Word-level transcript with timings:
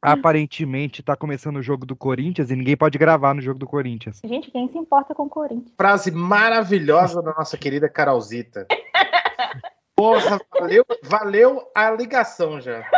aparentemente 0.00 1.02
tá 1.02 1.14
começando 1.14 1.56
o 1.56 1.62
jogo 1.62 1.84
do 1.84 1.94
Corinthians 1.94 2.50
e 2.50 2.56
ninguém 2.56 2.76
pode 2.76 2.96
gravar 2.96 3.34
no 3.34 3.42
jogo 3.42 3.58
do 3.58 3.66
Corinthians. 3.66 4.20
Gente, 4.24 4.50
quem 4.50 4.68
se 4.68 4.78
importa 4.78 5.14
com 5.14 5.24
o 5.24 5.28
Corinthians? 5.28 5.72
Frase 5.76 6.10
maravilhosa 6.10 7.22
da 7.22 7.34
nossa 7.34 7.56
querida 7.56 7.88
Carolzita. 7.88 8.66
Porra, 9.94 10.40
valeu, 10.58 10.84
valeu 11.02 11.62
a 11.74 11.90
ligação 11.90 12.60
já. 12.60 12.88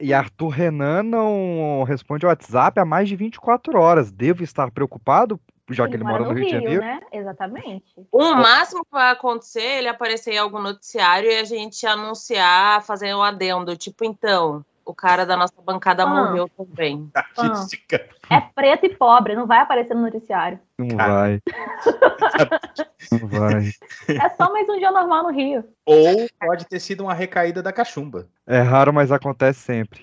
E 0.00 0.12
Arthur 0.14 0.48
Renan 0.48 1.02
não 1.02 1.82
responde 1.84 2.24
ao 2.24 2.30
WhatsApp 2.30 2.80
há 2.80 2.84
mais 2.84 3.08
de 3.08 3.16
24 3.16 3.78
horas. 3.78 4.10
Devo 4.10 4.42
estar 4.42 4.70
preocupado, 4.70 5.38
já 5.70 5.86
que 5.86 5.94
ele 5.94 6.04
mora 6.04 6.24
no 6.24 6.32
Rio 6.32 6.44
de 6.44 6.50
Janeiro? 6.50 6.80
né? 6.80 7.00
Exatamente. 7.12 7.84
O 8.10 8.34
máximo 8.34 8.84
que 8.84 8.90
vai 8.90 9.10
acontecer 9.12 9.60
é 9.60 9.78
ele 9.78 9.88
aparecer 9.88 10.32
em 10.32 10.38
algum 10.38 10.60
noticiário 10.60 11.30
e 11.30 11.38
a 11.38 11.44
gente 11.44 11.86
anunciar, 11.86 12.82
fazer 12.82 13.14
um 13.14 13.22
adendo. 13.22 13.76
Tipo, 13.76 14.04
então, 14.04 14.64
o 14.84 14.94
cara 14.94 15.24
da 15.24 15.36
nossa 15.36 15.54
bancada 15.62 16.02
Ah. 16.04 16.06
morreu 16.06 16.48
também. 16.48 17.10
Artística. 17.14 18.08
É 18.30 18.40
preto 18.40 18.86
e 18.86 18.94
pobre, 18.96 19.34
não 19.34 19.46
vai 19.46 19.58
aparecer 19.58 19.94
no 19.94 20.02
noticiário. 20.02 20.58
Não 20.78 20.96
Cara. 20.96 21.12
vai. 21.12 21.40
Não 23.12 23.28
vai. 23.28 23.70
É 24.08 24.28
só 24.30 24.50
mais 24.52 24.68
um 24.68 24.78
dia 24.78 24.90
normal 24.90 25.24
no 25.24 25.30
Rio. 25.30 25.62
Ou 25.86 26.26
pode 26.40 26.64
ter 26.66 26.80
sido 26.80 27.02
uma 27.04 27.12
recaída 27.14 27.62
da 27.62 27.72
cachumba. 27.72 28.26
É 28.46 28.60
raro, 28.60 28.92
mas 28.92 29.12
acontece 29.12 29.60
sempre. 29.60 30.02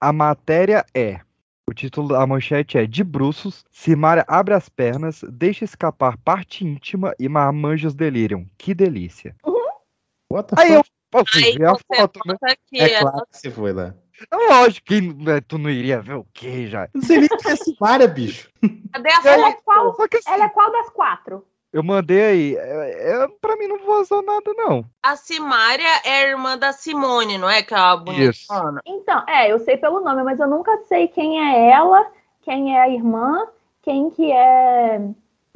A 0.00 0.12
matéria 0.12 0.84
é. 0.94 1.20
O 1.68 1.74
título 1.74 2.08
da 2.08 2.24
manchete 2.26 2.78
é 2.78 2.86
De 2.86 3.02
bruços, 3.02 3.64
Simária 3.72 4.24
abre 4.28 4.54
as 4.54 4.68
pernas, 4.68 5.22
deixa 5.28 5.64
escapar 5.64 6.16
parte 6.18 6.64
íntima 6.64 7.14
e 7.18 7.28
marmanjos 7.28 7.94
delíriam. 7.94 8.46
Que 8.58 8.72
delícia. 8.74 9.34
What 10.30 10.54
the 10.54 10.60
Aí 10.62 10.74
eu 10.74 10.82
posso 11.10 11.36
Aí 11.36 11.56
ver 11.56 11.66
a 11.66 11.76
foto, 11.76 12.20
né? 12.26 12.36
que 12.66 12.80
É 12.80 12.92
ela- 12.92 13.10
claro 13.10 13.26
que 13.30 13.38
você 13.38 13.50
foi 13.50 13.72
lá. 13.72 13.94
Lógico 14.32 14.86
que 14.86 15.00
né, 15.00 15.40
tu 15.46 15.58
não 15.58 15.68
iria 15.68 16.00
ver 16.00 16.14
o 16.14 16.26
quê 16.32 16.66
já. 16.66 16.88
Não 16.94 17.02
sei 17.02 17.18
nem 17.18 17.28
que 17.28 17.48
é 17.48 17.52
esse 17.52 17.76
Mária, 17.80 18.08
bicho. 18.08 18.50
Cadê 18.92 19.10
a 19.10 19.20
Ela 19.24 19.48
é 19.48 19.52
foto? 19.52 19.62
qual, 19.64 19.88
assim, 19.90 20.30
ela 20.32 20.44
é 20.44 20.48
qual 20.48 20.72
das 20.72 20.88
quatro? 20.90 21.46
eu 21.72 21.82
mandei 21.82 22.22
aí. 22.24 22.56
É, 22.56 23.10
é, 23.12 23.28
pra 23.40 23.56
mim 23.56 23.66
não 23.66 23.84
vazou 23.84 24.22
nada, 24.22 24.50
não. 24.56 24.82
A 25.02 25.14
Simária 25.16 25.86
é 26.06 26.24
a 26.24 26.28
irmã 26.30 26.56
da 26.56 26.72
Simone, 26.72 27.36
não 27.36 27.50
é? 27.50 27.62
Que 27.62 27.74
é 27.74 27.76
a 27.76 27.94
bonita. 27.96 28.30
Isso. 28.30 28.46
Então, 28.86 29.22
é, 29.28 29.52
eu 29.52 29.58
sei 29.58 29.76
pelo 29.76 30.00
nome, 30.00 30.22
mas 30.22 30.40
eu 30.40 30.48
nunca 30.48 30.78
sei 30.88 31.06
quem 31.08 31.38
é 31.38 31.70
ela, 31.70 32.10
quem 32.40 32.74
é 32.74 32.80
a 32.80 32.88
irmã, 32.88 33.46
quem 33.82 34.08
que 34.08 34.32
é. 34.32 35.00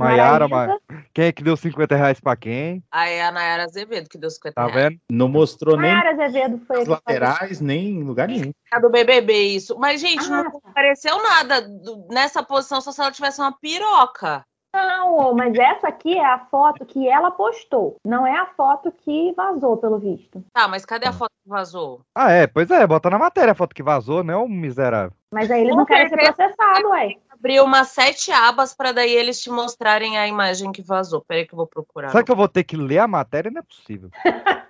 Maiara, 0.04 0.48
Maraísa. 0.48 0.80
Quem 1.14 1.24
é 1.26 1.32
que 1.32 1.42
deu 1.42 1.56
50 1.56 1.94
reais 1.96 2.20
pra 2.20 2.36
quem? 2.36 2.82
Aí 2.90 3.14
é 3.14 3.24
a 3.26 3.30
Nayara 3.32 3.64
Azevedo, 3.64 4.08
que 4.08 4.18
deu 4.18 4.30
50 4.30 4.54
Tá 4.54 4.66
reais. 4.66 4.74
vendo? 4.90 5.00
Não 5.10 5.28
mostrou 5.28 5.76
nem 5.76 5.90
Maiara 5.90 6.10
Azevedo 6.12 6.58
foi 6.66 6.78
nas 6.78 6.88
a 6.88 6.96
que 6.96 7.02
falou. 7.02 7.02
laterais, 7.06 7.60
nem 7.60 7.88
em 7.98 8.02
lugar 8.02 8.28
nenhum. 8.28 8.50
A 8.72 8.78
do 8.80 8.90
BBB, 8.90 9.32
isso. 9.54 9.76
Mas, 9.78 10.00
gente, 10.00 10.24
Ah, 10.32 10.42
não 10.44 10.50
tá. 10.50 10.58
apareceu 10.70 11.22
nada 11.22 11.66
nessa 12.10 12.42
posição 12.42 12.80
só 12.80 12.90
se 12.92 13.00
ela 13.00 13.10
tivesse 13.12 13.40
uma 13.40 13.52
piroca. 13.52 14.42
Não, 14.72 15.34
mas 15.34 15.52
essa 15.58 15.88
aqui 15.88 16.16
é 16.16 16.24
a 16.24 16.38
foto 16.48 16.86
que 16.86 17.08
ela 17.08 17.32
postou. 17.32 17.96
Não 18.06 18.24
é 18.24 18.38
a 18.38 18.46
foto 18.46 18.92
que 18.92 19.32
vazou, 19.36 19.76
pelo 19.76 19.98
visto. 19.98 20.44
Tá, 20.52 20.68
mas 20.68 20.84
cadê 20.84 21.08
a 21.08 21.12
foto 21.12 21.32
que 21.42 21.48
vazou? 21.50 22.02
Ah, 22.16 22.30
é, 22.30 22.46
pois 22.46 22.70
é, 22.70 22.86
bota 22.86 23.10
na 23.10 23.18
matéria 23.18 23.50
a 23.50 23.54
foto 23.56 23.74
que 23.74 23.82
vazou, 23.82 24.22
né, 24.22 24.36
ô 24.36 24.46
miserável. 24.46 25.10
Mas 25.34 25.50
aí 25.50 25.62
eles 25.62 25.72
Com 25.72 25.78
não 25.78 25.84
querem 25.86 26.08
ser 26.08 26.16
processados, 26.16 26.88
ué. 26.90 27.16
Abriu 27.40 27.64
umas 27.64 27.88
sete 27.88 28.30
abas 28.30 28.74
pra 28.74 28.92
daí 28.92 29.16
eles 29.16 29.40
te 29.40 29.48
mostrarem 29.48 30.18
a 30.18 30.28
imagem 30.28 30.70
que 30.70 30.82
vazou. 30.82 31.24
Peraí 31.26 31.46
que 31.46 31.54
eu 31.54 31.56
vou 31.56 31.66
procurar. 31.66 32.10
Será 32.10 32.22
que 32.22 32.30
eu 32.30 32.36
vou 32.36 32.46
ter 32.46 32.64
que 32.64 32.76
ler 32.76 32.98
a 32.98 33.08
matéria? 33.08 33.50
Não 33.50 33.60
é 33.60 33.64
possível. 33.64 34.10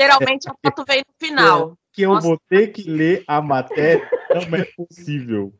Geralmente 0.00 0.48
a 0.48 0.54
foto 0.64 0.84
vem 0.88 1.02
no 1.06 1.26
final. 1.26 1.76
Que 1.92 2.02
eu 2.02 2.14
Nossa. 2.14 2.26
vou 2.26 2.40
ter 2.48 2.68
que 2.68 2.88
ler 2.90 3.22
a 3.26 3.42
matéria, 3.42 4.08
não 4.30 4.58
é 4.58 4.64
possível. 4.74 5.52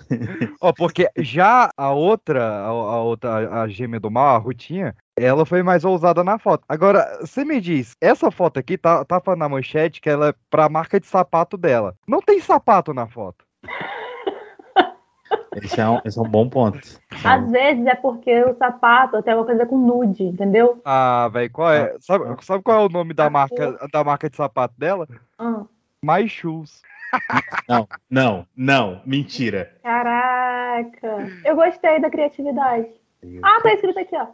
Ó, 0.60 0.72
porque 0.72 1.08
já 1.18 1.70
a 1.76 1.92
outra, 1.92 2.44
a, 2.44 2.66
a 2.66 3.00
outra, 3.02 3.62
a 3.62 3.68
gêmea 3.68 4.00
do 4.00 4.10
mal, 4.10 4.34
a 4.34 4.38
Rutinha, 4.38 4.96
ela 5.16 5.46
foi 5.46 5.62
mais 5.62 5.84
ousada 5.84 6.24
na 6.24 6.38
foto. 6.38 6.64
Agora, 6.68 7.18
você 7.20 7.44
me 7.44 7.60
diz, 7.60 7.92
essa 8.00 8.32
foto 8.32 8.58
aqui 8.58 8.76
tá, 8.76 9.04
tá 9.04 9.20
falando 9.20 9.40
na 9.40 9.48
manchete 9.48 10.00
que 10.00 10.10
ela 10.10 10.30
é 10.30 10.34
pra 10.50 10.68
marca 10.68 10.98
de 10.98 11.06
sapato 11.06 11.56
dela. 11.56 11.94
Não 12.08 12.20
tem 12.20 12.40
sapato 12.40 12.92
na 12.92 13.06
foto. 13.06 13.45
Esse 15.62 15.80
é 15.80 15.88
um, 15.88 16.00
esse 16.04 16.18
é 16.18 16.22
um 16.22 16.28
bom 16.28 16.48
ponto. 16.48 16.78
Às 17.24 17.50
vezes 17.50 17.86
é 17.86 17.94
porque 17.94 18.42
o 18.44 18.54
sapato 18.56 19.22
tem 19.22 19.32
alguma 19.32 19.46
coisa 19.46 19.66
com 19.66 19.78
nude, 19.78 20.22
entendeu? 20.24 20.80
Ah, 20.84 21.28
velho, 21.32 21.50
qual 21.50 21.72
é? 21.72 21.96
Sabe, 22.00 22.24
sabe 22.44 22.62
qual 22.62 22.82
é 22.82 22.86
o 22.86 22.88
nome 22.90 23.14
da 23.14 23.26
Ah, 23.26 23.30
marca, 23.30 23.78
da 23.92 24.04
marca 24.04 24.28
de 24.28 24.36
sapato 24.36 24.74
dela? 24.78 25.08
Ah, 25.38 25.62
My 26.02 26.28
Shoes. 26.28 26.82
Não, 27.68 27.88
não, 28.10 28.46
não, 28.56 29.00
mentira. 29.06 29.72
caraca. 29.82 31.30
Eu 31.44 31.56
gostei 31.56 32.00
da 32.00 32.10
criatividade. 32.10 32.88
Ah, 33.42 33.60
tá 33.62 33.72
escrito 33.72 33.98
aqui, 33.98 34.14
ó. 34.16 34.26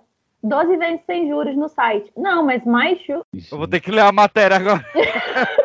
12 0.42 0.76
vezes 0.76 1.00
sem 1.06 1.28
juros 1.28 1.54
no 1.56 1.68
site. 1.68 2.10
Não, 2.16 2.44
mas 2.44 2.64
mais 2.64 2.98
chu... 3.02 3.24
Eu 3.52 3.58
vou 3.58 3.68
ter 3.68 3.78
que 3.78 3.92
ler 3.92 4.00
a 4.00 4.10
matéria 4.10 4.56
agora. 4.56 4.84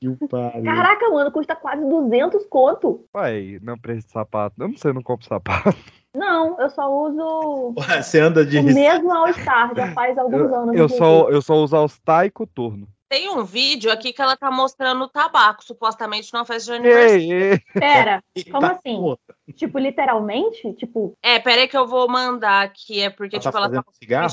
Que 0.00 0.08
pariu. 0.28 0.64
Caraca, 0.64 1.10
mano, 1.10 1.30
custa 1.30 1.54
quase 1.54 1.84
200 1.86 2.46
conto. 2.46 3.04
Pai, 3.12 3.58
não 3.62 3.78
preciso 3.78 4.06
de 4.06 4.12
sapato. 4.12 4.56
Eu 4.58 4.68
não 4.68 4.76
sei, 4.76 4.90
eu 4.90 4.94
não 4.94 5.02
compro 5.02 5.26
sapato. 5.26 5.76
Não, 6.14 6.58
eu 6.58 6.68
só 6.70 6.90
uso 6.90 7.74
Você 8.00 8.18
anda 8.18 8.44
de 8.44 8.58
o 8.58 8.62
mesmo 8.64 9.12
All-Star, 9.12 9.74
já 9.76 9.92
faz 9.92 10.18
alguns 10.18 10.52
anos. 10.52 10.74
Eu 10.76 10.88
só, 10.88 11.28
eu 11.28 11.40
só 11.42 11.54
uso 11.54 11.76
All-Star 11.76 12.26
e 12.26 12.30
Coturno. 12.30 12.88
Tem 13.08 13.28
um 13.28 13.44
vídeo 13.44 13.90
aqui 13.92 14.12
que 14.12 14.22
ela 14.22 14.36
tá 14.36 14.50
mostrando 14.50 15.02
o 15.04 15.08
tabaco, 15.08 15.64
supostamente 15.64 16.32
numa 16.32 16.44
festa 16.44 16.72
de 16.72 16.78
aniversário. 16.78 17.60
Pera, 17.74 18.24
como 18.50 18.60
Tá, 18.60 18.72
assim? 18.72 19.16
tipo, 19.54 19.78
literalmente? 19.78 20.72
Tipo, 20.74 21.12
É, 21.22 21.38
peraí 21.40 21.66
que 21.68 21.76
eu 21.76 21.86
vou 21.86 22.08
mandar 22.08 22.62
aqui. 22.64 23.00
É 23.02 23.10
porque, 23.10 23.36
Ela 23.36 23.42
tá 23.42 23.50
tipo, 23.50 23.58
ela 23.58 23.70
tá 23.70 23.82
com 23.82 23.90
um 23.90 23.94
cigarro? 23.94 24.30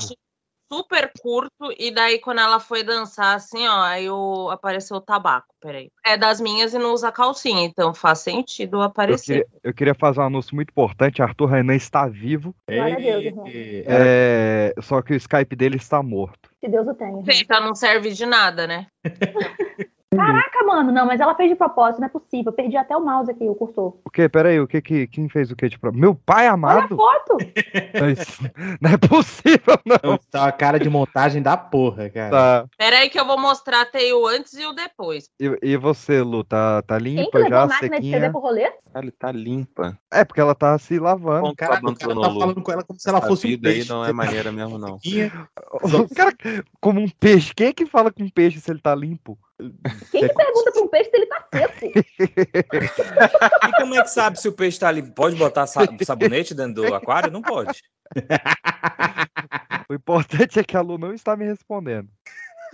Super 0.72 1.12
curto. 1.22 1.74
E 1.78 1.92
daí, 1.92 2.20
quando 2.20 2.40
ela 2.40 2.60
foi 2.60 2.84
dançar, 2.84 3.36
assim, 3.36 3.68
ó, 3.68 3.82
aí 3.82 4.10
o... 4.10 4.50
apareceu 4.50 4.98
o 4.98 5.02
tabaco. 5.02 5.48
Peraí. 5.60 5.90
É 6.06 6.16
das 6.18 6.40
minhas 6.40 6.74
e 6.74 6.78
não 6.78 6.94
usa 6.94 7.12
calcinha, 7.12 7.64
então 7.66 7.94
faz 7.94 8.20
sentido 8.20 8.78
Eu 8.78 8.82
aparecer. 8.84 9.26
queria, 9.26 9.48
eu 9.64 9.74
queria 9.74 9.96
fazer 9.96 10.20
um 10.20 10.24
anúncio 10.26 10.56
muito 10.56 10.70
importante. 10.70 11.22
Arthur 11.22 11.48
Renan 11.48 11.76
está 11.76 12.08
vivo. 12.08 12.56
Glória 12.70 12.96
a 12.96 13.00
Deus, 13.00 13.24
irmão. 13.26 13.48
Ei, 13.48 13.84
É, 13.88 14.74
só 14.82 15.02
que 15.02 15.14
o 15.14 15.18
Skype 15.18 15.56
dele 15.56 15.78
está 15.78 16.02
morto. 16.04 16.50
que 16.62 16.68
Deus 16.68 16.88
o 16.88 16.94
tenha. 16.94 17.24
Feita 17.24 17.60
não 17.60 17.74
serve 17.74 18.12
de 18.12 18.26
nada, 18.26 18.68
né? 18.68 18.88
Caraca, 20.16 20.64
mano, 20.66 20.90
não, 20.92 21.06
mas 21.06 21.20
ela 21.20 21.36
fez 21.36 21.50
de 21.50 21.56
propósito, 21.56 22.00
não 22.00 22.08
é 22.08 22.10
possível. 22.10 22.46
Eu 22.46 22.54
perdi 22.54 22.78
até 22.78 22.96
o 22.96 23.04
mouse 23.04 23.30
aqui, 23.30 23.44
o 23.48 23.54
cursor. 23.54 23.98
O 24.06 24.10
que? 24.10 24.30
Peraí, 24.30 24.58
o 24.60 24.66
que 24.68 24.82
que. 24.82 25.06
Quem 25.08 25.28
fez 25.28 25.52
o 25.52 25.56
que 25.56 25.68
de 25.68 25.78
pro- 25.78 25.94
Meu 25.94 26.16
pai 26.16 26.44
Olha 26.46 26.52
a 26.52 26.54
amado? 26.54 26.96
foto! 26.96 27.38
Não, 28.82 28.90
é 28.92 28.98
possível, 28.98 29.78
não. 29.86 30.12
Não, 30.12 30.18
tá 30.32 30.44
uma 30.44 30.52
cara 30.52 30.80
de 30.80 30.90
montagem 30.90 31.42
da 31.42 31.58
porra, 31.58 32.10
cara. 32.10 32.30
Tá. 32.32 32.66
Peraí 32.78 33.10
que 33.10 33.20
eu 33.20 33.26
vou 33.26 33.40
mostrar 33.40 33.82
até 33.82 34.14
o 34.14 34.26
antes 34.28 34.54
e 34.54 34.66
o 34.66 34.74
depois. 34.74 35.30
E, 35.40 35.58
e 35.62 35.78
você, 35.78 36.22
Lu, 36.22 36.44
tá, 36.44 36.82
tá 36.84 36.98
Quem 37.00 37.16
que 37.16 37.22
limpa 37.22 37.38
levou 37.40 37.50
já, 37.52 37.64
a 37.64 37.68
máquina 37.68 38.00
de 38.00 38.06
escrever 38.08 38.26
sequinha? 38.26 38.32
pro 38.32 38.40
rolê? 38.40 38.72
Cara, 38.94 39.14
tá 39.20 39.32
limpa. 39.32 40.00
É, 40.12 40.24
porque 40.24 40.40
ela 40.42 40.56
tá 40.56 40.78
se 40.78 40.98
lavando. 41.00 41.48
O 41.50 41.56
cara, 41.56 41.80
o 41.84 41.96
cara 41.96 42.16
tá 42.16 42.32
falando 42.34 42.62
com 42.62 42.72
ela 42.72 42.84
como 42.84 43.00
se 43.00 43.10
ela 43.10 43.20
A 43.20 43.22
fosse 43.22 43.48
um 43.48 43.50
vida 43.52 43.70
aí 43.70 43.76
peixe. 43.76 43.90
não 43.90 44.06
é 44.06 44.14
maneira 44.14 44.52
mesmo, 44.52 44.78
não. 44.78 44.98
O 45.84 46.16
cara, 46.16 46.34
como 46.80 47.02
um 47.02 47.10
peixe. 47.10 47.54
Quem 47.54 47.68
é 47.68 47.74
que 47.74 47.86
fala 47.86 48.12
com 48.12 48.28
peixe 48.30 48.60
se 48.60 48.72
ele 48.72 48.80
tá 48.80 48.96
limpo? 48.96 49.38
Quem 50.12 50.28
que 50.28 50.34
pergunta 50.36 50.72
pra 50.72 50.82
um 50.84 50.88
peixe 50.88 51.10
se 51.10 51.18
ele 51.18 51.26
tá 51.26 51.48
seco? 51.54 51.86
E 53.68 53.72
como 53.80 53.96
é 53.96 54.04
que 54.04 54.10
sabe 54.10 54.40
se 54.40 54.48
o 54.48 54.54
peixe 54.54 54.80
tá 54.80 54.88
ali? 54.90 55.02
Pode 55.02 55.36
botar 55.36 55.66
sa- 55.68 55.82
sabonete 56.06 56.54
dentro 56.54 56.84
do 56.84 56.94
aquário? 56.94 57.32
Não 57.32 57.42
pode. 57.42 57.82
O 59.90 59.94
importante 59.96 60.60
é 60.60 60.64
que 60.64 60.78
a 60.78 60.82
Lu 60.82 60.98
não 60.98 61.14
está 61.14 61.36
me 61.36 61.46
respondendo. 61.46 62.08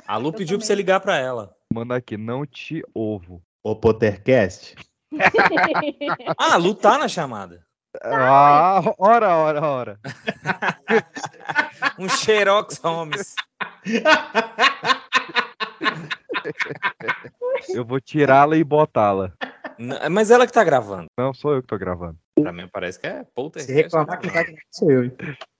A 0.08 0.18
Lu 0.18 0.30
Eu 0.30 0.34
pediu 0.34 0.58
pra 0.58 0.58
também. 0.58 0.68
você 0.68 0.76
ligar 0.76 1.00
pra 1.00 1.18
ela. 1.18 1.56
Manda 1.74 1.96
aqui, 1.96 2.18
não 2.18 2.46
te 2.46 2.84
ovo. 2.94 3.42
O 3.64 3.76
Pottercast? 3.76 4.76
Ah, 6.38 6.54
a 6.56 6.58
Lu 6.58 6.76
tá 6.76 6.98
na 6.98 7.08
chamada. 7.08 7.64
Ah, 8.04 8.82
ora, 8.98 9.38
ora, 9.38 9.62
ora. 9.62 10.00
Um 12.00 12.10
Xerox 12.10 12.80
Holmes. 12.80 13.36
Eu 17.70 17.86
vou 17.86 18.00
tirá-la 18.02 18.58
e 18.58 18.64
botá-la. 18.64 19.32
N- 19.80 20.10
Mas 20.10 20.30
ela 20.32 20.46
que 20.46 20.52
tá 20.54 20.64
gravando. 20.64 21.06
Não 21.18 21.34
sou 21.34 21.54
eu 21.56 21.62
que 21.62 21.68
tô 21.68 21.78
gravando. 21.78 22.18
Pra 22.42 22.52
mim 22.52 22.68
parece 22.72 23.00
que 23.00 23.06
é 23.08 23.24
Polter. 23.36 23.62
Se 23.62 23.72
reclamar 23.72 24.20
que 24.20 24.28
vai 24.30 24.44
sou 24.72 24.92
eu. 24.92 25.12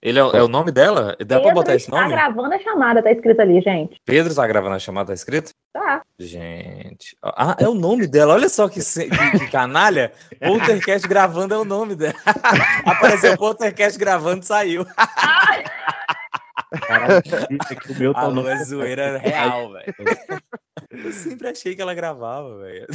Ele 0.02 0.20
é, 0.20 0.24
o- 0.24 0.32
é 0.36 0.44
o 0.44 0.48
nome 0.48 0.72
dela? 0.72 1.16
Dá 1.26 1.40
pra 1.40 1.54
botar 1.54 1.76
esse 1.76 1.90
nome? 1.90 2.10
gravando 2.10 2.54
a 2.54 2.60
chamada, 2.60 3.02
tá 3.02 3.12
escrito 3.12 3.40
ali, 3.40 3.62
gente. 3.62 3.96
Pedro 4.06 4.34
tá 4.36 4.46
gravando 4.48 4.76
a 4.76 4.80
chamada, 4.80 5.08
tá 5.08 5.14
escrito? 5.14 5.52
Tá. 5.72 6.02
Gente. 6.20 7.16
Ah, 7.24 7.56
é 7.60 7.70
o 7.70 7.74
nome 7.76 8.08
dela. 8.08 8.34
Olha 8.34 8.50
só 8.50 8.68
que, 8.68 8.80
que- 8.82 9.40
que 9.40 9.52
canalha. 9.52 10.12
Poltercast 10.40 11.08
gravando 11.08 11.54
é 11.54 11.58
o 11.58 11.66
nome 11.66 11.96
dela. 11.96 12.16
Apareceu 12.86 13.38
Poltercast 13.38 13.98
gravando 14.00 14.44
saiu. 14.44 14.86
Caralho, 16.88 17.22
é 17.70 17.76
que 17.76 17.92
o 17.92 18.00
meu 18.00 18.14
tá 18.14 18.22
A 18.22 18.28
Lu 18.28 18.48
é 18.48 18.64
zoeira 18.64 19.18
real, 19.18 19.72
velho. 19.72 19.94
Eu 20.92 21.12
sempre 21.12 21.48
achei 21.50 21.76
que 21.76 21.82
ela 21.82 21.94
gravava, 21.94 22.58
velho. 22.60 22.88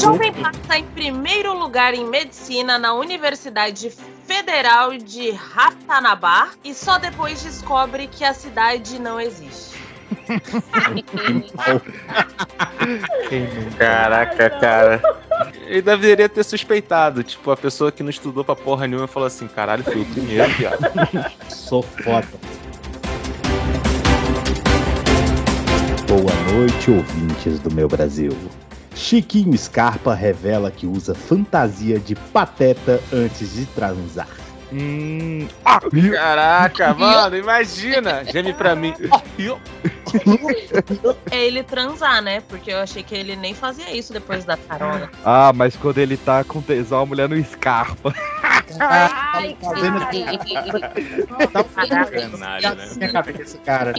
Jovem 0.00 0.32
Pan 0.32 0.50
está 0.50 0.78
em 0.78 0.86
primeiro 0.88 1.52
lugar 1.52 1.94
em 1.94 2.04
medicina 2.04 2.78
na 2.78 2.94
Universidade 2.94 3.90
Federal 4.24 4.96
de 4.96 5.30
Ratanabá 5.30 6.50
e 6.64 6.74
só 6.74 6.98
depois 6.98 7.42
descobre 7.42 8.06
que 8.06 8.24
a 8.24 8.34
cidade 8.34 8.98
não 8.98 9.20
existe. 9.20 9.75
Caraca, 13.78 14.50
cara. 14.50 15.00
Ele 15.66 15.82
deveria 15.82 16.28
ter 16.28 16.44
suspeitado. 16.44 17.22
Tipo, 17.22 17.50
a 17.50 17.56
pessoa 17.56 17.92
que 17.92 18.02
não 18.02 18.10
estudou 18.10 18.44
pra 18.44 18.56
porra 18.56 18.86
nenhuma 18.86 19.06
falou 19.06 19.26
assim: 19.26 19.46
caralho, 19.48 19.84
fui 19.84 20.02
o 20.02 20.06
primeiro, 20.06 20.50
viado. 20.54 20.78
Sou 21.48 21.82
foda. 21.82 22.26
Boa 26.08 26.32
noite, 26.52 26.90
ouvintes 26.90 27.60
do 27.60 27.74
meu 27.74 27.88
Brasil. 27.88 28.32
Chiquinho 28.94 29.56
Scarpa 29.58 30.14
revela 30.14 30.70
que 30.70 30.86
usa 30.86 31.14
fantasia 31.14 31.98
de 31.98 32.14
pateta 32.14 33.02
antes 33.12 33.52
de 33.52 33.66
transar. 33.66 34.28
Hum. 34.78 35.48
Ah, 35.64 35.80
Caraca, 36.12 36.92
mano, 36.92 37.34
imagina. 37.36 38.22
Geme 38.24 38.52
pra 38.52 38.74
mim. 38.74 38.92
É 41.30 41.46
ele 41.46 41.62
transar, 41.62 42.20
né? 42.20 42.42
Porque 42.46 42.70
eu 42.70 42.78
achei 42.78 43.02
que 43.02 43.14
ele 43.14 43.36
nem 43.36 43.54
fazia 43.54 43.90
isso 43.96 44.12
depois 44.12 44.44
da 44.44 44.56
carona. 44.56 45.10
ah, 45.24 45.50
mas 45.54 45.76
quando 45.76 45.96
ele 45.98 46.16
tá 46.18 46.44
com 46.44 46.60
tesão, 46.60 47.00
a 47.00 47.06
mulher 47.06 47.26
não 47.28 47.36
escarpa. 47.38 48.14
Ai, 48.80 49.56
Tá 49.60 49.70
cara. 49.70 50.94
Tá 51.48 52.04
Canalha, 52.04 52.74
né? 52.74 53.08
cabeça, 53.08 53.58
cara. 53.64 53.94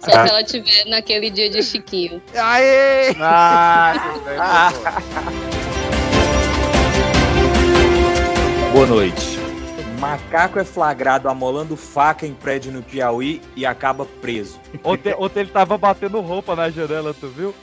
Só 0.00 0.10
se 0.10 0.30
ela 0.30 0.42
tiver 0.42 0.84
naquele 0.86 1.30
dia 1.30 1.48
de 1.48 1.62
Chiquinho. 1.62 2.20
Aê! 2.34 3.14
Ah. 3.20 3.92
Boa 8.72 8.86
noite. 8.86 9.38
Macaco 10.04 10.58
é 10.58 10.64
flagrado 10.64 11.30
amolando 11.30 11.78
faca 11.78 12.26
em 12.26 12.34
prédio 12.34 12.70
no 12.70 12.82
Piauí 12.82 13.40
e 13.56 13.64
acaba 13.64 14.04
preso. 14.04 14.60
Ontem, 14.84 15.14
ontem 15.18 15.40
ele 15.40 15.48
tava 15.50 15.78
batendo 15.78 16.20
roupa 16.20 16.54
na 16.54 16.68
janela, 16.68 17.14
tu 17.14 17.26
viu? 17.28 17.54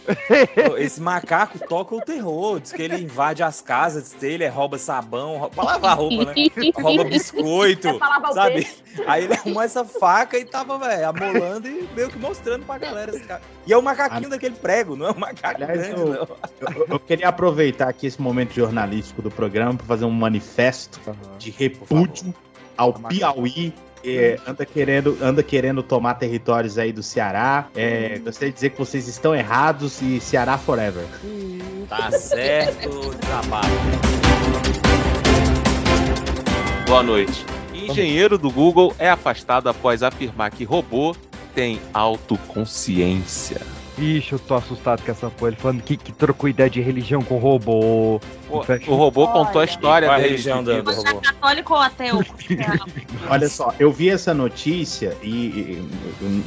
Esse 0.80 1.00
macaco 1.00 1.60
toca 1.70 1.94
o 1.94 2.02
terror. 2.02 2.60
Diz 2.60 2.72
que 2.72 2.82
ele 2.82 2.96
invade 2.96 3.44
as 3.44 3.62
casas 3.62 4.12
dele, 4.14 4.48
rouba 4.48 4.80
sabão, 4.80 5.38
rouba, 5.38 5.50
pra 5.54 5.64
lavar 5.66 5.98
roupa, 6.00 6.26
né? 6.26 6.34
Rouba 6.82 7.04
biscoito, 7.04 7.88
É 7.90 7.94
pra 8.00 8.30
o 8.32 8.34
sabe? 8.34 8.68
Aí 9.06 9.26
ele 9.26 9.34
arrumou 9.36 9.62
essa 9.62 9.86
faca 9.86 10.36
e 10.36 10.44
tava, 10.44 10.80
velho, 10.80 11.10
amolando 11.10 11.68
e 11.68 11.88
meio 11.96 12.10
que 12.10 12.18
mostrando 12.18 12.66
pra 12.66 12.80
galera. 12.80 13.12
esse 13.16 13.24
cara. 13.24 13.42
E 13.68 13.72
é 13.72 13.78
o 13.78 13.84
macaquinho 13.84 14.30
daquele 14.30 14.56
prego, 14.56 14.96
não 14.96 15.06
é 15.08 15.12
um 15.12 15.20
macaco 15.20 15.62
Aliás, 15.64 15.80
grande, 15.80 16.02
eu- 16.02 16.08
não. 16.08 16.14
Eu, 16.76 16.86
eu 16.90 17.00
queria 17.00 17.28
aproveitar 17.30 17.88
aqui 17.88 18.08
esse 18.08 18.20
momento 18.20 18.52
jornalístico 18.54 19.22
do 19.22 19.30
programa 19.30 19.76
para 19.76 19.86
fazer 19.86 20.06
um 20.06 20.10
manifesto 20.12 21.00
de 21.38 21.52
repúdio 21.52 22.31
ao 22.78 22.94
Piauí. 22.94 23.74
que 24.02 24.38
anda, 24.48 24.66
querendo, 24.66 25.18
anda 25.22 25.44
querendo 25.44 25.84
tomar 25.84 26.16
territórios 26.16 26.78
aí 26.78 26.92
do 26.92 27.04
Ceará. 27.04 27.68
É, 27.76 28.20
gostaria 28.20 28.50
de 28.50 28.56
dizer 28.56 28.70
que 28.72 28.80
vocês 28.80 29.08
estão 29.08 29.36
errados 29.36 30.02
e 30.02 30.20
Ceará 30.20 30.58
forever. 30.58 31.06
Tá 31.88 32.12
certo, 32.12 32.90
trabalho. 33.20 33.72
Boa 36.88 37.04
noite. 37.04 37.46
Engenheiro 37.74 38.38
do 38.38 38.52
Google 38.52 38.94
é 39.00 39.10
afastado 39.10 39.70
após 39.70 40.04
afirmar 40.04 40.52
que 40.52 40.64
robô 40.64 41.16
tem 41.54 41.80
autoconsciência. 41.94 43.62
Ixi, 43.98 44.34
eu 44.34 44.40
tô 44.40 44.56
assustado 44.56 45.04
com 45.04 45.12
essa 45.12 45.30
porra. 45.30 45.52
Ele 45.52 45.58
falando 45.58 45.84
que, 45.84 45.98
que 45.98 46.12
trocou 46.12 46.50
ideia 46.50 46.70
de 46.70 46.82
religião 46.82 47.22
com 47.22 47.38
robô. 47.38 48.20
Fecha- 48.64 48.92
o 48.92 48.96
robô 48.96 49.28
contou 49.28 49.60
a 49.62 49.64
Olha. 49.64 49.70
história 49.70 50.08
Qual 50.08 50.16
é 50.16 50.20
a 50.20 50.22
dele. 50.22 50.30
religião 50.32 50.64
do, 50.64 50.72
é 50.72 50.82
católico 51.22 51.74
ou 51.74 51.80
ateu? 51.80 52.20
Olha 53.30 53.48
só, 53.50 53.74
eu 53.80 53.92
vi 53.92 54.10
essa 54.10 54.34
notícia 54.34 55.16
e, 55.22 55.30
e- 55.30 55.90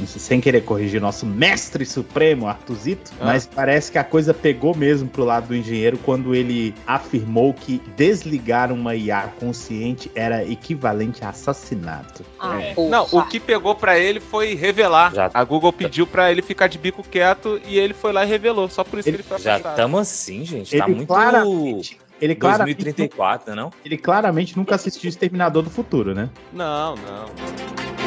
e- 0.03 0.07
sem 0.07 0.39
querer 0.39 0.61
corrigir 0.61 1.01
nosso 1.01 1.25
mestre 1.25 1.85
supremo, 1.85 2.47
Artuzito, 2.47 3.11
Ah. 3.19 3.25
mas 3.25 3.45
parece 3.45 3.91
que 3.91 3.97
a 3.97 4.03
coisa 4.03 4.33
pegou 4.33 4.75
mesmo 4.75 5.07
pro 5.09 5.23
lado 5.23 5.47
do 5.47 5.55
engenheiro 5.55 5.97
quando 5.97 6.35
ele 6.35 6.73
afirmou 6.85 7.53
que 7.53 7.81
desligar 7.95 8.71
uma 8.71 8.95
IA 8.95 9.29
consciente 9.39 10.11
era 10.15 10.43
equivalente 10.43 11.23
a 11.23 11.29
assassinato. 11.29 12.23
Ah, 12.39 12.57
Não, 12.89 13.07
o 13.11 13.23
que 13.23 13.39
pegou 13.39 13.75
pra 13.75 13.97
ele 13.97 14.19
foi 14.19 14.53
revelar. 14.55 15.13
Já- 15.13 15.31
A 15.33 15.43
Google 15.43 15.71
pediu 15.73 16.05
pra 16.05 16.31
ele 16.31 16.41
ficar 16.41 16.67
de 16.67 16.77
bico 16.77 17.03
quieto 17.03 17.59
e 17.67 17.77
ele 17.77 17.93
foi 17.93 18.11
lá 18.13 18.23
e 18.23 18.27
revelou. 18.27 18.69
Só 18.69 18.83
por 18.83 18.99
isso 18.99 19.09
Ele- 19.09 19.17
que 19.17 19.21
ele 19.23 19.29
foi 19.29 19.39
Já 19.39 19.57
estamos 19.57 19.99
assim, 20.01 20.45
gente. 20.45 20.77
Tá 20.77 20.85
Ele 20.85 20.95
muito 20.95 21.07
claramente, 21.07 21.94
ele 22.21 22.35
claramente, 22.35 22.83
2034, 22.83 23.55
não? 23.55 23.71
ele 23.83 23.97
claramente 23.97 24.57
nunca 24.57 24.75
assistiu 24.75 25.09
Exterminador 25.09 25.63
do 25.63 25.69
Futuro, 25.69 26.13
né? 26.13 26.29
Não, 26.53 26.95
não. 26.95 28.04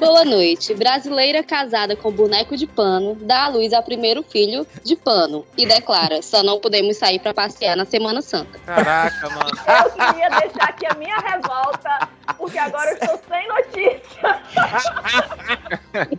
Boa 0.00 0.24
noite. 0.24 0.74
Brasileira 0.74 1.42
casada 1.42 1.94
com 1.94 2.10
boneco 2.10 2.56
de 2.56 2.66
pano 2.66 3.14
dá 3.20 3.44
à 3.44 3.48
luz 3.48 3.74
ao 3.74 3.82
primeiro 3.82 4.22
filho 4.22 4.66
de 4.82 4.96
pano 4.96 5.44
e 5.58 5.66
declara: 5.66 6.22
só 6.22 6.42
não 6.42 6.58
podemos 6.58 6.96
sair 6.96 7.18
pra 7.18 7.34
passear 7.34 7.76
na 7.76 7.84
Semana 7.84 8.22
Santa. 8.22 8.58
Caraca, 8.60 9.28
mano. 9.28 9.50
Eu 9.50 9.90
queria 9.92 10.30
deixar 10.30 10.70
aqui 10.70 10.86
a 10.86 10.94
minha 10.94 11.18
revolta, 11.18 12.08
porque 12.38 12.56
agora 12.56 12.92
eu 12.92 12.94
estou 12.94 13.20
sem 13.28 13.46
notícia. 13.48 14.42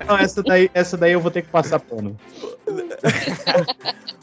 Não, 0.06 0.18
essa 0.18 0.44
daí, 0.44 0.69
essa 0.75 0.95
daí 0.95 1.13
eu 1.13 1.19
vou 1.19 1.31
ter 1.31 1.42
que 1.42 1.50
passar 1.50 1.80
pano. 1.80 2.16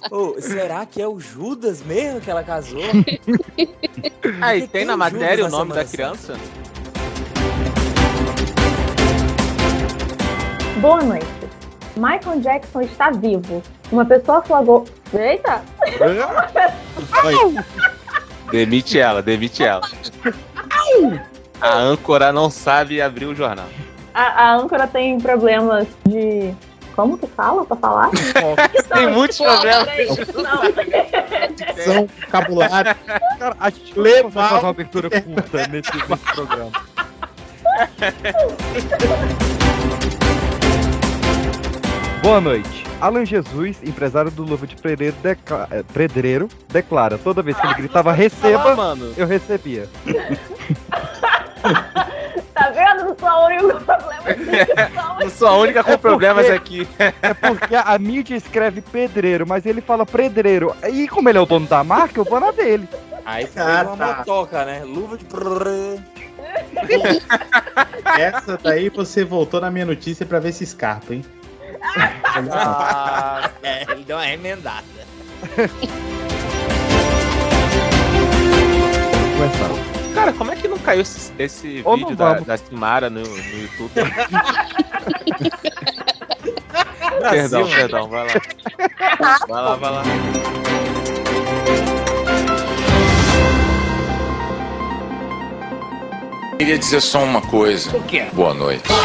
Ô, 0.09 0.41
será 0.41 0.87
que 0.87 1.03
é 1.03 1.09
o 1.09 1.19
Judas 1.19 1.83
mesmo 1.83 2.21
que 2.21 2.31
ela 2.31 2.45
casou? 2.45 2.81
Aí, 4.41 4.61
Porque 4.61 4.79
tem 4.79 4.85
na 4.85 4.97
matéria 4.97 5.45
o 5.45 5.51
Judas 5.51 5.53
nome 5.53 5.75
da 5.75 5.85
criança? 5.85 6.39
Boa 10.81 11.03
noite. 11.03 11.27
Michael 11.97 12.41
Jackson 12.41 12.83
está 12.83 13.11
vivo. 13.11 13.61
Uma 13.91 14.05
pessoa 14.05 14.41
flagrou. 14.43 14.85
Eita! 15.13 15.61
Demite 18.53 18.99
ela, 18.99 19.21
demite 19.21 19.65
ela. 19.65 19.83
A 21.61 21.75
âncora 21.77 22.33
não 22.33 22.49
sabe 22.49 23.03
abrir 23.03 23.27
o 23.27 23.35
jornal. 23.35 23.67
A, 24.15 24.45
a 24.45 24.55
âncora 24.55 24.87
tem 24.87 25.19
problemas 25.19 25.89
de. 26.07 26.55
Como 26.95 27.19
que 27.19 27.27
fala 27.27 27.65
pra 27.65 27.77
falar? 27.77 28.11
Tem 28.93 29.09
muitos 29.09 29.39
problemas. 29.39 29.89
Não. 30.35 30.63
São 31.85 32.07
vocabulário. 32.07 32.95
Cara, 33.39 33.57
a 33.59 33.71
gente 33.71 33.99
Levar 33.99 34.49
fazer 34.49 34.61
uma 34.63 34.71
abertura 34.71 35.11
curta 35.11 35.67
nesse 35.69 35.91
programa. 36.35 36.73
Boa 42.29 42.43
noite. 42.43 42.85
Alan 43.01 43.25
Jesus, 43.25 43.83
empresário 43.83 44.31
do 44.31 44.43
Luva 44.43 44.67
de 44.67 44.77
Pedreiro, 44.77 45.17
decla- 45.23 45.67
eh, 45.71 45.83
Pedreiro, 45.95 46.47
declara: 46.69 47.17
toda 47.17 47.41
vez 47.41 47.57
que 47.59 47.67
ele 47.67 47.73
gritava 47.73 48.13
receba, 48.13 48.77
mano. 48.77 49.15
eu 49.17 49.27
recebia. 49.27 49.89
Tá 52.55 52.71
vendo? 52.71 53.05
Não 53.05 53.17
sou 53.17 53.31
o 53.31 53.47
único 53.47 53.81
problema 53.85 54.29
aqui. 54.29 54.43
Eu 55.25 55.31
sou 55.31 55.49
a 55.49 55.57
única 55.57 55.83
com 55.85 55.91
É 55.93 55.97
porque- 55.97 56.09
problemas 56.09 56.51
aqui. 56.51 56.89
É 57.23 57.33
porque 57.33 57.75
a 57.77 57.97
mídia 57.99 58.35
escreve 58.37 58.81
pedreiro, 58.81 59.47
mas 59.47 59.65
ele 59.65 59.81
fala 59.81 60.05
pedreiro. 60.05 60.75
E 60.93 61.07
como 61.09 61.29
ele 61.29 61.39
é 61.39 61.41
o 61.41 61.47
dono 61.47 61.67
da 61.67 61.83
marca, 61.85 62.19
eu 62.21 62.25
vou 62.25 62.41
na 62.41 62.51
dele. 62.51 62.89
Aí 63.25 63.47
foi 63.47 63.63
Ah, 63.63 63.85
uma 63.87 63.97
tá. 63.97 64.17
motoca, 64.19 64.65
né? 64.65 64.83
Luva 64.85 65.17
de. 65.17 65.25
Essa 68.21 68.59
daí 68.61 68.89
você 68.89 69.25
voltou 69.25 69.61
na 69.61 69.71
minha 69.71 69.87
notícia 69.87 70.27
pra 70.27 70.41
ver 70.41 70.53
se 70.53 70.65
escapa, 70.65 71.15
hein? 71.15 71.25
Ah, 71.83 73.51
É, 73.63 73.83
ele 73.91 74.05
deu 74.05 74.17
uma 74.17 74.25
remendada. 74.25 74.85
Começar. 79.37 80.15
cara, 80.15 80.33
como 80.33 80.53
é 80.53 80.57
que 80.57 80.67
não 80.69 80.79
caiu 80.79 81.03
esse, 81.03 81.33
esse 81.39 81.83
Ou 81.85 81.97
vídeo 81.97 82.17
da, 82.17 82.35
da 82.41 82.57
Simara 82.57 83.09
no, 83.09 83.21
no 83.21 83.59
YouTube? 83.63 83.93
Brasil, 87.21 87.67
perdão, 87.67 87.69
perdão, 87.69 88.09
vai 88.09 88.27
lá. 88.27 88.33
Vai 89.49 89.63
lá, 89.63 89.77
vai 89.77 89.91
lá. 89.91 90.03
Queria 96.59 96.79
dizer 96.79 97.01
só 97.01 97.23
uma 97.23 97.41
coisa. 97.41 97.97
O 97.97 98.03
quê? 98.03 98.27
Boa 98.33 98.53
noite. 98.53 98.83
Um 98.91 98.97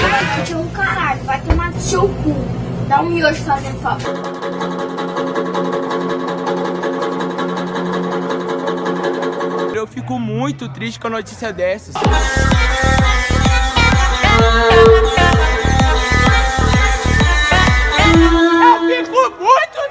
caralho, 0.00 0.61
Vai 1.24 1.40
tomar 1.42 1.70
no 1.70 1.80
seu 1.80 2.08
cu. 2.08 2.34
Dá 2.88 3.00
um 3.00 3.10
miojo 3.10 3.42
fazendo 3.44 3.80
favor. 3.80 4.12
Eu 9.74 9.86
fico 9.86 10.18
muito 10.18 10.68
triste 10.68 11.00
com 11.00 11.06
a 11.06 11.10
notícia 11.10 11.52
dessas. 11.52 11.94
Eu 18.90 19.04
fico 19.06 19.42
muito 19.42 19.81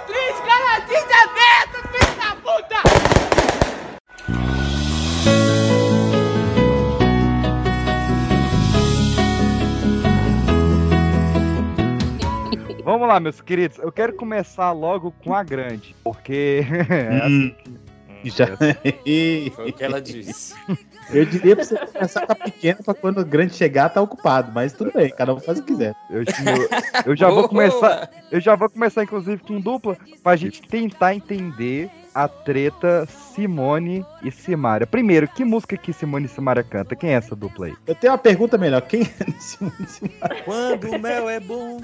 Vamos 12.91 13.07
lá, 13.07 13.19
meus 13.21 13.39
queridos. 13.39 13.77
Eu 13.79 13.91
quero 13.91 14.13
começar 14.13 14.71
logo 14.73 15.11
com 15.23 15.33
a 15.33 15.43
grande, 15.43 15.95
porque 16.03 16.61
é 16.89 17.17
assim 17.19 17.55
que- 17.63 18.29
Já... 18.29 18.45
Foi 19.55 19.69
o 19.69 19.73
que 19.73 19.83
ela 19.83 20.01
disse. 20.01 20.53
Eu 21.09 21.25
diria 21.25 21.55
pra 21.55 21.65
você 21.65 21.77
começar 21.87 22.25
com 22.25 22.33
a 22.33 22.35
pequena 22.35 22.79
pra 22.83 22.93
quando 22.93 23.19
o 23.21 23.25
grande 23.25 23.53
chegar 23.55 23.89
tá 23.89 24.01
ocupado, 24.01 24.51
mas 24.53 24.73
tudo 24.73 24.91
bem, 24.93 25.09
cada 25.09 25.33
um 25.33 25.39
faz 25.39 25.57
o 25.59 25.63
que 25.63 25.71
quiser. 25.73 25.95
eu, 26.09 26.19
eu- 26.21 26.69
eu 27.07 27.15
já 27.15 27.29
vou 27.29 27.47
começar, 27.49 28.09
eu 28.31 28.39
já 28.41 28.55
vou 28.55 28.69
começar 28.69 29.03
inclusive 29.03 29.41
com 29.41 29.59
dupla 29.59 29.97
pra 30.21 30.35
gente 30.35 30.61
tentar 30.61 31.15
entender 31.15 31.89
a 32.13 32.27
treta 32.27 33.07
Simone 33.33 34.05
e 34.21 34.29
Simária. 34.31 34.85
Primeiro, 34.85 35.27
que 35.29 35.43
música 35.45 35.75
que 35.77 35.91
Simone 35.93 36.25
e 36.25 36.29
Simária 36.29 36.61
canta? 36.63 36.95
Quem 36.95 37.11
é 37.11 37.13
essa 37.13 37.35
dupla 37.35 37.67
aí? 37.67 37.73
Eu 37.87 37.95
tenho 37.95 38.11
uma 38.11 38.19
pergunta 38.19 38.57
melhor. 38.57 38.81
Quem 38.81 39.01
é 39.01 39.29
esse 39.37 39.63
município? 39.63 40.11
Quando 40.45 40.91
o 40.91 40.99
mel 40.99 41.29
é 41.29 41.39
bom. 41.39 41.79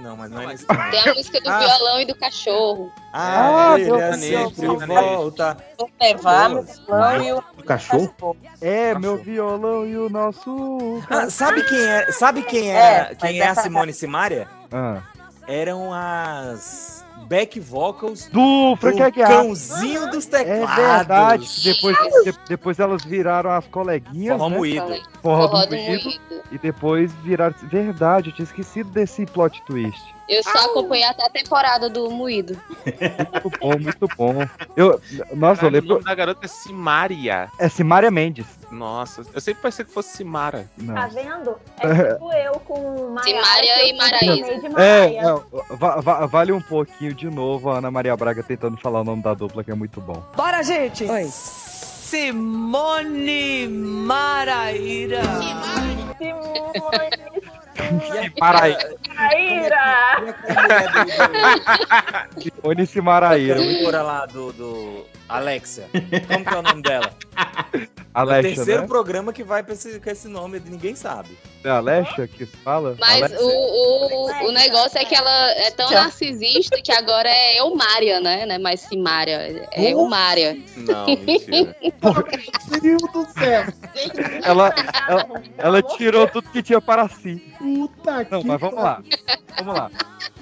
Não, 0.00 0.16
mas 0.16 0.30
não 0.30 0.42
é 0.42 0.46
nesse 0.48 0.66
Tem 0.66 1.00
a 1.10 1.14
música 1.14 1.40
do 1.40 1.50
Ah. 1.50 1.58
violão 1.58 2.00
e 2.00 2.04
do 2.06 2.14
cachorro. 2.16 2.92
Ah, 3.12 3.72
Ah, 3.74 3.78
ele 3.80 3.90
é 4.00 4.12
sempre 4.14 4.66
volta. 4.86 5.56
Vou 5.78 5.90
levar 6.00 6.48
meu 6.50 6.62
violão 6.64 7.22
e 7.22 7.32
o 7.32 7.38
O 7.58 7.62
cachorro? 7.64 8.36
É, 8.60 8.86
Cachorro. 8.94 9.00
meu 9.00 9.16
violão 9.18 9.86
e 9.86 9.96
o 9.96 10.08
nosso. 10.08 11.00
Ah, 11.10 11.28
sabe 11.30 11.62
quem 11.68 11.78
é? 11.86 12.10
Sabe 12.12 12.42
quem 12.42 12.72
É, 12.72 13.10
é? 13.10 13.14
quem 13.14 13.40
é 13.40 13.46
a 13.48 13.54
Simone 13.54 13.92
Simaria? 13.92 14.48
Ah. 14.72 15.02
Eram 15.46 15.92
as 15.92 17.01
back 17.22 17.58
vocals 17.60 18.28
Do 18.32 18.76
Frank 18.76 19.02
Aguiar. 19.02 19.28
cãozinho 19.28 20.10
dos 20.10 20.26
É 20.32 20.44
teclados. 20.44 20.76
verdade. 20.76 21.46
que 21.48 21.72
Depois, 21.72 21.96
de- 22.24 22.38
depois 22.48 22.78
elas 22.78 23.04
viraram 23.04 23.50
as 23.50 23.66
coleguinhas. 23.68 24.36
Forró 24.36 24.50
né? 24.50 24.56
moído. 24.56 24.86
Forró 25.22 25.48
Forró 25.48 25.64
do 25.64 25.66
do 25.70 25.76
moído. 25.76 26.04
Moído. 26.04 26.42
E 26.50 26.58
depois 26.58 27.12
viraram. 27.24 27.54
Verdade, 27.64 28.30
eu 28.30 28.34
tinha 28.34 28.44
esquecido 28.44 28.90
desse 28.90 29.24
plot 29.26 29.62
twist. 29.66 30.02
Eu 30.28 30.42
só 30.42 30.66
acompanhei 30.70 31.04
até 31.04 31.26
a 31.26 31.30
temporada 31.30 31.88
do 31.90 32.10
Moído. 32.10 32.56
Muito 33.42 33.50
bom, 33.60 33.78
muito 33.78 34.08
bom. 34.16 34.34
Eu, 34.76 35.00
nossa, 35.34 35.66
eu 35.66 35.66
Caralho, 35.66 35.66
o 35.66 35.70
lembro. 35.70 35.88
nome 35.94 36.04
da 36.04 36.14
garota 36.14 36.44
é 36.46 36.48
Simária. 36.48 37.48
É 37.58 37.68
Simária 37.68 38.10
Mendes. 38.10 38.46
Nossa, 38.70 39.22
eu 39.34 39.40
sempre 39.40 39.60
pensei 39.62 39.84
que 39.84 39.90
fosse 39.92 40.16
Simara. 40.16 40.66
Não. 40.78 40.94
Tá 40.94 41.06
vendo? 41.08 41.56
É 41.80 41.88
tipo 42.14 42.32
eu 42.32 42.52
com 42.60 43.10
Maia. 43.10 43.24
Simária 43.24 43.88
e 43.88 43.96
Maraísa. 43.96 44.52
É, 44.80 45.22
não, 45.22 45.44
va- 45.76 46.00
va- 46.00 46.26
vale 46.26 46.52
um 46.52 46.60
pouquinho 46.62 47.12
de 47.12 47.28
novo 47.28 47.68
a 47.68 47.78
Ana 47.78 47.90
Maria 47.90 48.16
Braga 48.16 48.42
tentando 48.42 48.78
falar 48.78 49.02
o 49.02 49.04
nome 49.04 49.22
da 49.22 49.34
dupla, 49.34 49.62
que 49.62 49.70
é 49.70 49.74
muito 49.74 50.00
bom. 50.00 50.22
Bora, 50.34 50.62
gente! 50.62 51.04
Oi. 51.04 51.24
Simone 52.12 53.68
Maraíra. 53.68 55.20
Para 56.90 57.61
aí, 57.78 58.76
Maíra! 59.14 60.34
Oni 62.62 62.86
Simaraíra. 62.86 63.60
A 63.60 63.64
cantora 63.64 64.02
lá 64.02 64.26
do, 64.26 64.52
do 64.52 65.06
Alexia. 65.36 65.88
Como 66.28 66.44
que 66.44 66.54
é 66.54 66.58
o 66.58 66.62
nome 66.62 66.82
dela? 66.82 67.12
é 68.14 68.22
o 68.22 68.42
terceiro 68.42 68.82
né? 68.82 68.86
programa 68.86 69.32
que 69.32 69.42
vai 69.42 69.62
pra 69.62 69.74
esse, 69.74 69.98
com 69.98 70.10
esse 70.10 70.28
nome, 70.28 70.60
ninguém 70.64 70.94
sabe. 70.94 71.36
É 71.64 71.70
a 71.70 71.76
Alexia 71.76 72.26
que 72.26 72.44
se 72.44 72.56
fala? 72.58 72.96
Mas 72.98 73.32
o, 73.40 73.46
o, 73.46 74.48
o 74.48 74.52
negócio 74.52 74.98
é 74.98 75.04
que 75.04 75.14
ela 75.14 75.50
é 75.52 75.70
tão 75.70 75.90
narcisista 75.90 76.80
que 76.82 76.92
agora 76.92 77.28
é 77.28 77.60
Eumária, 77.60 78.20
né? 78.20 78.44
Não 78.46 78.54
é 78.54 78.58
mais 78.58 78.80
Simária. 78.80 79.68
É 79.70 79.92
Eumária. 79.92 80.58
Não, 80.76 81.06
mentira. 81.06 81.76
Meu 82.70 82.80
Deus 82.80 83.12
do 83.12 83.26
céu. 83.32 83.64
Ela, 84.42 84.74
ela, 85.08 85.42
ela 85.56 85.82
tirou 85.82 86.26
tudo 86.26 86.50
que 86.50 86.62
tinha 86.62 86.80
para 86.80 87.08
si. 87.08 87.52
Puta 87.58 88.26
Não, 88.30 88.40
que 88.40 88.46
mas 88.46 88.60
vamos 88.60 88.82
lá. 88.82 89.02
Vamos 89.58 89.74
lá. 89.74 89.90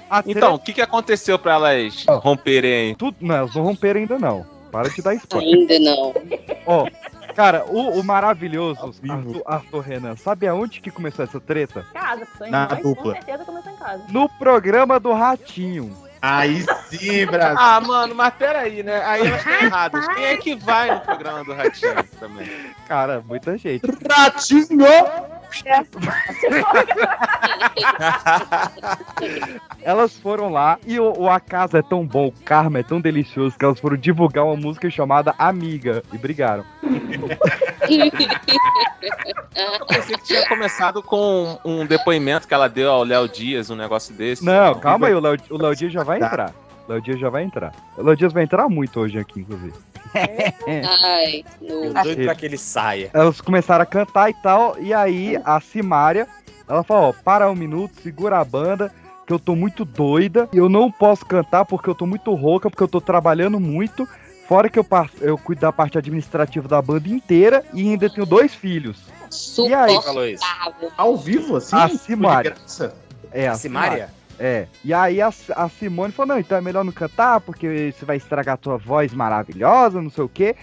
A 0.09 0.23
Então, 0.25 0.55
o 0.55 0.59
que, 0.59 0.73
que 0.73 0.81
aconteceu 0.81 1.39
pra 1.39 1.53
elas 1.53 2.05
romperem? 2.07 2.95
Tudo, 2.95 3.15
não, 3.21 3.35
elas 3.35 3.55
não 3.55 3.63
romperam 3.63 4.01
ainda 4.01 4.19
não. 4.19 4.45
Para 4.71 4.89
de 4.89 5.01
dar 5.01 5.13
spoiler. 5.15 5.55
Ainda 5.69 5.79
não. 5.79 6.13
Ó, 6.65 6.87
cara, 7.35 7.65
o, 7.67 7.99
o 7.99 8.03
maravilhoso. 8.03 8.93
Arthur, 9.09 9.41
Arthur 9.45 9.79
Renan, 9.81 10.15
sabe 10.15 10.47
aonde 10.47 10.79
que 10.81 10.89
começou 10.91 11.25
essa 11.25 11.39
treta? 11.39 11.85
Casa, 11.93 12.25
porque 12.25 12.49
Na 12.49 12.67
nós, 12.67 12.81
dupla. 12.81 13.13
com 13.13 13.21
certeza 13.21 13.45
começou 13.45 13.71
em 13.71 13.75
casa. 13.75 14.03
No 14.09 14.29
programa 14.29 14.99
do 14.99 15.11
Ratinho. 15.13 15.95
Aí 16.21 16.63
sim, 16.87 17.25
Brasil. 17.25 17.57
Ah, 17.59 17.81
mano, 17.81 18.13
mas 18.13 18.31
peraí, 18.35 18.83
né? 18.83 19.01
Aí 19.03 19.25
elas 19.25 19.39
estão 19.39 19.53
erradas. 19.53 20.07
Quem 20.09 20.23
é 20.25 20.37
que 20.37 20.53
vai 20.55 20.93
no 20.93 21.01
programa 21.01 21.43
do 21.43 21.53
Ratinho 21.53 22.03
também? 22.19 22.47
Cara, 22.87 23.23
muita 23.27 23.57
gente. 23.57 23.81
Ratinho! 24.07 24.85
Elas 29.83 30.15
foram 30.17 30.49
lá 30.49 30.79
e 30.85 30.99
o, 30.99 31.13
o 31.17 31.29
A 31.29 31.39
Casa 31.39 31.79
é 31.79 31.81
tão 31.81 32.05
bom, 32.05 32.27
o 32.27 32.33
karma 32.43 32.79
é 32.79 32.83
tão 32.83 33.01
delicioso 33.01 33.57
que 33.57 33.65
elas 33.65 33.79
foram 33.79 33.97
divulgar 33.97 34.45
uma 34.45 34.55
música 34.55 34.87
chamada 34.89 35.33
Amiga 35.37 36.03
e 36.13 36.17
brigaram. 36.17 36.63
Eu 39.55 39.85
pensei 39.85 40.17
que 40.17 40.23
tinha 40.23 40.47
começado 40.47 41.03
com 41.03 41.59
um 41.65 41.85
depoimento 41.85 42.47
que 42.47 42.53
ela 42.53 42.69
deu 42.69 42.91
ao 42.91 43.03
Léo 43.03 43.27
Dias, 43.27 43.69
um 43.69 43.75
negócio 43.75 44.13
desse. 44.13 44.45
Não, 44.45 44.75
calma 44.75 45.07
aí, 45.07 45.13
o 45.13 45.19
Léo 45.19 45.37
o 45.49 45.57
Léo 45.57 45.75
Dias 45.75 45.91
já 45.91 46.03
vai 46.03 46.17
entrar. 46.17 46.53
O 46.87 46.91
Léo 46.91 47.01
Dias 47.01 47.19
já 47.19 47.29
vai 47.29 47.43
entrar. 47.43 47.73
O 47.97 48.03
Léo 48.03 48.15
Dias 48.15 48.33
vai 48.33 48.43
entrar 48.43 48.69
muito 48.69 48.99
hoje 48.99 49.19
aqui, 49.19 49.41
inclusive. 49.41 49.73
Ai, 50.13 51.43
Eu 51.61 51.93
doido 51.93 52.23
pra 52.23 52.35
que 52.35 52.45
ele 52.45 52.57
saia. 52.57 53.09
Elas 53.13 53.41
começaram 53.41 53.83
a 53.83 53.85
cantar 53.85 54.29
e 54.29 54.33
tal, 54.33 54.75
e 54.79 54.93
aí 54.93 55.37
a 55.43 55.59
Simária, 55.59 56.27
ela 56.67 56.83
falou, 56.83 57.09
ó, 57.09 57.13
para 57.23 57.49
um 57.49 57.55
minuto, 57.55 58.01
segura 58.01 58.39
a 58.39 58.45
banda, 58.45 58.91
que 59.25 59.33
eu 59.33 59.39
tô 59.39 59.55
muito 59.55 59.85
doida, 59.85 60.49
e 60.53 60.57
eu 60.57 60.67
não 60.69 60.91
posso 60.91 61.25
cantar 61.25 61.65
porque 61.65 61.89
eu 61.89 61.95
tô 61.95 62.05
muito 62.05 62.33
rouca, 62.33 62.69
porque 62.69 62.83
eu 62.83 62.87
tô 62.87 62.99
trabalhando 62.99 63.59
muito, 63.59 64.07
fora 64.47 64.69
que 64.69 64.77
eu, 64.79 64.85
eu 65.21 65.37
cuido 65.37 65.61
da 65.61 65.71
parte 65.71 65.97
administrativa 65.97 66.67
da 66.67 66.81
banda 66.81 67.07
inteira, 67.09 67.63
e 67.73 67.81
ainda 67.81 68.09
tenho 68.09 68.25
dois 68.25 68.53
filhos. 68.53 68.97
E 69.59 69.73
aí? 69.73 70.01
Falou 70.01 70.27
isso. 70.27 70.43
Suportável. 70.43 70.91
Ao 70.97 71.15
vivo, 71.15 71.55
assim? 71.55 71.75
A 71.75 71.87
de 71.87 71.97
Simária. 71.97 72.51
graça? 72.51 72.93
É, 73.31 73.47
A 73.47 73.55
Simária? 73.55 74.09
É. 74.43 74.65
E 74.83 74.91
aí 74.91 75.21
a, 75.21 75.27
a 75.55 75.69
Simone 75.69 76.11
falou, 76.11 76.33
não, 76.33 76.39
então 76.39 76.57
é 76.57 76.61
melhor 76.61 76.83
não 76.83 76.91
cantar, 76.91 77.39
porque 77.41 77.93
você 77.95 78.03
vai 78.03 78.17
estragar 78.17 78.55
a 78.55 78.57
tua 78.57 78.75
voz 78.75 79.13
maravilhosa, 79.13 80.01
não 80.01 80.09
sei 80.09 80.23
o 80.23 80.29
quê. 80.29 80.55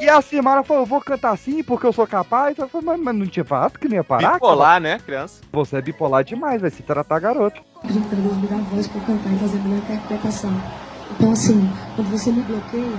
E 0.00 0.08
a 0.08 0.22
Simara 0.22 0.62
falou, 0.62 0.84
eu 0.84 0.86
vou 0.86 1.02
cantar 1.02 1.36
sim, 1.36 1.62
porque 1.62 1.86
eu 1.86 1.92
sou 1.92 2.06
capaz. 2.06 2.56
Eu 2.56 2.66
falei, 2.66 2.86
mas, 2.86 3.00
mas 3.00 3.14
não 3.14 3.26
tinha 3.26 3.44
falado 3.44 3.78
que 3.78 3.88
não 3.88 3.96
ia 3.96 4.04
parar? 4.04 4.34
Bipolar, 4.34 4.80
né, 4.80 4.98
criança? 4.98 5.42
Você 5.52 5.76
é 5.76 5.82
bipolar 5.82 6.24
demais, 6.24 6.62
vai 6.62 6.70
se 6.70 6.82
tratar 6.82 7.18
garoto. 7.18 7.62
pedindo 7.82 8.08
pra 8.08 8.18
Deus 8.18 8.36
me 8.38 8.46
dar 8.46 8.56
voz 8.70 8.88
pra 8.88 9.00
cantar 9.02 9.30
e 9.30 9.38
fazer 9.38 9.58
a 9.58 9.60
minha 9.60 9.78
interpretação. 9.78 10.62
Então, 11.10 11.32
assim, 11.32 11.70
quando 11.94 12.10
você 12.10 12.32
me 12.32 12.40
bloqueia, 12.40 12.96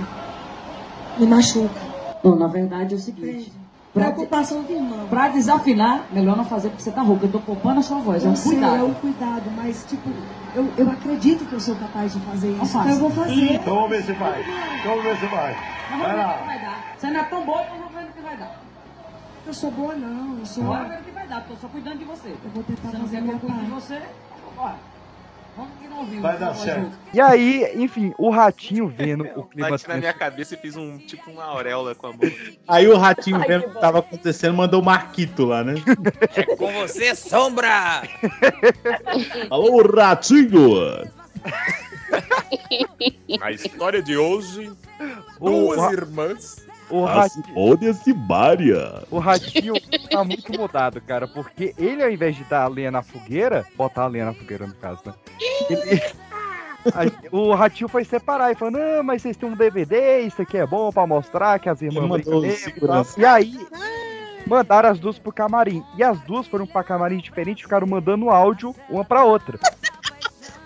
me 1.18 1.26
machuca. 1.26 1.80
Não, 2.22 2.36
na 2.36 2.46
verdade 2.46 2.94
é 2.94 2.96
o 2.96 3.00
seguinte. 3.00 3.50
Pra, 3.50 3.67
Preocupação 3.94 4.62
de 4.64 4.72
irmão. 4.74 5.06
pra 5.08 5.28
desafinar, 5.28 6.02
melhor 6.12 6.36
não 6.36 6.44
fazer 6.44 6.68
porque 6.68 6.82
você 6.82 6.90
tá 6.90 7.02
rouca. 7.02 7.26
Eu 7.26 7.32
tô 7.32 7.40
poupando 7.40 7.80
a 7.80 7.82
sua 7.82 7.98
voz, 7.98 8.24
é 8.24 8.28
um 8.28 8.32
Eu 8.32 8.36
sei, 8.36 8.52
cuidado. 8.52 8.76
é 8.76 8.82
um 8.82 8.94
cuidado, 8.94 9.50
mas, 9.56 9.84
tipo, 9.88 10.08
eu, 10.54 10.68
eu 10.76 10.90
acredito 10.90 11.44
que 11.46 11.52
eu 11.54 11.60
sou 11.60 11.74
capaz 11.76 12.12
de 12.12 12.20
fazer 12.20 12.48
Não 12.48 12.64
isso. 12.64 12.78
Então 12.78 12.90
eu 12.90 12.96
vou 12.98 13.10
fazer. 13.10 13.52
Então 13.54 13.74
vamos 13.74 13.90
ver 13.90 14.02
se 14.04 14.12
vai. 14.12 14.40
Então 14.80 14.90
vamos 14.90 15.04
ver 15.04 15.16
se 15.18 15.26
vai. 15.26 15.52
Nós 15.90 15.98
Vai 15.98 15.98
vamos 15.98 16.06
ver 16.06 16.14
o 16.14 16.26
lá. 16.26 16.38
que 16.38 16.44
vai 16.46 16.58
dar. 16.60 16.84
Você 16.98 17.10
não 17.10 17.20
é 17.20 17.24
tão 17.24 17.44
boa, 17.46 17.58
nós 17.62 17.68
vamos 17.78 17.92
ver 17.94 18.04
o 18.04 18.12
que 18.12 18.20
vai 18.20 18.36
dar. 18.36 18.60
Eu 19.46 19.54
sou 19.54 19.70
boa, 19.70 19.94
não. 19.94 20.38
Eu 20.38 20.46
sou. 20.46 20.64
Bora 20.64 20.84
ver 20.84 20.98
o 21.00 21.02
que 21.04 21.10
vai 21.10 21.26
dar, 21.26 21.44
tô 21.44 21.54
só 21.56 21.68
cuidando 21.68 21.98
de 21.98 22.04
você. 22.04 22.28
Eu 22.28 22.50
vou 22.54 22.62
tentar 22.62 22.88
Você 22.90 22.98
não 22.98 23.04
fazer 23.06 23.16
quer 23.16 23.22
a 23.22 23.22
que 23.22 23.28
eu 23.28 23.32
minha 23.32 23.38
cuide 23.40 23.54
de 23.54 23.70
parte. 23.70 23.82
você? 23.86 23.94
Bora. 23.94 24.74
Vamos 24.74 24.76
que 24.76 24.76
não 24.76 24.76
ouviu. 24.76 24.76
Vai 26.20 26.38
dar 26.38 26.54
certo. 26.54 26.92
E 27.12 27.20
aí, 27.20 27.72
enfim, 27.74 28.14
o 28.18 28.30
ratinho 28.30 28.86
vendo 28.96 29.24
o 29.36 29.42
clima 29.44 29.70
Bati 29.70 29.82
na 29.82 29.94
tenso. 29.94 29.98
minha 30.00 30.12
cabeça 30.12 30.54
e 30.54 30.56
fiz 30.58 30.76
um 30.76 30.96
tipo 30.98 31.30
uma 31.30 31.44
auréola 31.44 31.94
com 31.94 32.06
a 32.06 32.10
mão. 32.10 32.20
Aí 32.68 32.86
o 32.86 32.96
ratinho 32.96 33.40
vendo 33.40 33.66
o 33.66 33.70
que 33.74 33.80
tava 33.80 33.98
acontecendo, 33.98 34.54
mandou 34.56 34.80
o 34.80 34.84
Marquito 34.84 35.44
lá, 35.44 35.64
né? 35.64 35.74
É 36.36 36.44
com 36.56 36.72
você, 36.72 37.14
Sombra! 37.14 38.02
Alô, 39.50 39.82
ratinho! 39.94 41.08
A 43.40 43.50
história 43.52 44.02
de 44.02 44.16
hoje, 44.16 44.72
O, 45.40 45.74
ra- 45.74 45.92
irmãs. 45.92 46.66
O, 46.90 47.04
ratinho, 47.04 47.94
Simária. 47.94 49.02
o 49.10 49.18
ratinho 49.18 49.74
tá 50.10 50.24
muito 50.24 50.52
mudado, 50.58 51.00
cara, 51.00 51.26
porque 51.28 51.74
ele, 51.78 52.02
ao 52.02 52.10
invés 52.10 52.36
de 52.36 52.44
dar 52.44 52.62
a 52.62 52.68
lenha 52.68 52.90
na 52.90 53.02
fogueira, 53.02 53.66
botar 53.76 54.04
a 54.04 54.06
lenha 54.06 54.26
na 54.26 54.34
fogueira, 54.34 54.66
no 54.66 54.74
caso, 54.74 55.00
né? 55.04 55.14
Ele, 55.68 56.02
o 57.32 57.54
Ratinho 57.54 57.88
foi 57.88 58.04
separar 58.04 58.52
e 58.52 58.54
falou: 58.54 58.72
Não, 58.72 59.02
mas 59.02 59.22
vocês 59.22 59.36
têm 59.36 59.48
um 59.48 59.56
DVD, 59.56 60.20
isso 60.20 60.40
aqui 60.42 60.56
é 60.56 60.66
bom 60.66 60.90
pra 60.90 61.06
mostrar 61.06 61.58
que 61.58 61.68
as 61.68 61.82
irmãs 61.82 62.08
brincam 62.08 62.44
e 62.44 62.48
tal." 62.48 62.56
segurança? 62.56 63.20
E 63.20 63.24
aí, 63.24 63.66
mandaram 64.46 64.90
as 64.90 64.98
duas 64.98 65.18
pro 65.18 65.32
camarim. 65.32 65.84
E 65.96 66.02
as 66.02 66.18
duas 66.20 66.46
foram 66.46 66.66
pra 66.66 66.82
camarim 66.82 67.18
diferente, 67.18 67.62
ficaram 67.62 67.86
mandando 67.86 68.30
áudio 68.30 68.74
uma 68.88 69.04
pra 69.04 69.24
outra. 69.24 69.58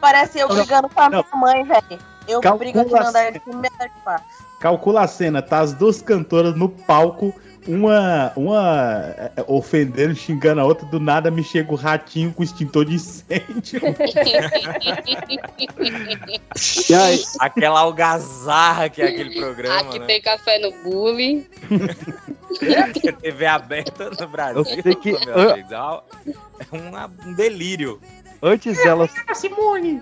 Parece 0.00 0.40
eu 0.40 0.48
brigando 0.48 0.88
com 0.88 1.00
a 1.00 1.08
minha 1.08 1.24
mãe, 1.34 1.64
velho. 1.64 1.98
Eu 2.28 2.40
Calcula 2.40 2.58
brigo 2.58 2.80
aqui 2.80 2.90
no 2.90 3.08
andar 3.08 3.32
de 3.32 3.40
cima 3.40 3.62
e 3.64 3.74
andar 3.74 3.88
de 3.88 4.04
baixo. 4.04 4.41
Calcula 4.62 5.00
a 5.02 5.08
cena, 5.08 5.42
tá 5.42 5.58
as 5.58 5.72
duas 5.72 6.00
cantoras 6.00 6.54
no 6.54 6.68
palco, 6.68 7.34
uma, 7.66 8.32
uma 8.36 9.12
é, 9.18 9.32
é, 9.36 9.44
ofendendo, 9.48 10.14
xingando 10.14 10.60
a 10.60 10.64
outra, 10.64 10.86
do 10.86 11.00
nada 11.00 11.32
me 11.32 11.42
chega 11.42 11.72
o 11.72 11.74
ratinho 11.74 12.32
com 12.32 12.44
extintor 12.44 12.84
de 12.84 12.94
incêndio. 12.94 13.80
E 16.88 16.94
aí, 16.94 17.22
Aquela 17.40 17.80
algazarra 17.80 18.88
que 18.88 19.02
é 19.02 19.06
aquele 19.08 19.34
programa, 19.38 19.80
Aqui 19.80 19.98
né? 19.98 20.06
tem 20.06 20.22
café 20.22 20.58
no 20.60 20.70
bullying. 20.84 21.44
TV 23.20 23.46
aberta 23.46 24.10
no 24.10 24.28
Brasil. 24.28 24.58
Eu 24.58 24.64
sei 24.64 24.94
que- 24.94 25.12
meu 25.26 25.50
amigo, 25.50 25.68
É 25.74 26.76
uma- 26.76 27.10
um 27.26 27.32
delírio. 27.32 28.00
antes 28.40 28.76
delas. 28.76 29.10
Simone! 29.34 30.00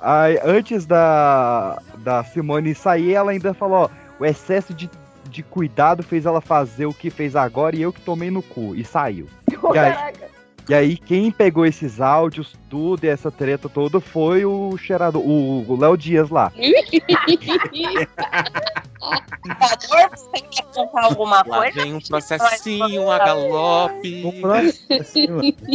Aí, 0.00 0.38
antes 0.44 0.84
da, 0.84 1.80
da 2.02 2.22
Simone 2.24 2.74
sair, 2.74 3.14
ela 3.14 3.30
ainda 3.30 3.54
falou: 3.54 3.84
ó, 3.84 3.88
o 4.18 4.26
excesso 4.26 4.74
de, 4.74 4.90
de 5.30 5.42
cuidado 5.42 6.02
fez 6.02 6.26
ela 6.26 6.40
fazer 6.40 6.86
o 6.86 6.94
que 6.94 7.10
fez 7.10 7.34
agora 7.34 7.76
e 7.76 7.82
eu 7.82 7.92
que 7.92 8.00
tomei 8.00 8.30
no 8.30 8.42
cu. 8.42 8.74
E 8.74 8.84
saiu. 8.84 9.26
E 9.74 9.78
aí, 9.78 9.92
Caraca. 9.92 10.31
E 10.68 10.74
aí, 10.74 10.96
quem 10.96 11.30
pegou 11.30 11.66
esses 11.66 12.00
áudios, 12.00 12.54
tudo 12.70 13.04
e 13.04 13.08
essa 13.08 13.30
treta 13.30 13.68
toda 13.68 14.00
foi 14.00 14.44
o 14.44 14.76
cheirador, 14.76 15.22
o 15.22 15.64
o 15.68 15.76
Léo 15.76 15.96
Dias 15.96 16.30
lá. 16.30 16.50
Por 19.02 19.56
favor, 19.56 20.10
você 20.10 20.40
quer 20.40 20.62
contar 20.72 21.04
alguma 21.04 21.36
Lá 21.38 21.58
coisa? 21.58 21.82
vem 21.82 21.94
um 21.94 22.00
processinho 22.00 23.10
a 23.10 23.18
galope. 23.18 24.40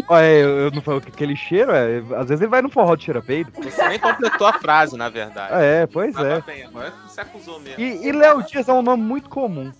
Olha, 0.07 0.25
eu, 0.25 0.49
eu 0.59 0.71
não 0.71 0.81
falei 0.81 1.01
aquele 1.05 1.35
cheiro, 1.35 1.71
é, 1.71 1.97
às 2.15 2.29
vezes 2.29 2.41
ele 2.41 2.49
vai 2.49 2.61
no 2.61 2.69
forró 2.69 2.95
de 2.95 3.03
cheira 3.03 3.21
peido. 3.21 3.51
Você 3.61 3.87
nem 3.87 3.99
completou 3.99 4.47
a 4.47 4.53
frase, 4.53 4.95
na 4.95 5.09
verdade. 5.09 5.53
É, 5.55 5.85
pois 5.87 6.15
Mas 6.15 6.25
é. 6.25 6.39
tá 6.39 6.45
bem, 6.45 6.63
agora 6.63 6.93
você 7.05 7.21
acusou 7.21 7.59
mesmo. 7.59 7.83
E, 7.83 8.07
e 8.07 8.11
Léo 8.11 8.43
Dias 8.43 8.69
é 8.69 8.73
um 8.73 8.81
nome 8.81 9.03
muito 9.03 9.29
comum. 9.29 9.71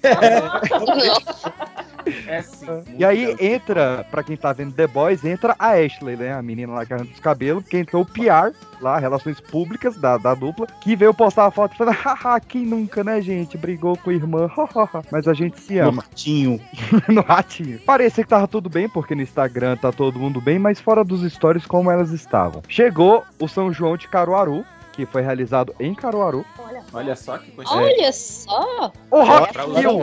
É 2.28 2.42
sim. 2.42 2.68
E 2.98 3.04
aí 3.04 3.36
entra, 3.40 4.06
pra 4.10 4.24
quem 4.24 4.38
tá 4.38 4.54
vendo 4.54 4.74
The 4.74 4.88
Boys, 4.98 5.24
entra 5.24 5.56
a 5.60 5.74
Ashley, 5.74 6.16
né? 6.16 6.34
A 6.34 6.42
menina 6.42 6.74
lá 6.74 6.84
que 6.84 6.92
arranca 6.92 7.14
os 7.14 7.20
cabelos, 7.20 7.64
que 7.64 7.78
entrou 7.78 8.02
o 8.02 8.06
PR, 8.08 8.52
lá, 8.82 8.98
Relações 8.98 9.40
Públicas 9.40 9.96
da, 9.96 10.18
da 10.18 10.34
dupla, 10.34 10.66
que 10.82 10.96
veio 10.96 11.14
postar 11.14 11.46
a 11.46 11.52
foto 11.52 11.76
e 11.76 11.78
falou, 11.78 11.94
haha, 11.94 12.40
quem 12.40 12.66
nunca, 12.66 13.04
né, 13.04 13.22
gente? 13.22 13.60
Brigou 13.60 13.96
com 13.96 14.10
a 14.10 14.14
irmã. 14.14 14.50
Mas 15.12 15.28
a 15.28 15.36
gente 15.36 15.60
se 15.60 15.76
No 15.76 15.90
ama. 15.90 16.02
ratinho. 16.02 16.60
no 17.10 17.22
ratinho. 17.22 17.80
Parecia 17.86 18.24
que 18.24 18.30
tava 18.32 18.48
tudo 18.48 18.72
bem, 18.72 18.90
porque 18.90 19.14
no 19.14 19.22
Instagram 19.22 19.78
tá 19.78 19.92
todo 19.92 20.18
mundo 20.18 20.42
bem, 20.42 20.58
mas 20.58 20.80
fora 20.82 21.04
dos 21.04 21.22
stories, 21.32 21.68
como 21.68 21.92
elas 21.92 22.10
estavam. 22.12 22.64
Chegou 22.68 23.24
o 23.40 23.48
São 23.48 23.72
João 23.72 23.98
de 23.98 24.08
Caruaru, 24.08 24.66
que 24.98 25.06
foi 25.06 25.22
realizado 25.22 25.76
em 25.80 25.94
Caruaru. 25.94 26.44
Olha 26.58 26.82
só. 26.82 26.98
Olha 26.98 27.16
só 27.16 27.38
que 27.38 27.52
coincidência. 27.52 27.86
Olha 28.02 28.12
só. 28.12 28.92
O 29.12 29.24
Rock 29.24 29.54
pra 29.54 29.64
in 29.66 29.74
Rio, 29.76 29.98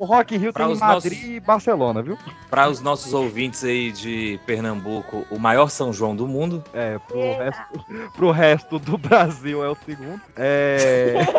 o 0.00 0.04
Rock 0.04 0.34
in 0.34 0.38
Rio 0.38 0.52
Pra 0.52 0.66
tem 0.66 0.74
em 0.74 0.78
Madrid 0.78 1.12
nossos- 1.12 1.28
e 1.30 1.40
Barcelona, 1.40 2.02
viu? 2.02 2.18
Para 2.50 2.68
os 2.68 2.80
nossos 2.80 3.14
ouvintes 3.14 3.62
aí 3.62 3.92
de 3.92 4.40
Pernambuco, 4.44 5.24
o 5.30 5.38
maior 5.38 5.70
São 5.70 5.92
João 5.92 6.16
do 6.16 6.26
mundo. 6.26 6.62
É, 6.74 6.98
pro 6.98 7.16
Eita. 7.18 7.44
resto, 7.44 7.84
pro 8.16 8.30
resto 8.32 8.78
do 8.80 8.98
Brasil 8.98 9.64
é 9.64 9.68
o 9.68 9.76
segundo. 9.86 10.20
É. 10.36 11.14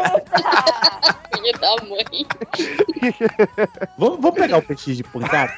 Filho 1.35 1.59
da 1.59 1.75
mãe. 1.83 2.25
Vamos, 3.97 4.19
vamos 4.21 4.39
pegar 4.39 4.57
o 4.59 4.61
peixe 4.61 4.93
de 4.95 5.03
pancada? 5.03 5.51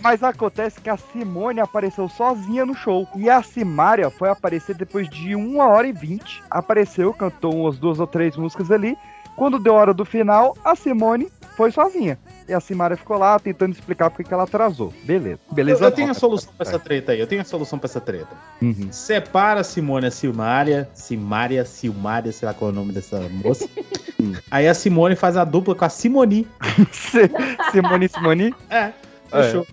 Mas 0.00 0.22
acontece 0.22 0.80
que 0.80 0.88
a 0.88 0.96
Simone 0.96 1.60
apareceu 1.60 2.08
sozinha 2.08 2.64
no 2.64 2.74
show. 2.74 3.06
E 3.16 3.28
a 3.28 3.42
Simária 3.42 4.08
foi 4.10 4.28
aparecer 4.28 4.74
depois 4.76 4.95
de 5.04 5.34
uma 5.34 5.66
hora 5.68 5.86
e 5.86 5.92
vinte. 5.92 6.42
Apareceu, 6.50 7.12
cantou 7.12 7.54
umas 7.54 7.78
duas 7.78 8.00
ou 8.00 8.06
três 8.06 8.36
músicas 8.36 8.70
ali. 8.70 8.96
Quando 9.36 9.58
deu 9.58 9.76
a 9.76 9.80
hora 9.80 9.94
do 9.94 10.04
final, 10.04 10.56
a 10.64 10.74
Simone 10.74 11.30
foi 11.56 11.70
sozinha. 11.70 12.18
E 12.48 12.54
a 12.54 12.60
Simária 12.60 12.96
ficou 12.96 13.18
lá 13.18 13.38
tentando 13.38 13.72
explicar 13.72 14.08
porque 14.08 14.22
que 14.22 14.32
ela 14.32 14.44
atrasou. 14.44 14.94
Beleza. 15.02 15.40
Eu, 15.48 15.54
Beleza. 15.54 15.84
eu 15.84 15.90
tenho 15.90 16.10
a 16.10 16.14
solução 16.14 16.52
pra 16.56 16.66
essa 16.66 16.78
treta 16.78 17.12
aí. 17.12 17.20
Eu 17.20 17.26
tenho 17.26 17.40
a 17.40 17.44
solução 17.44 17.78
pra 17.78 17.86
essa 17.86 18.00
treta. 18.00 18.28
Uhum. 18.62 18.88
Separa 18.92 19.60
a 19.60 19.64
Simone 19.64 20.06
e 20.06 20.08
a 20.08 20.10
Silmária. 20.10 20.88
Simária, 20.94 21.64
Silmária, 21.64 22.30
sei 22.30 22.46
lá 22.46 22.54
qual 22.54 22.70
é 22.70 22.72
o 22.72 22.76
nome 22.76 22.92
dessa 22.92 23.20
moça. 23.28 23.68
aí 24.50 24.68
a 24.68 24.74
Simone 24.74 25.16
faz 25.16 25.36
a 25.36 25.44
dupla 25.44 25.74
com 25.74 25.84
a 25.84 25.88
Simoni. 25.88 26.46
Simone, 27.72 28.08
Simone. 28.08 28.54
É, 28.70 28.92
fechou. 29.28 29.66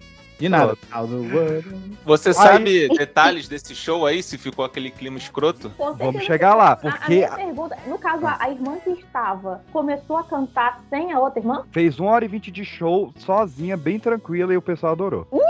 De 0.43 0.49
nada. 0.49 0.77
Você 2.05 2.29
Aí- 2.29 2.35
sabe 2.35 2.89
detalhes 2.89 3.47
desse 3.47 3.73
show 3.73 4.05
aí, 4.05 4.21
se 4.21 4.37
ficou 4.37 4.65
aquele 4.65 4.91
clima 4.91 5.17
escroto? 5.17 5.71
Vamos 5.97 6.25
chegar 6.25 6.53
lá, 6.53 6.67
A- 6.67 6.71
A, 6.73 6.75
porque 6.75 7.15
minha 7.15 7.31
pergunta, 7.31 7.77
no 7.87 7.97
caso, 7.97 8.27
a, 8.27 8.35
a 8.41 8.49
irmã 8.49 8.77
que 8.83 8.89
estava 8.89 9.61
começou 9.71 10.17
a 10.17 10.23
cantar 10.25 10.81
sem 10.89 11.13
a 11.13 11.19
outra 11.19 11.39
irmã? 11.39 11.63
fez 11.71 11.97
uma 11.97 12.11
hora 12.11 12.25
e 12.25 12.27
vinte 12.27 12.51
de 12.51 12.65
show 12.65 13.13
sozinha, 13.15 13.77
bem 13.77 13.97
tranquila, 13.97 14.53
e 14.53 14.57
o 14.57 14.61
pessoal 14.61 14.91
adorou. 14.91 15.25
Ou 15.31 15.41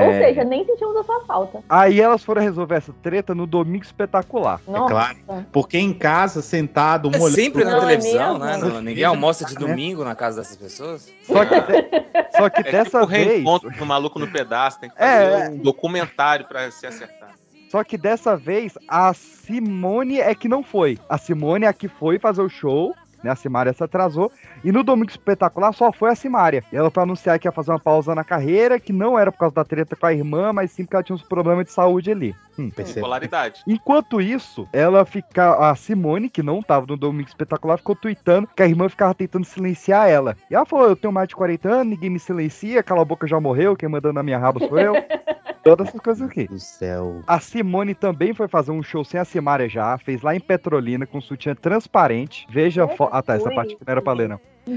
É. 0.00 0.18
seja, 0.26 0.44
nem 0.44 0.64
sentimos 0.64 0.96
a 0.96 1.02
sua 1.04 1.20
falta. 1.26 1.60
Aí 1.68 2.00
elas 2.00 2.24
foram 2.24 2.40
resolver 2.42 2.76
essa 2.76 2.92
treta 3.02 3.34
no 3.34 3.46
Domingo 3.46 3.84
Espetacular. 3.84 4.60
Nossa. 4.66 4.88
claro. 4.90 5.46
Porque 5.52 5.78
em 5.78 5.92
casa, 5.92 6.40
sentado, 6.42 7.10
É 7.12 7.18
olhando 7.18 7.34
sempre 7.34 7.64
na 7.64 7.70
Não, 7.72 7.76
é 7.78 7.80
televisão, 7.80 8.38
né? 8.38 8.56
Não- 8.56 8.80
ninguém 8.80 9.04
almoça 9.04 9.44
de 9.44 9.54
Né? 9.54 9.60
domingo 9.60 10.04
na 10.04 10.14
casa 10.14 10.40
dessas 10.40 10.56
pessoas. 10.56 11.12
Só 11.22 11.44
que, 11.44 11.60
de- 11.60 12.36
só 12.36 12.48
que 12.50 12.60
É 12.60 12.72
dessa 12.72 12.84
tipo 13.00 13.04
o 13.04 13.06
vez. 13.06 13.26
reencontro 13.28 13.70
do 13.70 13.84
maluco 13.86 14.18
no 14.18 14.28
pedaço, 14.30 14.80
tem 14.80 14.88
que 14.90 14.96
É, 14.98 15.30
fazer 15.30 15.44
é. 15.44 15.48
um 15.50 15.58
documentário 15.58 16.46
pra 16.46 16.70
se 16.70 16.86
acertar. 16.86 17.30
Só 17.70 17.82
que 17.84 17.96
dessa 17.96 18.36
vez 18.36 18.76
a 18.86 19.14
Simone 19.14 20.20
é 20.20 20.34
que 20.34 20.48
não 20.48 20.62
foi. 20.62 20.98
A 21.08 21.16
Simone 21.18 21.64
é 21.64 21.68
a 21.68 21.72
que 21.72 21.88
foi 21.88 22.18
fazer 22.18 22.42
o 22.42 22.48
show. 22.48 22.94
Né, 23.22 23.30
a 23.30 23.36
Simária 23.36 23.72
se 23.72 23.82
atrasou. 23.82 24.30
E 24.64 24.72
no 24.72 24.82
Domingo 24.82 25.10
Espetacular 25.10 25.72
só 25.72 25.92
foi 25.92 26.10
a 26.10 26.14
Simária. 26.14 26.64
Ela 26.72 26.90
foi 26.90 27.02
anunciar 27.02 27.38
que 27.38 27.46
ia 27.46 27.52
fazer 27.52 27.70
uma 27.70 27.78
pausa 27.78 28.14
na 28.14 28.24
carreira, 28.24 28.80
que 28.80 28.92
não 28.92 29.18
era 29.18 29.30
por 29.30 29.38
causa 29.38 29.54
da 29.54 29.64
treta 29.64 29.94
com 29.96 30.06
a 30.06 30.12
irmã, 30.12 30.52
mas 30.52 30.72
sim 30.72 30.84
porque 30.84 30.96
ela 30.96 31.02
tinha 31.02 31.14
uns 31.14 31.22
problemas 31.22 31.66
de 31.66 31.72
saúde 31.72 32.10
ali. 32.10 32.34
Hum. 32.58 32.70
Polaridade. 33.00 33.62
Enquanto 33.66 34.20
isso, 34.20 34.68
ela 34.72 35.04
fica. 35.04 35.70
A 35.70 35.74
Simone, 35.74 36.28
que 36.28 36.42
não 36.42 36.62
tava 36.62 36.86
no 36.86 36.96
Domingo 36.96 37.28
Espetacular, 37.28 37.78
ficou 37.78 37.96
tweetando 37.96 38.48
que 38.54 38.62
a 38.62 38.66
irmã 38.66 38.88
ficava 38.88 39.14
tentando 39.14 39.44
silenciar 39.44 40.08
ela. 40.08 40.36
E 40.50 40.54
ela 40.54 40.66
falou: 40.66 40.88
Eu 40.88 40.96
tenho 40.96 41.12
mais 41.12 41.28
de 41.28 41.36
40 41.36 41.68
anos, 41.68 41.86
ninguém 41.86 42.10
me 42.10 42.18
silencia, 42.18 42.82
cala 42.82 43.02
a 43.02 43.04
boca 43.04 43.26
já 43.26 43.40
morreu, 43.40 43.76
quem 43.76 43.88
mandando 43.88 44.14
na 44.14 44.22
minha 44.22 44.38
raba 44.38 44.60
sou 44.60 44.78
eu. 44.78 44.94
Todas 45.62 45.88
essas 45.88 46.00
coisas 46.00 46.28
aqui. 46.28 46.48
do 46.48 46.58
céu. 46.58 47.22
A 47.24 47.38
Simone 47.38 47.94
também 47.94 48.34
foi 48.34 48.48
fazer 48.48 48.72
um 48.72 48.82
show 48.82 49.04
sem 49.04 49.20
a 49.20 49.24
Simária 49.24 49.68
já, 49.68 49.96
fez 49.96 50.20
lá 50.20 50.34
em 50.34 50.40
Petrolina 50.40 51.06
com 51.06 51.20
sutiã 51.20 51.54
transparente. 51.54 52.46
Veja 52.50 52.84
a 52.84 52.88
foto. 52.88 53.10
Ah, 53.14 53.22
tá, 53.22 53.34
essa 53.34 53.48
parte 53.50 53.76
que 53.76 53.84
não 53.86 53.92
era 53.92 54.02
pra 54.02 54.12
ler, 54.12 54.28
não. 54.28 54.40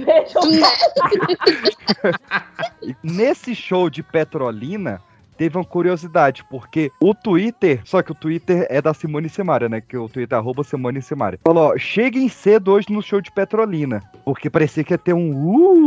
E 2.82 2.96
nesse 3.04 3.56
show 3.56 3.90
de 3.90 4.04
Petrolina, 4.04 5.02
teve 5.38 5.58
uma 5.58 5.64
curiosidade, 5.66 6.44
porque 6.50 6.92
o 7.00 7.14
Twitter, 7.14 7.82
só 7.84 8.02
que 8.02 8.12
o 8.12 8.16
Twitter 8.16 8.66
é 8.70 8.82
da 8.82 8.94
Simone 8.94 9.30
Simaria, 9.30 9.70
né? 9.70 9.82
Que 9.82 9.98
o 9.98 10.08
Twitter 10.10 10.36
é 10.38 10.40
arroba 10.40 10.64
Simone 10.64 11.02
Simaria. 11.02 11.40
Falou, 11.44 11.72
ó, 11.74 11.78
cheguem 11.78 12.28
cedo 12.30 12.72
hoje 12.72 12.88
no 12.90 13.02
show 13.02 13.22
de 13.22 13.32
Petrolina. 13.32 14.02
Porque 14.24 14.50
parecia 14.50 14.84
que 14.84 14.94
ia 14.94 14.98
ter 14.98 15.14
um 15.14 15.32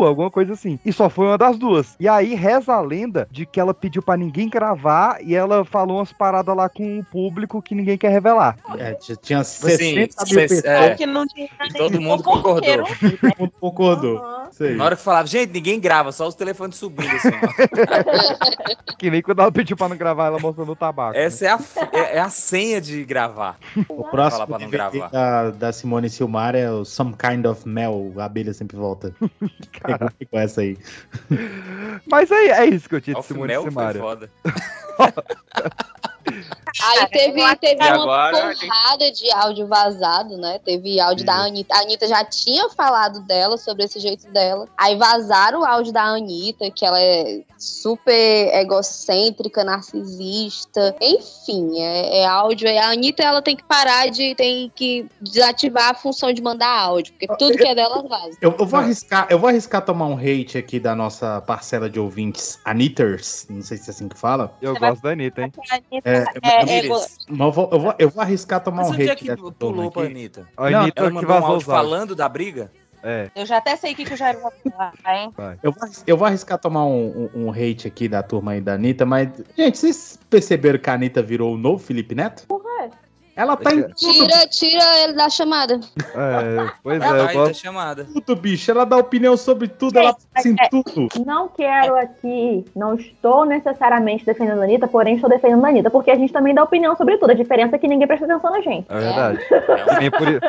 uh, 0.01 0.05
alguma 0.05 0.31
coisa 0.31 0.53
assim. 0.53 0.79
E 0.85 0.93
só 0.93 1.09
foi 1.11 1.27
uma 1.27 1.39
das 1.39 1.59
duas. 1.59 1.97
E 1.99 2.07
aí 2.09 2.35
reza 2.35 2.73
a 2.75 2.81
lenda 2.81 3.27
de 3.31 3.45
que 3.45 3.59
ela 3.59 3.75
pediu 3.75 4.01
pra 4.03 4.17
ninguém 4.17 4.49
gravar 4.49 5.19
e 5.23 5.35
ela 5.35 5.65
falou 5.65 5.99
umas 5.99 6.13
paradas 6.13 6.55
lá 6.57 6.69
com 6.69 7.01
o 7.01 7.05
público 7.05 7.61
que 7.61 7.75
ninguém 7.75 7.99
quer 7.99 8.11
revelar. 8.11 8.57
É, 8.79 8.95
tinha 8.95 9.17
Tipo 9.17 9.67
assim, 9.67 9.77
60 9.95 10.25
mil 10.25 10.35
cês- 10.49 10.49
pessoas. 10.63 10.65
é, 10.65 10.95
Que 10.95 11.07
não 11.07 11.27
tinha 11.27 11.49
e 11.69 11.73
todo 11.75 12.01
mundo 12.01 12.23
concordou. 12.23 12.85
Todo 12.85 13.41
mundo 13.41 13.53
concordou. 13.61 14.23
Na 14.77 14.85
hora 14.85 14.97
que 14.97 15.03
falava, 15.03 15.27
gente, 15.27 15.53
ninguém 15.53 15.81
grava, 15.81 16.13
só 16.13 16.27
os 16.29 16.35
telefones 16.35 16.77
subindo 16.77 17.11
assim. 17.17 17.29
ó. 17.29 18.89
Que 18.99 19.11
nem 19.11 19.23
quando 19.23 19.38
ela 19.41 19.53
pediu 19.53 19.77
pra 19.77 19.89
não 19.89 19.97
gravar 19.97 20.27
ela 20.27 20.39
mostrando 20.39 20.73
o 20.73 20.77
tabaco. 20.77 21.15
né? 21.17 21.25
Essa 21.25 21.47
é 21.47 21.49
a, 21.51 21.59
é, 21.93 22.17
é 22.17 22.21
a 22.21 22.29
senha 22.31 22.81
de 22.81 23.05
gravar. 23.05 23.59
O 23.89 24.05
próximo 24.05 24.47
pra 24.47 24.59
não 24.59 24.71
gravar. 24.71 25.09
da, 25.09 25.51
da 25.51 25.73
Simone 25.73 26.09
Silmar 26.11 26.55
é 26.55 26.71
o 26.71 26.85
Some 26.85 27.15
Kind 27.15 27.47
of 27.47 27.69
Mel. 27.69 28.13
A 28.19 28.25
abelha 28.25 28.53
sempre 28.53 28.77
volta. 28.77 29.15
Cara. 29.81 30.13
com 30.31 30.39
essa 30.39 30.61
aí. 30.63 30.77
Mas 32.11 32.31
é, 32.31 32.47
é 32.49 32.67
isso 32.67 32.89
que 32.89 32.95
eu 32.95 33.01
tinha 33.01 33.17
de 33.17 33.25
Simone 33.27 33.49
Mel 33.49 33.63
foi 33.63 33.71
Simaria. 33.71 34.01
foda. 34.01 34.31
Aí 36.83 37.07
teve, 37.09 37.57
teve 37.57 37.85
E 37.85 37.93
uma 37.93 38.03
agora, 38.03 38.55
porrada 38.55 39.11
de 39.13 39.31
áudio 39.33 39.67
vazado, 39.67 40.37
né? 40.37 40.61
Teve 40.65 41.01
áudio 41.01 41.25
da 41.25 41.35
Anitta. 41.35 41.75
A 41.75 41.81
Anitta 41.81 42.07
já 42.07 42.25
tinha 42.25 42.69
falado 42.71 43.21
dela, 43.21 43.57
sobre 43.57 43.85
esse 43.85 43.99
jeito 43.99 44.31
dela. 44.31 44.67
Aí 44.77 44.97
vazaram 44.97 45.61
o 45.61 45.65
áudio 45.65 45.93
da 45.93 46.03
Anitta, 46.03 46.71
que 46.71 46.85
ela 46.85 47.01
é 47.01 47.41
super 47.59 48.55
egocêntrica, 48.55 49.65
narcisista. 49.65 50.95
Enfim, 51.01 51.81
é, 51.81 52.21
é 52.21 52.27
áudio. 52.27 52.69
A 52.69 52.91
Anitta, 52.91 53.23
ela 53.23 53.43
tem 53.43 53.57
que 53.57 53.65
parar 53.65 54.09
de... 54.11 54.35
Tem 54.35 54.71
que 54.75 55.07
desativar 55.21 55.91
a 55.91 55.95
função 55.95 56.33
de 56.33 56.41
mandar 56.41 56.69
áudio, 56.69 57.13
porque 57.15 57.27
tudo 57.39 57.57
que 57.57 57.67
é 57.67 57.75
dela 57.75 58.03
vaza. 58.03 58.37
Eu, 58.41 58.55
eu 58.59 58.67
vou 58.67 58.79
arriscar, 58.81 59.27
eu 59.31 59.39
vou 59.39 59.49
arriscar 59.49 59.85
tomar 59.85 60.07
um 60.07 60.17
hate 60.17 60.57
aqui 60.59 60.79
da 60.79 60.95
nossa 60.95 61.41
parcela 61.43 61.89
de 61.91 61.99
ouvintes, 61.99 62.59
Anitters, 62.65 63.47
não 63.49 63.63
sei 63.63 63.77
se 63.77 63.91
é 63.91 63.93
assim 63.93 64.09
que 64.09 64.17
fala. 64.19 64.53
Eu 64.61 64.75
gosto 64.79 65.03
da 65.03 65.11
Anitta, 65.11 65.43
hein? 65.43 65.53
É, 66.05 66.19
É, 66.19 66.25
mas- 66.43 66.68
mas 67.29 67.41
eu, 67.41 67.53
vou, 67.53 67.69
eu, 67.73 67.81
vou, 67.81 67.95
eu 67.99 68.09
vou 68.11 68.23
arriscar 68.23 68.61
tomar 68.63 68.79
Mas 68.79 68.89
um 68.89 68.93
onde 68.93 69.09
é 69.09 69.13
hate 69.13 69.25
que 69.25 69.37
pulou 69.53 69.91
pra 69.91 70.03
aqui. 70.03 70.13
Anitta? 70.13 70.49
A 70.57 70.71
Não, 70.71 70.81
Anitta 70.81 71.01
Ela 71.03 71.11
mandou 71.11 71.31
um 71.31 71.47
áudio 71.47 71.67
falando 71.67 72.15
da 72.15 72.29
briga? 72.29 72.71
É. 73.03 73.31
Eu 73.35 73.47
já 73.47 73.59
até 73.59 73.77
sei 73.77 73.93
o 73.93 73.97
que, 73.97 74.05
que 74.05 74.15
o 74.15 74.17
Jair 74.17 74.41
vai 74.41 74.51
falar, 74.73 74.93
hein? 75.23 75.33
Eu 75.63 75.71
vou, 75.71 75.89
eu 76.07 76.17
vou 76.17 76.27
arriscar 76.27 76.59
tomar 76.59 76.85
um, 76.85 77.31
um- 77.35 77.47
um 77.47 77.51
hate 77.53 77.87
aqui 77.87 78.09
da 78.09 78.25
turma 78.25 78.53
aí 78.53 78.61
da 78.61 78.75
Anitta, 78.75 79.07
mas, 79.07 79.29
gente, 79.57 79.79
vocês 79.79 80.19
perceberam 80.29 80.81
que 80.81 80.91
a 80.91 80.95
Anitta 80.95 81.23
virou 81.23 81.55
o 81.55 81.59
novo 81.59 81.79
Felipe 81.83 82.15
Neto? 82.17 82.45
Ela 83.39 83.57
tá 83.57 83.73
em 83.73 83.83
tudo, 83.83 83.95
Tira, 83.95 84.47
tira 84.49 84.99
ele 85.05 85.13
da 85.13 85.31
chamada. 85.31 85.79
É, 86.13 86.73
pois 86.83 87.01
é, 87.01 87.07
Ela 87.07 87.33
gosto. 87.33 87.55
chamada. 87.55 88.05
tudo, 88.13 88.35
bicho. 88.35 88.69
Ela 88.69 88.85
dá 88.85 88.97
opinião 88.97 89.37
sobre 89.37 89.69
tudo, 89.69 89.97
ela 89.97 90.17
pensa 90.35 90.49
em 90.49 90.57
tudo. 90.69 91.09
Não 91.25 91.47
quero 91.47 91.95
aqui, 91.95 92.65
não 92.75 92.97
estou 92.97 93.47
necessariamente 93.47 94.27
defendendo 94.27 94.61
a 94.61 94.65
Anitta, 94.65 94.89
porém 94.89 95.15
estou 95.15 95.31
defendendo 95.31 95.65
a 95.65 95.69
Anitta, 95.69 95.89
porque 95.89 96.11
a 96.11 96.17
gente 96.17 96.33
também 96.33 96.53
dá 96.53 96.65
opinião 96.65 96.97
sobre 96.97 97.17
tudo. 97.17 97.31
A 97.31 97.35
diferença 97.35 97.77
é 97.77 97.79
que 97.79 97.87
ninguém 97.87 98.09
presta 98.09 98.27
atenção 98.27 98.51
na 98.51 98.61
gente. 98.61 98.87
É 98.89 98.99
verdade. 98.99 99.39
Nem 100.01 100.11
por 100.11 100.27
isso. 100.27 100.41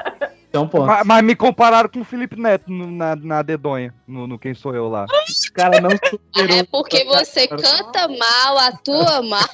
Então, 0.50 0.68
pô, 0.68 0.84
Mas, 0.84 1.06
mas 1.06 1.24
me 1.24 1.36
compararam 1.36 1.88
com 1.90 2.00
o 2.02 2.04
Felipe 2.04 2.36
Neto 2.40 2.72
no- 2.72 2.90
na, 2.90 3.16
na 3.16 3.42
dedonha, 3.44 3.94
no, 4.08 4.26
no 4.26 4.40
Quem 4.40 4.56
Sou 4.56 4.74
Eu 4.74 4.90
lá. 4.90 5.06
o 5.06 5.54
cara 5.54 5.80
não 5.80 5.92
superou. 5.92 6.58
É 6.58 6.64
porque 6.64 7.04
você 7.06 7.48
canta 7.48 8.08
mal, 8.08 8.58
atua 8.58 9.22
mal. 9.22 9.48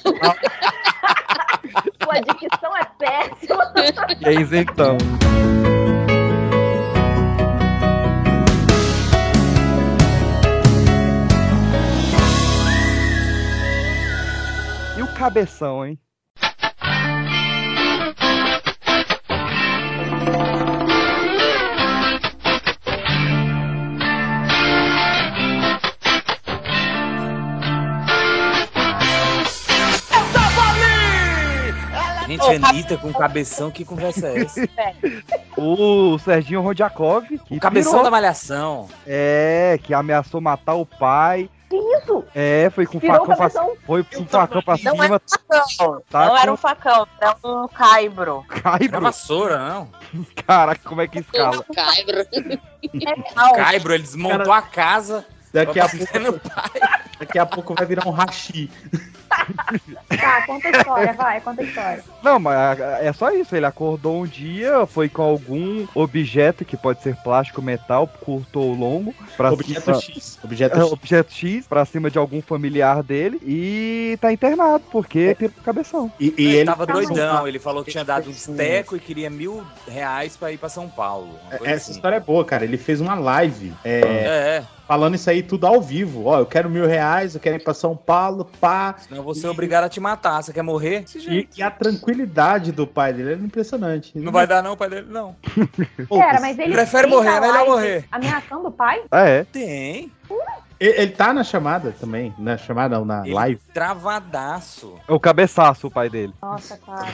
Sua 2.02 2.20
dicção 2.20 2.76
é 2.76 2.84
péssima. 2.98 3.72
E 4.22 4.28
aí, 4.28 4.36
então. 4.60 4.96
E 14.96 15.02
o 15.02 15.06
cabeção, 15.14 15.84
hein? 15.84 15.98
Gente, 32.44 32.64
Anitta 32.64 32.96
com 32.96 33.12
cabeção, 33.12 33.70
que 33.70 33.84
conversa 33.84 34.28
é 34.28 34.42
essa? 34.42 34.68
O 35.56 36.18
Serginho 36.18 36.60
Rodjakov. 36.60 37.24
O 37.50 37.58
cabeção 37.58 37.92
pirou. 37.92 38.04
da 38.04 38.10
malhação. 38.10 38.88
É, 39.06 39.78
que 39.82 39.94
ameaçou 39.94 40.40
matar 40.40 40.74
o 40.74 40.84
pai. 40.84 41.48
Que 41.70 41.76
isso? 41.76 42.22
É, 42.34 42.70
foi 42.70 42.86
com 42.86 42.98
Virou 42.98 43.26
facão 43.26 43.36
pra, 43.36 43.74
foi 43.86 44.04
com 44.04 44.24
facão 44.26 44.62
pra 44.62 44.74
Não 44.74 44.92
cima. 44.92 45.04
era 45.06 45.14
um 45.14 45.18
facão. 45.28 46.02
Tá 46.10 46.26
não 46.26 46.36
era 46.36 46.46
com- 46.46 46.52
um 46.52 46.56
facão, 46.56 47.06
era 47.20 47.36
um 47.44 47.68
caibro. 47.68 48.44
Era 48.50 48.60
Caibro. 48.62 49.00
vassoura, 49.00 49.58
não? 49.68 49.88
Caraca, 50.46 50.80
como 50.88 51.00
é 51.00 51.08
que 51.08 51.18
escala? 51.20 51.64
Caibro. 51.74 52.18
Caibro, 53.56 53.94
ele 53.94 54.02
desmontou 54.02 54.52
a 54.52 54.62
casa. 54.62 55.24
Daqui 55.52 55.80
a, 55.80 55.88
pouco, 55.88 56.40
daqui 57.18 57.38
a 57.38 57.46
pouco 57.46 57.74
vai 57.74 57.86
virar 57.86 58.06
um 58.06 58.10
rachi. 58.10 58.70
Tá, 60.08 60.46
conta 60.46 60.68
a 60.68 60.70
história, 60.70 61.12
vai, 61.12 61.40
conta 61.40 61.60
a 61.62 61.64
história. 61.64 62.04
Não, 62.22 62.38
mas 62.38 62.80
é 62.80 63.12
só 63.12 63.30
isso. 63.30 63.54
Ele 63.54 63.66
acordou 63.66 64.22
um 64.22 64.26
dia, 64.26 64.86
foi 64.86 65.08
com 65.08 65.22
algum 65.22 65.86
objeto 65.94 66.64
que 66.64 66.76
pode 66.76 67.02
ser 67.02 67.14
plástico, 67.16 67.60
metal, 67.60 68.06
curto 68.06 68.60
ou 68.60 68.74
longo, 68.74 69.14
pra 69.36 69.52
Objeto 69.52 69.80
cima, 69.82 70.00
X. 70.00 70.38
Objeto 70.42 70.76
é, 70.78 70.80
X. 70.82 70.92
objeto 70.92 71.32
X 71.32 71.66
pra 71.66 71.84
cima 71.84 72.10
de 72.10 72.18
algum 72.18 72.40
familiar 72.40 73.02
dele 73.02 73.38
e 73.44 74.16
tá 74.20 74.32
internado 74.32 74.84
porque 74.90 75.34
tem 75.34 75.48
cabeção. 75.48 76.10
E, 76.18 76.34
e 76.36 76.44
ele, 76.46 76.56
ele 76.58 76.64
tava 76.66 76.84
aí. 76.84 76.92
doidão. 77.06 77.46
Ele 77.46 77.58
falou 77.58 77.84
que 77.84 77.90
tinha 77.90 78.04
dado 78.04 78.30
uns 78.30 78.46
teco 78.46 78.96
e 78.96 79.00
queria 79.00 79.28
mil 79.30 79.64
reais 79.86 80.36
pra 80.36 80.50
ir 80.52 80.58
pra 80.58 80.68
São 80.68 80.88
Paulo. 80.88 81.38
coisa 81.58 81.64
Essa 81.74 81.84
assim. 81.84 81.92
história 81.92 82.16
é 82.16 82.20
boa, 82.20 82.44
cara. 82.44 82.64
Ele 82.64 82.78
fez 82.78 83.00
uma 83.00 83.14
live 83.14 83.72
é, 83.84 84.00
É, 84.00 84.58
é. 84.58 84.64
falando 84.86 85.14
isso 85.14 85.28
aí 85.28 85.42
tudo 85.42 85.66
ao 85.66 85.80
vivo. 85.80 86.24
Ó, 86.26 86.38
eu 86.38 86.46
quero 86.46 86.70
mil 86.70 86.86
reais, 86.86 87.34
eu 87.34 87.40
quero 87.40 87.56
ir 87.56 87.62
pra 87.62 87.74
São 87.74 87.96
Paulo, 87.96 88.48
pá. 88.60 88.96
Senão 89.16 89.20
eu 89.20 89.24
vou 89.24 89.34
ser 89.34 89.48
obrigado 89.48 89.84
a 89.84 89.88
te 89.88 89.98
matar. 89.98 90.42
Você 90.42 90.52
quer 90.52 90.62
morrer? 90.62 91.04
E, 91.14 91.48
e 91.56 91.62
a 91.62 91.70
tranquilidade 91.70 92.70
do 92.70 92.86
pai 92.86 93.12
dele 93.12 93.32
era 93.32 93.40
impressionante. 93.40 94.12
Não 94.18 94.30
vai 94.30 94.46
dar 94.46 94.62
não, 94.62 94.72
o 94.72 94.76
pai 94.76 94.90
dele, 94.90 95.06
não. 95.08 95.34
Pera, 96.08 96.40
mas 96.40 96.58
ele 96.58 96.72
Prefere 96.72 97.06
morrer, 97.06 97.30
é 97.30 97.40
melhor 97.40 97.66
morrer. 97.66 98.04
Ameaçando 98.10 98.68
o 98.68 98.72
pai? 98.72 99.02
Ah, 99.10 99.26
é. 99.26 99.44
Tem. 99.44 100.12
Ele, 100.78 101.00
ele 101.00 101.10
tá 101.12 101.32
na 101.32 101.42
chamada 101.42 101.94
também. 101.98 102.34
Na 102.38 102.58
chamada, 102.58 102.98
não, 102.98 103.04
na 103.06 103.24
Ele 103.24 103.34
live. 103.34 103.60
travadaço. 103.72 104.94
É 105.08 105.12
o 105.12 105.18
cabeçaço, 105.20 105.86
o 105.86 105.90
pai 105.90 106.10
dele. 106.10 106.34
Nossa, 106.42 106.76
cara. 106.76 107.08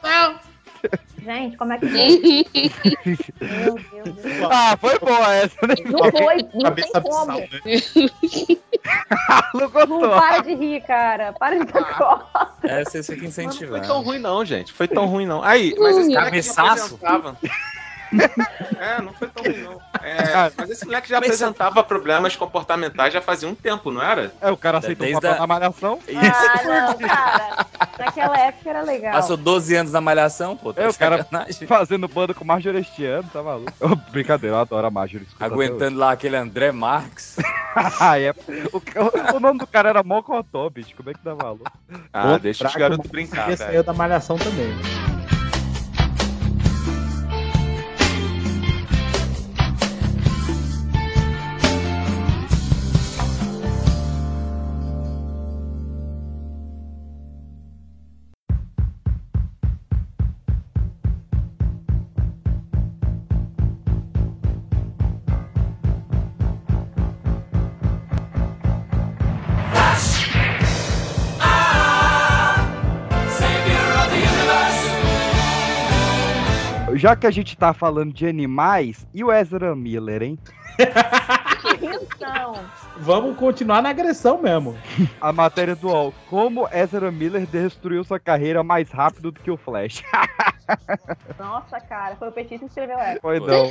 Gente, 1.24 1.56
como 1.56 1.72
é 1.72 1.78
que? 1.78 1.86
Meu 3.40 3.74
Deus 3.74 4.16
do 4.16 4.22
céu. 4.22 4.48
Ah, 4.52 4.76
foi 4.78 4.98
boa 4.98 5.34
essa, 5.34 5.66
né? 5.66 5.74
Não 5.86 6.10
foi, 6.10 6.36
não 6.54 6.74
tem 6.74 6.90
como. 7.02 7.32
abissal, 7.32 7.38
né? 7.38 7.48
Não 9.54 9.60
Não 9.60 9.70
gostou. 9.70 10.10
para 10.10 10.42
de 10.42 10.54
rir, 10.54 10.82
cara. 10.82 11.32
Para 11.32 11.58
de 11.58 11.72
dar 11.72 11.96
cola. 11.96 12.54
É, 12.64 12.84
você 12.84 13.02
fica 13.02 13.22
Mas 13.24 13.36
não 13.36 13.44
foi 13.44 13.44
incentivando. 13.44 13.86
tão 13.86 14.02
ruim 14.02 14.18
não, 14.18 14.44
gente. 14.44 14.72
Foi 14.72 14.86
tão 14.88 15.06
ruim 15.06 15.26
não. 15.26 15.42
Aí, 15.42 15.74
mas 15.78 15.96
esse 15.96 16.12
Cabeçaço? 16.12 16.98
apresentava... 17.02 17.36
É, 18.78 19.00
não 19.02 19.12
foi 19.12 19.28
tão 19.28 19.42
ruim 19.44 19.62
não. 19.62 19.80
É, 20.02 20.50
mas 20.56 20.70
esse 20.70 20.84
moleque 20.84 21.08
já 21.08 21.18
apresentava 21.18 21.82
problemas 21.82 22.36
comportamentais 22.36 23.12
já 23.12 23.20
fazia 23.20 23.48
um 23.48 23.54
tempo, 23.54 23.90
não 23.90 24.02
era? 24.02 24.32
É, 24.40 24.50
o 24.50 24.56
cara 24.56 24.78
aceitou 24.78 25.04
o 25.06 25.10
Desde 25.10 25.20
papel 25.20 25.36
a- 25.36 25.38
da 25.40 25.46
malhação. 25.46 25.98
Ah, 26.08 26.62
não, 26.64 26.98
cara. 27.08 27.66
Naquela 27.98 28.38
época 28.38 28.70
era 28.70 28.82
legal. 28.82 29.12
Passou 29.12 29.36
12 29.36 29.74
anos 29.76 29.92
na 29.92 30.00
malhação, 30.00 30.56
pô. 30.56 30.72
Tá 30.72 30.82
É, 30.82 30.88
o 30.88 30.94
cara 30.94 31.26
fazendo 31.66 32.08
bando 32.08 32.34
com 32.34 32.44
Marjorie 32.44 32.80
este 32.80 33.04
ano, 33.04 33.28
tá 33.32 33.42
maluco? 33.42 33.72
Brincadeira, 34.10 34.56
eu 34.56 34.60
adoro 34.60 34.86
a 34.86 34.90
Marjorie. 34.90 35.26
Aguentando 35.38 35.98
lá 35.98 36.12
aquele 36.12 36.36
André 36.36 36.72
Marques. 36.72 37.36
hoje. 37.38 37.48
Ah, 37.98 38.20
é. 38.20 38.30
O, 38.72 39.36
o 39.36 39.40
nome 39.40 39.58
do 39.58 39.66
cara 39.66 39.88
era 39.88 40.02
Mocotó, 40.04 40.70
bicho. 40.70 40.94
Como 40.96 41.10
é 41.10 41.12
que 41.12 41.18
dá 41.24 41.34
valor? 41.34 41.62
Ah, 42.12 42.26
Outro 42.26 42.42
deixa 42.44 42.64
os 42.68 42.74
garotos 42.76 43.10
brincar, 43.10 43.46
velho. 43.46 43.58
saiu 43.58 43.82
da 43.82 43.92
malhação 43.92 44.36
também. 44.36 44.72
Já 77.04 77.14
que 77.14 77.26
a 77.26 77.30
gente 77.30 77.54
tá 77.54 77.74
falando 77.74 78.14
de 78.14 78.26
animais, 78.26 79.06
e 79.12 79.22
o 79.22 79.30
Ezra 79.30 79.76
Miller, 79.76 80.22
hein? 80.22 80.38
Vamos 83.00 83.36
continuar 83.36 83.82
na 83.82 83.90
agressão 83.90 84.40
mesmo. 84.40 84.74
A 85.20 85.30
matéria 85.30 85.76
do 85.76 85.88
UOL. 85.88 86.14
Como 86.30 86.66
Ezra 86.72 87.10
Miller 87.12 87.46
destruiu 87.46 88.04
sua 88.04 88.18
carreira 88.18 88.62
mais 88.62 88.90
rápido 88.90 89.30
do 89.30 89.38
que 89.38 89.50
o 89.50 89.56
Flash. 89.58 90.02
Nossa, 91.38 91.78
cara, 91.78 92.16
foi 92.16 92.28
o 92.28 92.32
Petit 92.32 92.58
que 92.58 92.64
escreveu 92.64 92.98
essa. 92.98 93.20
Foi 93.20 93.38
não. 93.38 93.70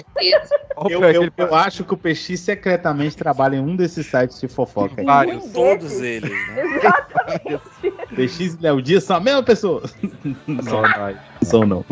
Eu, 0.88 1.02
eu, 1.02 1.32
eu 1.36 1.56
acho 1.56 1.84
que 1.84 1.94
o 1.96 1.98
PX 1.98 2.40
secretamente 2.40 3.18
trabalha 3.18 3.56
em 3.56 3.60
um 3.60 3.76
desses 3.76 4.06
sites 4.06 4.40
de 4.40 4.48
fofoca. 4.48 5.02
aí. 5.02 5.06
Vários. 5.06 5.52
Todos 5.52 6.02
eles, 6.02 6.30
né? 6.30 6.76
Exatamente. 6.78 7.92
PX 8.16 8.40
e 8.40 8.58
Léo 8.62 8.80
Dias 8.80 9.04
são 9.04 9.16
a 9.16 9.20
mesma 9.20 9.42
pessoa. 9.42 9.82
Não, 10.46 10.84
não. 10.84 11.33
São 11.46 11.66
não. 11.66 11.86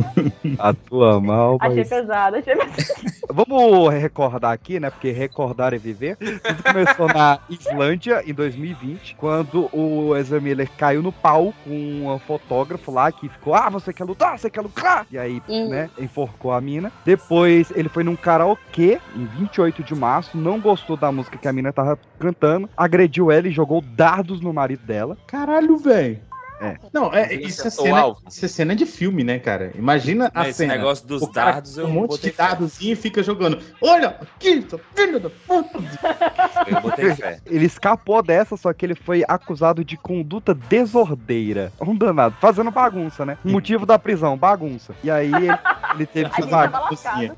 Atua 0.60 1.20
mal, 1.20 1.58
Achei 1.60 1.78
mas... 1.78 1.90
pesado, 1.90 2.36
achei 2.38 2.56
pesado. 2.56 3.12
Vamos 3.34 3.94
recordar 3.94 4.52
aqui, 4.52 4.80
né? 4.80 4.90
Porque 4.90 5.12
recordar 5.12 5.74
é 5.74 5.78
viver. 5.78 6.18
Tudo 6.18 6.64
começou 6.64 7.08
na 7.08 7.40
Islândia 7.50 8.22
em 8.26 8.34
2020, 8.34 9.16
quando 9.16 9.70
o 9.74 10.16
Ezra 10.18 10.40
Miller 10.40 10.70
caiu 10.78 11.02
no 11.02 11.12
pau 11.12 11.54
com 11.64 11.72
um 12.14 12.20
fotógrafo 12.20 12.92
lá 12.92 13.12
que 13.12 13.30
ficou: 13.30 13.56
Ah, 13.56 13.70
você 13.70 13.94
quer 13.94 14.04
lutar? 14.04 14.38
Você 14.38 14.50
quer 14.50 14.62
lutar? 14.62 15.06
E 15.12 15.18
aí, 15.18 15.42
Hum. 15.48 15.70
né, 15.70 15.90
enforcou 15.98 16.52
a 16.52 16.60
mina. 16.62 16.92
Depois 17.06 17.72
ele 17.76 17.90
foi 17.90 18.04
num 18.04 18.16
karaokê 18.16 19.00
em 19.16 19.26
28 19.26 19.84
de 19.84 19.96
março, 19.96 20.38
não 20.38 20.60
gostou 20.60 20.98
da 20.98 21.12
música 21.12 21.38
que 21.38 21.48
a 21.48 21.54
mina 21.54 21.72
tava 21.72 21.98
cantando, 22.20 22.70
agrediu 22.76 23.32
ela 23.32 23.48
e 23.48 23.52
jogou 23.52 23.82
dardos 23.82 24.42
no 24.42 24.52
marido 24.54 24.86
dela. 24.86 25.18
Caralho, 25.28 25.78
velho. 25.78 26.20
É. 26.62 26.78
Não, 26.94 27.12
é, 27.12 27.34
isso, 27.34 27.68
é 27.68 27.72
cena, 27.72 28.16
isso 28.28 28.46
é 28.46 28.48
cena 28.48 28.76
de 28.76 28.86
filme, 28.86 29.24
né, 29.24 29.40
cara? 29.40 29.72
Imagina 29.76 30.32
a 30.34 30.48
Esse 30.48 30.60
cena. 30.60 30.76
negócio 30.76 31.08
dos 31.08 31.24
O 31.24 31.28
cara 31.28 31.54
dardos 31.54 31.76
eu 31.76 31.88
um 31.88 31.92
monte 31.92 32.12
botei 32.12 32.30
de 32.30 32.38
dardozinho 32.38 32.94
e 32.94 32.96
fica 32.96 33.24
jogando. 33.24 33.60
Olha, 33.82 34.16
seu 34.70 34.80
filho 34.96 35.20
da 35.20 35.30
puta. 35.30 35.80
Eu 36.68 36.82
botei 36.82 37.16
fé. 37.16 37.40
Ele 37.48 37.66
escapou 37.66 38.22
dessa, 38.22 38.56
só 38.56 38.72
que 38.74 38.86
ele 38.86 38.94
foi 38.94 39.24
acusado 39.28 39.84
de 39.84 39.98
conduta 39.98 40.54
desordeira. 40.54 41.74
Um 41.82 41.96
danado, 41.96 42.36
fazendo 42.40 42.70
bagunça, 42.70 43.26
né? 43.26 43.38
O 43.44 43.50
motivo 43.50 43.86
da 43.86 43.98
prisão, 43.98 44.38
bagunça. 44.38 44.94
E 45.04 45.10
aí 45.10 45.34
ele, 45.34 45.58
ele 45.96 46.06
teve 46.06 46.30
que 46.30 46.46
pagar. 46.46 46.90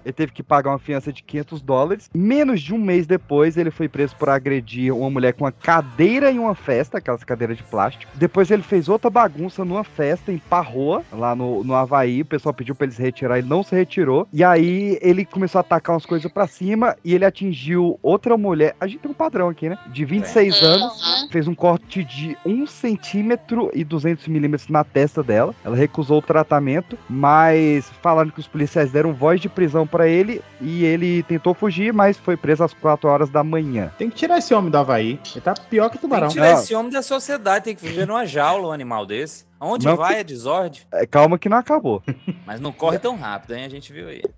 Ele 0.04 0.14
teve 0.14 0.32
que 0.34 0.44
pagar 0.44 0.72
uma 0.72 0.80
fiança 0.80 1.14
de 1.14 1.24
500 1.24 1.62
dólares. 1.62 2.10
Menos 2.14 2.62
de 2.62 2.74
um 2.74 2.78
mês 2.78 3.08
depois, 3.08 3.56
ele 3.56 3.72
foi 3.72 3.88
preso 3.88 4.16
por 4.18 4.28
agredir 4.30 4.94
uma 4.94 5.10
mulher 5.10 5.34
com 5.34 5.46
uma 5.46 5.52
cadeira 5.52 6.30
em 6.30 6.40
uma 6.40 6.56
festa, 6.56 6.98
aquelas 6.98 7.24
cadeiras 7.24 7.56
de 7.56 7.64
plástico. 7.64 8.12
Depois 8.16 8.52
ele 8.52 8.64
fez 8.64 8.90
outra 8.90 9.10
bagunça 9.14 9.64
numa 9.64 9.84
festa 9.84 10.32
em 10.32 10.38
Parroa, 10.40 11.04
lá 11.12 11.36
no, 11.36 11.64
no 11.64 11.76
Havaí. 11.76 12.22
O 12.22 12.26
pessoal 12.26 12.54
pediu 12.54 12.74
pra 12.74 12.86
ele 12.86 12.96
se 12.96 13.02
retirar, 13.02 13.38
ele 13.38 13.48
não 13.48 13.62
se 13.64 13.76
retirou. 13.76 14.28
E 14.34 14.44
aí 14.44 14.98
ele 15.02 15.24
começou 15.24 15.60
a 15.60 15.62
atacar 15.62 15.94
umas 15.94 16.06
coisas 16.06 16.30
pra 16.32 16.48
cima 16.48 16.96
e 17.06 17.14
ele 17.14 17.24
atingiu 17.24 18.00
outra 18.02 18.36
mulher. 18.38 18.76
A 18.82 18.88
gente 18.88 19.00
tem 19.00 19.12
um 19.12 19.14
padrão 19.14 19.50
aqui, 19.50 19.70
né? 19.70 19.78
De 19.88 20.04
26 20.04 20.62
anos. 20.64 21.28
Fez 21.32 21.48
um 21.48 21.54
corte 21.56 22.04
de 22.04 22.36
1 22.46 22.66
centímetro 22.68 23.70
e 23.74 23.84
200 23.84 24.28
milímetros 24.28 24.68
na 24.70 24.84
testa 24.84 25.22
dela. 25.22 25.54
Ela 25.64 25.76
recusou 25.76 26.18
o 26.18 26.22
tratamento, 26.22 26.98
mas 27.08 27.90
falaram 28.02 28.30
que 28.32 28.40
os 28.40 28.48
policiais 28.48 28.92
deram 28.92 29.14
voz 29.14 29.40
de 29.40 29.48
prisão 29.50 29.86
pra 29.86 30.08
ele 30.08 30.42
e 30.60 30.84
ele 30.84 31.22
tentou 31.24 31.54
fugir, 31.54 31.94
mas 31.94 32.18
foi 32.18 32.36
preso 32.36 32.64
às 32.64 32.74
4 32.74 33.08
horas 33.08 33.30
da 33.30 33.44
manhã. 33.44 33.92
Tem 33.98 34.10
que 34.10 34.16
tirar 34.16 34.38
esse 34.40 34.54
homem 34.54 34.72
do 34.72 34.78
Havaí. 34.78 35.20
Ele 35.32 35.42
tá 35.42 35.54
pior 35.54 35.90
que 35.90 35.98
Tem 35.98 36.02
tubarão. 36.02 36.28
que 36.28 36.34
tirar 36.34 36.54
Não. 36.54 36.60
esse 36.60 36.74
homem 36.74 36.92
da 36.92 37.02
sociedade, 37.02 37.66
tem 37.66 37.76
que 37.76 37.82
viver 37.86 38.08
numa 38.08 38.26
jaula 38.26 38.70
um 38.70 38.72
animal 38.72 39.03
desse. 39.06 39.46
Aonde 39.64 39.86
Não. 39.86 39.96
vai 39.96 40.20
é 40.20 40.24
desordem, 40.26 40.82
É, 40.92 41.06
calma 41.06 41.40
que 41.40 41.48
não 41.48 41.56
acabou. 41.56 42.04
mas 42.46 42.60
não 42.60 42.74
corre 42.74 43.00
tão 43.00 43.16
rápido, 43.16 43.56
hein? 43.56 43.64
A 43.64 43.70
gente 43.70 43.94
viu 43.94 44.10
aí. 44.10 44.22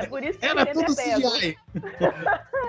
É 0.00 0.06
por 0.06 0.22
isso 0.22 0.38
que 0.38 0.44
Era 0.46 0.62
ele 0.62 0.72
tudo 0.72 0.92
é 0.92 0.94
pego. 0.94 1.30
CGI. 1.30 1.56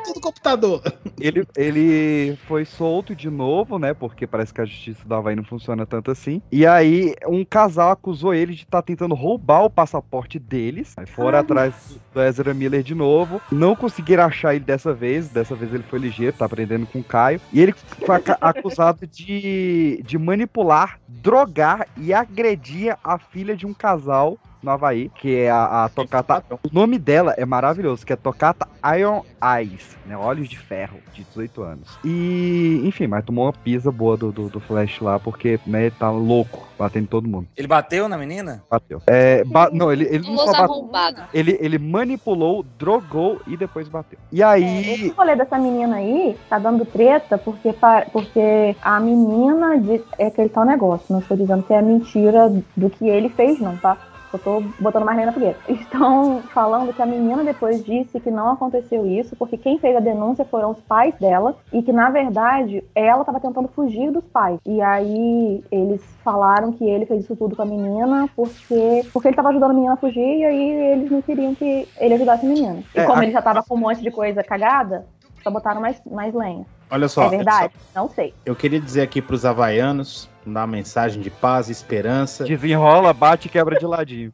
tudo 0.06 0.22
computador. 0.22 0.82
Ele, 1.20 1.46
ele 1.58 2.38
foi 2.48 2.64
solto 2.66 3.16
de 3.16 3.30
novo, 3.30 3.80
né? 3.80 3.94
Porque 3.94 4.28
parece 4.28 4.54
que 4.54 4.62
a 4.62 4.66
justiça 4.66 5.04
do 5.06 5.16
Havaí 5.16 5.36
não 5.36 5.44
funciona 5.44 5.86
tanto 5.86 6.12
assim. 6.12 6.42
E 6.52 6.66
aí, 6.66 7.16
um 7.28 7.44
casal 7.44 7.92
acusou 7.92 8.34
ele 8.34 8.54
de 8.54 8.64
estar 8.64 8.82
tentando 8.82 9.16
roubar 9.16 9.64
o 9.64 9.70
passaporte 9.70 10.38
deles. 10.40 10.94
Aí 10.98 11.06
foram 11.06 11.40
atrás 11.40 12.00
do 12.14 12.22
Ezra 12.22 12.54
Miller 12.54 12.84
de 12.84 12.94
novo. 12.96 13.42
Não 13.52 13.76
conseguiram 13.76 14.24
achar 14.24 14.56
ele 14.56 14.64
dessa 14.64 14.94
vez. 14.94 15.30
Dessa 15.30 15.56
vez 15.56 15.74
ele 15.74 15.84
foi 15.84 16.00
ligeiro, 16.00 16.36
tá 16.38 16.46
aprendendo 16.46 16.86
com 16.86 17.00
o 17.00 17.04
Caio. 17.04 17.42
E 17.52 17.60
ele 17.62 17.74
foi 17.74 18.16
acusado 18.42 19.06
de, 19.08 19.39
de 19.40 20.18
manipular, 20.18 21.00
drogar 21.08 21.88
e 21.98 22.14
agredir 22.14 22.98
a 23.04 23.18
filha 23.18 23.56
de 23.56 23.66
um 23.66 23.74
casal 23.74 24.38
no 24.62 24.72
Havaí, 24.72 25.10
que 25.10 25.36
é 25.38 25.50
a, 25.50 25.86
a 25.86 25.90
Tocata. 25.90 26.44
O 26.52 26.74
nome 26.74 26.98
dela 27.00 27.34
é 27.38 27.46
maravilhoso, 27.46 28.06
que 28.06 28.14
é 28.14 28.16
Tocata 28.16 28.68
Iron 28.98 29.24
Eyes, 29.42 29.98
né? 30.06 30.18
Olhos 30.18 30.50
de 30.50 30.58
ferro, 30.60 31.00
de 31.14 31.24
18 31.24 31.62
anos. 31.64 31.98
E, 32.04 32.82
enfim, 32.84 33.08
mas 33.08 33.24
tomou 33.24 33.46
uma 33.46 33.54
pisa 33.54 33.92
boa 33.92 34.18
do, 34.18 34.32
do, 34.32 34.50
do 34.50 34.60
Flash 34.60 35.00
lá, 35.02 35.20
porque, 35.20 35.60
né, 35.66 35.84
ele 35.84 35.96
tá 35.98 36.10
louco, 36.12 36.68
batendo 36.78 37.04
em 37.04 37.08
todo 37.08 37.28
mundo. 37.28 37.48
Ele 37.56 37.68
bateu 37.68 38.10
na 38.10 38.18
menina? 38.18 38.64
Bateu. 38.70 39.02
É, 39.08 39.44
ba- 39.46 39.70
não, 39.72 39.92
ele, 39.92 40.06
ele 40.06 40.28
não 40.28 40.38
só 40.38 40.52
bateu. 40.52 40.90
Ele, 41.34 41.58
ele 41.62 41.78
manipulou, 41.80 42.64
drogou 42.78 43.42
e 43.48 43.56
depois 43.56 43.88
bateu. 43.88 44.20
E 44.32 44.42
É, 44.42 44.46
aí. 44.46 44.80
Esse 44.94 45.10
rolê 45.10 45.36
dessa 45.36 45.58
menina 45.58 45.98
aí 45.98 46.38
tá 46.50 46.60
dando 46.60 46.86
treta 46.86 47.38
porque, 47.38 47.74
porque 48.12 48.76
a 48.82 49.00
menina 49.00 49.80
diz, 49.80 50.02
é 50.18 50.28
aquele 50.28 50.50
tal 50.50 50.66
negócio. 50.66 51.06
Não 51.10 51.20
estou 51.20 51.38
dizendo 51.38 51.64
que 51.64 51.74
é 51.74 51.82
mentira 51.82 52.50
do 52.76 52.90
que 52.90 53.08
ele 53.08 53.30
fez, 53.30 53.60
não, 53.60 53.78
tá? 53.78 53.98
Eu 54.32 54.40
tô 54.40 54.62
botando 54.80 55.04
mais 55.06 55.18
lenha 55.18 55.28
na 55.28 55.34
fogueira. 55.34 55.58
Estão 55.68 56.44
falando 56.54 56.94
que 56.94 57.02
a 57.02 57.06
menina 57.06 57.44
depois 57.44 57.84
disse 57.84 58.20
que 58.20 58.30
não 58.30 58.50
aconteceu 58.52 59.06
isso, 59.08 59.36
porque 59.36 59.58
quem 59.58 59.80
fez 59.80 59.96
a 59.96 60.00
denúncia 60.00 60.46
foram 60.46 60.72
os 60.72 60.80
pais 60.82 61.16
dela, 61.20 61.56
e 61.74 61.82
que 61.82 61.92
na 61.92 62.10
verdade 62.10 62.84
ela 62.94 63.22
estava 63.22 63.40
tentando 63.40 63.68
fugir 63.70 64.12
dos 64.12 64.24
pais. 64.26 64.60
E 64.66 64.82
aí 64.82 65.64
eles 65.72 66.04
falaram 66.24 66.72
que 66.72 66.88
ele 66.88 67.06
fez 67.06 67.24
isso 67.24 67.36
tudo 67.36 67.56
com 67.56 67.62
a 67.64 67.66
menina 67.66 68.30
porque, 68.36 69.06
porque 69.12 69.28
ele 69.30 69.34
estava 69.34 69.50
ajudando 69.50 69.72
a 69.72 69.74
menina 69.74 69.94
a 69.94 69.98
fugir, 69.98 70.20
e 70.40 70.46
aí 70.46 70.72
eles 70.94 71.10
não 71.10 71.22
queriam 71.22 71.56
que 71.56 71.88
ele 72.00 72.14
ajudasse 72.14 72.46
a 72.46 72.50
menina. 72.50 72.80
E 72.94 73.00
É, 73.00 73.06
como 73.06 73.20
a- 73.20 73.24
ele 73.24 73.32
já 73.32 73.42
tava 73.42 73.64
com 73.64 73.76
um 73.76 73.80
monte 73.80 74.02
de 74.02 74.12
coisa 74.12 74.44
cagada, 74.44 75.06
só 75.44 75.50
botaram 75.50 75.82
mais, 75.82 76.00
mais 76.06 76.34
lenha. 76.34 76.66
Olha 76.90 77.08
só. 77.08 77.26
é 77.26 77.30
verdade? 77.30 77.74
Não 77.96 78.10
sei. 78.10 78.34
Eu 78.46 78.56
queria 78.56 78.80
dizer 78.80 79.02
aqui 79.02 79.22
pros 79.22 79.46
havaianos, 79.46 80.30
dar 80.46 80.62
uma 80.62 80.68
mensagem 80.68 81.22
de 81.22 81.30
paz 81.30 81.70
e 81.70 81.72
esperança. 81.72 82.44
Desenrola, 82.44 83.14
bate 83.14 83.48
e 83.48 83.52
quebra 83.52 83.78
de 83.78 83.86
ladinho. 83.86 84.34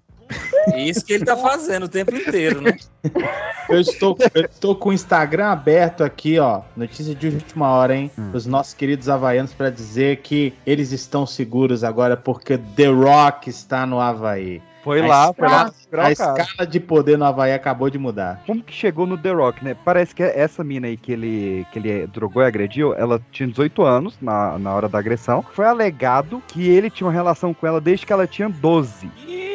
Isso 0.76 1.06
que 1.06 1.14
ele 1.14 1.26
tá 1.26 1.38
fazendo 1.38 1.84
o 1.84 1.90
tempo 1.90 2.16
inteiro, 2.16 2.62
né? 2.62 2.76
Eu 3.68 3.80
estou, 3.80 4.16
eu 4.36 4.44
estou 4.44 4.76
com 4.76 4.90
o 4.90 4.94
Instagram 4.94 5.48
aberto 5.48 6.04
aqui, 6.04 6.38
ó. 6.38 6.62
Notícia 6.78 7.16
de 7.16 7.30
última 7.30 7.68
hora, 7.70 7.96
hein? 7.96 8.12
Os 8.32 8.46
nossos 8.46 8.76
queridos 8.76 9.10
havaianos 9.10 9.54
para 9.54 9.72
dizer 9.72 10.18
que 10.18 10.54
eles 10.68 10.92
estão 10.92 11.26
seguros 11.26 11.84
agora 11.84 12.16
porque 12.16 12.60
The 12.60 12.86
Rock 12.86 13.50
está 13.50 13.88
no 13.88 14.00
Havaí. 14.00 14.62
Foi 14.86 15.02
A 15.02 15.08
lá, 15.08 15.34
foi 15.34 15.48
lá 15.48 15.72
A 15.98 16.12
escala 16.12 16.68
de 16.70 16.80
poder 16.80 17.18
no 17.18 17.26
Havaí 17.26 17.52
acabou 17.52 17.90
de 17.90 17.98
mudar. 17.98 18.44
Como 18.46 18.62
que 18.62 18.72
chegou 18.72 19.08
no 19.08 19.18
The 19.18 19.32
Rock, 19.32 19.66
né? 19.66 19.76
Parece 19.84 20.14
que 20.14 20.22
essa 20.22 20.64
mina 20.64 20.86
aí 20.86 20.96
que 20.96 21.12
ele, 21.12 21.66
que 21.72 21.80
ele 21.80 22.06
drogou 22.06 22.44
e 22.44 22.46
agrediu, 22.46 22.94
ela 22.94 23.20
tinha 23.32 23.50
18 23.50 23.82
anos 23.82 24.16
na, 24.22 24.60
na 24.60 24.72
hora 24.76 24.88
da 24.88 25.00
agressão. 25.00 25.44
Foi 25.54 25.66
alegado 25.66 26.40
que 26.48 26.70
ele 26.70 26.92
tinha 26.92 27.08
uma 27.08 27.14
relação 27.14 27.52
com 27.52 27.66
ela 27.66 27.82
desde 27.82 28.06
que 28.06 28.14
ela 28.14 28.28
tinha 28.28 28.48
12. 28.48 29.10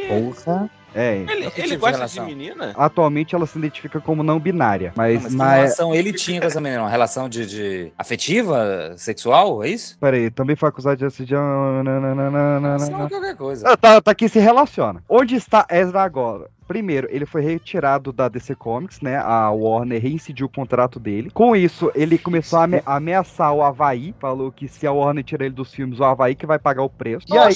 Porra. 0.08 0.68
É. 0.94 1.16
Ele, 1.18 1.33
ele 1.33 1.50
tipo 1.50 1.68
de 1.68 1.76
gosta 1.76 2.07
de 2.07 2.20
menina? 2.20 2.72
Atualmente 2.76 3.35
ela 3.35 3.46
se 3.46 3.59
identifica 3.59 4.00
como 4.00 4.22
não 4.22 4.38
binária. 4.40 4.92
Mas, 4.96 5.14
Não, 5.14 5.22
mas 5.22 5.31
que 5.31 5.37
na- 5.37 5.55
relação 5.55 5.94
ele 5.94 6.12
tinha 6.12 6.40
com 6.40 6.46
essa 6.46 6.61
menina? 6.61 6.83
Uma 6.83 6.90
relação 6.90 7.29
de, 7.29 7.46
de 7.46 7.92
afetiva, 7.98 8.94
sexual, 8.96 9.62
é 9.62 9.68
isso? 9.68 9.96
Peraí, 9.98 10.31
também 10.31 10.57
foi 10.57 10.68
acusado 10.68 10.96
de 10.96 11.05
assediar. 11.05 11.40
Não, 11.42 13.09
qualquer 13.09 13.37
coisa. 13.37 13.68
Ah, 13.68 13.76
Tá, 13.76 14.00
tá 14.00 14.11
aqui 14.11 14.29
se 14.29 14.38
relaciona. 14.38 15.03
Onde 15.09 15.35
está 15.37 15.66
Ezra 15.70 16.03
agora? 16.03 16.48
Primeiro, 16.66 17.09
ele 17.11 17.26
foi 17.26 17.42
retirado 17.42 18.12
da 18.12 18.29
DC 18.29 18.55
Comics, 18.55 19.00
né? 19.00 19.16
A 19.18 19.50
Warner 19.50 20.00
reincidiu 20.00 20.46
o 20.46 20.48
contrato 20.48 21.00
dele. 21.00 21.29
Com 21.31 21.57
isso, 21.57 21.90
ele 21.96 22.16
começou 22.16 22.61
a 22.61 22.64
ame- 22.64 22.83
ameaçar 22.87 23.53
o 23.53 23.62
Havaí. 23.62 24.14
Falou 24.20 24.53
que 24.53 24.68
se 24.68 24.87
a 24.87 24.92
Warner 24.92 25.24
tirar 25.24 25.46
ele 25.46 25.55
dos 25.55 25.74
filmes, 25.74 25.98
o 25.98 26.05
Havaí 26.05 26.37
que 26.37 26.46
vai 26.46 26.59
pagar 26.61 26.83
o 26.83 26.88
preço. 26.90 27.26
E 27.29 27.37
aí, 27.37 27.55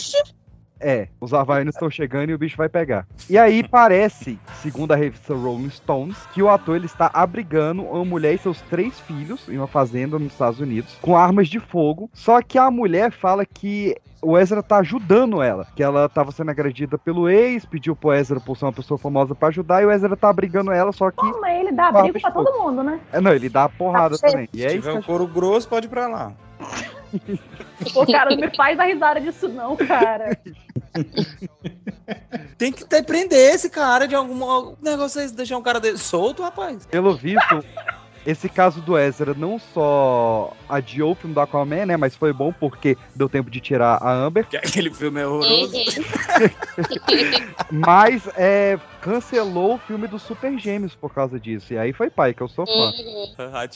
é, 0.84 1.08
os 1.18 1.32
havaianos 1.32 1.74
estão 1.74 1.88
chegando 1.88 2.28
e 2.28 2.34
o 2.34 2.38
bicho 2.38 2.58
vai 2.58 2.68
pegar. 2.68 3.06
E 3.28 3.38
aí 3.38 3.66
parece, 3.66 4.38
segundo 4.62 4.92
a 4.92 4.96
revista 4.96 5.34
Rolling 5.34 5.70
Stones, 5.70 6.18
que 6.34 6.42
o 6.42 6.50
ator 6.50 6.76
ele 6.76 6.84
está 6.84 7.10
abrigando 7.12 7.82
uma 7.82 8.04
mulher 8.04 8.34
e 8.34 8.38
seus 8.38 8.60
três 8.62 9.00
filhos 9.00 9.48
em 9.48 9.56
uma 9.56 9.66
fazenda 9.66 10.18
nos 10.18 10.32
Estados 10.32 10.60
Unidos 10.60 10.96
com 11.00 11.16
armas 11.16 11.48
de 11.48 11.58
fogo. 11.58 12.10
Só 12.12 12.42
que 12.42 12.58
a 12.58 12.70
mulher 12.70 13.10
fala 13.10 13.46
que 13.46 13.96
o 14.20 14.38
Ezra 14.38 14.62
tá 14.62 14.78
ajudando 14.78 15.42
ela, 15.42 15.66
que 15.74 15.82
ela 15.82 16.08
tava 16.08 16.32
sendo 16.32 16.50
agredida 16.50 16.98
pelo 16.98 17.28
ex, 17.28 17.64
pediu 17.64 17.96
pro 17.96 18.12
Ezra 18.12 18.40
por 18.40 18.56
ser 18.56 18.66
uma 18.66 18.72
pessoa 18.72 18.98
famosa 18.98 19.34
pra 19.34 19.48
ajudar 19.48 19.82
e 19.82 19.86
o 19.86 19.90
Ezra 19.90 20.16
tá 20.16 20.28
abrigando 20.28 20.70
ela, 20.72 20.92
só 20.92 21.10
que 21.10 21.16
Pô, 21.16 21.40
mas 21.40 21.60
ele 21.60 21.72
dá 21.72 21.88
abrigo 21.88 22.20
pra 22.20 22.30
todo 22.30 22.58
mundo, 22.58 22.82
né? 22.82 23.00
é, 23.12 23.20
não, 23.20 23.32
ele 23.32 23.48
dá 23.48 23.64
a 23.64 23.68
porrada 23.68 24.18
Tá 24.18 24.28
também. 24.28 24.48
E 24.52 24.58
Se 24.58 24.64
é 24.64 24.68
tiver 24.70 24.92
um 24.92 25.02
couro 25.02 25.26
grosso, 25.26 25.68
pode 25.68 25.86
ir 25.86 25.90
pra 25.90 26.06
lá. 26.08 26.32
O 27.94 28.06
cara 28.06 28.30
não 28.30 28.36
me 28.36 28.56
faz 28.56 28.76
dar 28.76 28.84
risada 28.84 29.20
disso, 29.20 29.48
não, 29.48 29.76
cara. 29.76 30.38
Tem 32.58 32.72
que 32.72 32.84
ter, 32.84 33.02
prender 33.02 33.54
esse 33.54 33.68
cara 33.68 34.06
de 34.06 34.14
algum 34.14 34.74
negócio 34.80 35.20
aí, 35.20 35.28
deixar 35.30 35.58
um 35.58 35.62
cara 35.62 35.80
dele 35.80 35.98
solto, 35.98 36.42
rapaz. 36.42 36.86
pelo 36.86 37.14
visto 37.14 37.64
esse 38.26 38.48
caso 38.48 38.80
do 38.80 38.98
Ezra 38.98 39.34
não 39.34 39.58
só 39.58 40.52
adiou 40.68 41.12
o 41.12 41.14
filme 41.14 41.34
do 41.34 41.40
Aquaman, 41.40 41.86
né? 41.86 41.96
Mas 41.96 42.16
foi 42.16 42.32
bom 42.32 42.52
porque 42.52 42.96
deu 43.14 43.28
tempo 43.28 43.50
de 43.50 43.60
tirar 43.60 43.98
a 44.02 44.12
Amber. 44.12 44.46
Que 44.46 44.56
aquele 44.56 44.90
filme 44.90 45.20
é 45.20 45.26
horroroso. 45.26 45.74
Mas 47.70 48.26
é, 48.36 48.78
cancelou 49.04 49.74
o 49.74 49.78
filme 49.78 50.08
dos 50.08 50.22
Super 50.22 50.58
Gêmeos 50.58 50.94
por 50.94 51.12
causa 51.12 51.38
disso. 51.38 51.74
E 51.74 51.78
aí 51.78 51.92
foi 51.92 52.08
pai, 52.08 52.32
que 52.32 52.40
eu 52.40 52.48
sou 52.48 52.66
fã. 52.66 52.90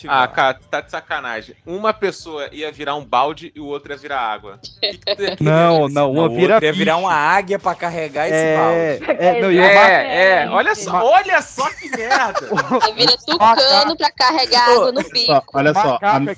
Ah, 0.09 0.27
cara, 0.27 0.59
tá 0.71 0.81
de 0.81 0.91
sacanagem. 0.91 1.55
Uma 1.67 1.93
pessoa 1.93 2.49
ia 2.51 2.73
virar 2.73 2.95
um 2.95 3.05
balde 3.05 3.53
e 3.55 3.61
o 3.61 3.67
outro 3.67 3.93
ia 3.93 3.99
virar 3.99 4.21
água. 4.21 4.59
Não, 5.41 5.88
não, 5.88 6.12
uma 6.12 6.25
O 6.25 6.31
vira. 6.35 6.55
outro 6.55 6.67
ia 6.67 6.73
virar 6.73 6.97
uma 6.97 7.12
águia 7.12 7.59
pra 7.59 7.75
carregar 7.75 8.27
esse 8.27 8.35
É, 8.37 8.57
balde. 8.99 9.23
é, 9.23 9.41
não, 9.43 9.53
e 9.53 9.59
o 9.59 9.62
ma- 9.62 9.69
É, 9.69 10.43
é, 10.45 10.49
olha 10.49 10.75
só, 10.75 11.05
olha 11.05 11.43
só 11.43 11.69
que 11.75 11.91
merda. 11.91 12.41
Vira 12.97 13.17
tucano 13.19 13.97
pra 13.97 14.11
carregar 14.12 14.71
água 14.71 14.93
no 14.93 15.03
bico. 15.03 15.27
Só, 15.27 15.43
olha 15.53 15.75
só, 15.75 15.99
a 16.01 16.17
é 16.17 16.21
minha, 16.21 16.35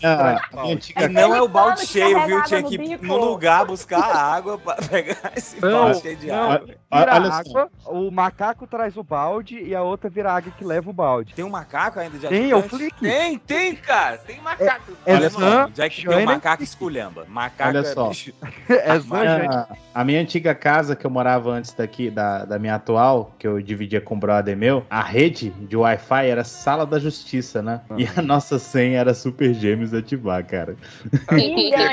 a 0.52 0.62
minha 0.62 0.74
antiga 0.74 1.04
E 1.04 1.08
não 1.08 1.34
é 1.34 1.40
o 1.42 1.48
balde 1.48 1.86
cheio, 1.86 2.26
viu? 2.26 2.42
Tinha 2.44 2.62
que 2.62 2.74
ir 2.74 3.00
no 3.02 3.16
lugar 3.16 3.64
buscar 3.64 4.00
água 4.16 4.58
pra 4.58 4.74
pegar 4.74 5.32
esse 5.36 5.60
Não, 5.60 5.84
balde 5.84 6.00
cheio 6.00 6.16
de 6.16 6.26
não. 6.26 6.50
água. 6.52 6.66
Vira 6.66 7.14
Olha 7.14 7.26
só. 7.30 7.32
água, 7.38 7.70
o 7.86 8.10
macaco 8.10 8.66
traz 8.80 8.96
o 8.96 9.02
balde 9.02 9.60
e 9.62 9.74
a 9.74 9.82
outra 9.82 10.08
vira 10.08 10.32
a 10.32 10.36
águia 10.36 10.52
que 10.56 10.64
leva 10.64 10.88
o 10.88 10.92
balde. 10.92 11.34
Tem 11.34 11.44
um 11.44 11.50
macaco 11.50 12.00
ainda 12.00 12.18
de 12.18 12.26
Tem, 12.26 12.50
é 12.50 12.56
o? 12.56 12.62
Flick. 12.62 12.98
Tem, 12.98 13.38
tem, 13.38 13.76
cara. 13.76 14.16
Tem 14.16 14.40
macaco. 14.40 14.92
É 15.04 15.14
Olha 15.14 15.28
Zan, 15.28 15.38
só, 15.38 15.70
já 15.74 15.88
que 15.88 16.06
tem 16.06 16.18
um 16.18 16.24
macaco 16.24 16.62
esculhamba. 16.62 17.26
Macaco 17.28 17.76
Olha 17.76 17.86
é 17.86 17.94
só. 17.94 18.08
bicho. 18.08 18.32
É 18.70 18.98
minha, 18.98 19.66
a 19.94 20.04
minha 20.04 20.20
antiga 20.20 20.54
casa 20.54 20.94
que 20.94 21.04
eu 21.04 21.10
morava 21.10 21.50
antes 21.50 21.72
daqui, 21.72 22.08
da, 22.10 22.44
da 22.44 22.58
minha 22.58 22.76
atual, 22.76 23.34
que 23.38 23.46
eu 23.46 23.60
dividia 23.60 24.00
com 24.00 24.14
um 24.14 24.18
brother 24.18 24.56
meu, 24.56 24.86
a 24.88 25.02
rede 25.02 25.50
de 25.50 25.76
Wi-Fi 25.76 26.26
era 26.26 26.44
Sala 26.44 26.86
da 26.86 26.98
Justiça, 26.98 27.60
né? 27.60 27.80
E 27.98 28.06
a 28.16 28.22
nossa 28.22 28.58
senha 28.58 29.00
era 29.00 29.12
Super 29.12 29.52
Gêmeos 29.52 29.92
ativar, 29.92 30.44
cara. 30.46 30.76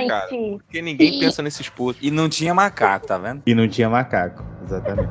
cara. 0.08 0.28
Porque 0.30 0.82
ninguém 0.82 1.20
pensa 1.20 1.42
nesses 1.42 1.68
putos. 1.68 2.02
E 2.02 2.12
não 2.12 2.30
tinha 2.30 2.54
macaco, 2.54 3.08
tá 3.08 3.18
vendo? 3.18 3.42
E 3.46 3.56
não 3.56 3.68
tinha 3.68 3.90
macaco, 3.90 4.44
exatamente. 4.64 5.10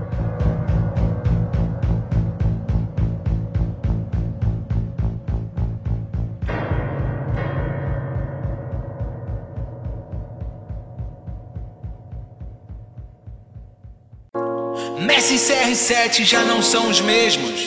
Messi 15.06 15.34
e 15.34 15.38
CR7 15.38 16.24
já 16.24 16.42
não 16.44 16.60
são 16.62 16.88
os 16.90 17.00
mesmos. 17.00 17.60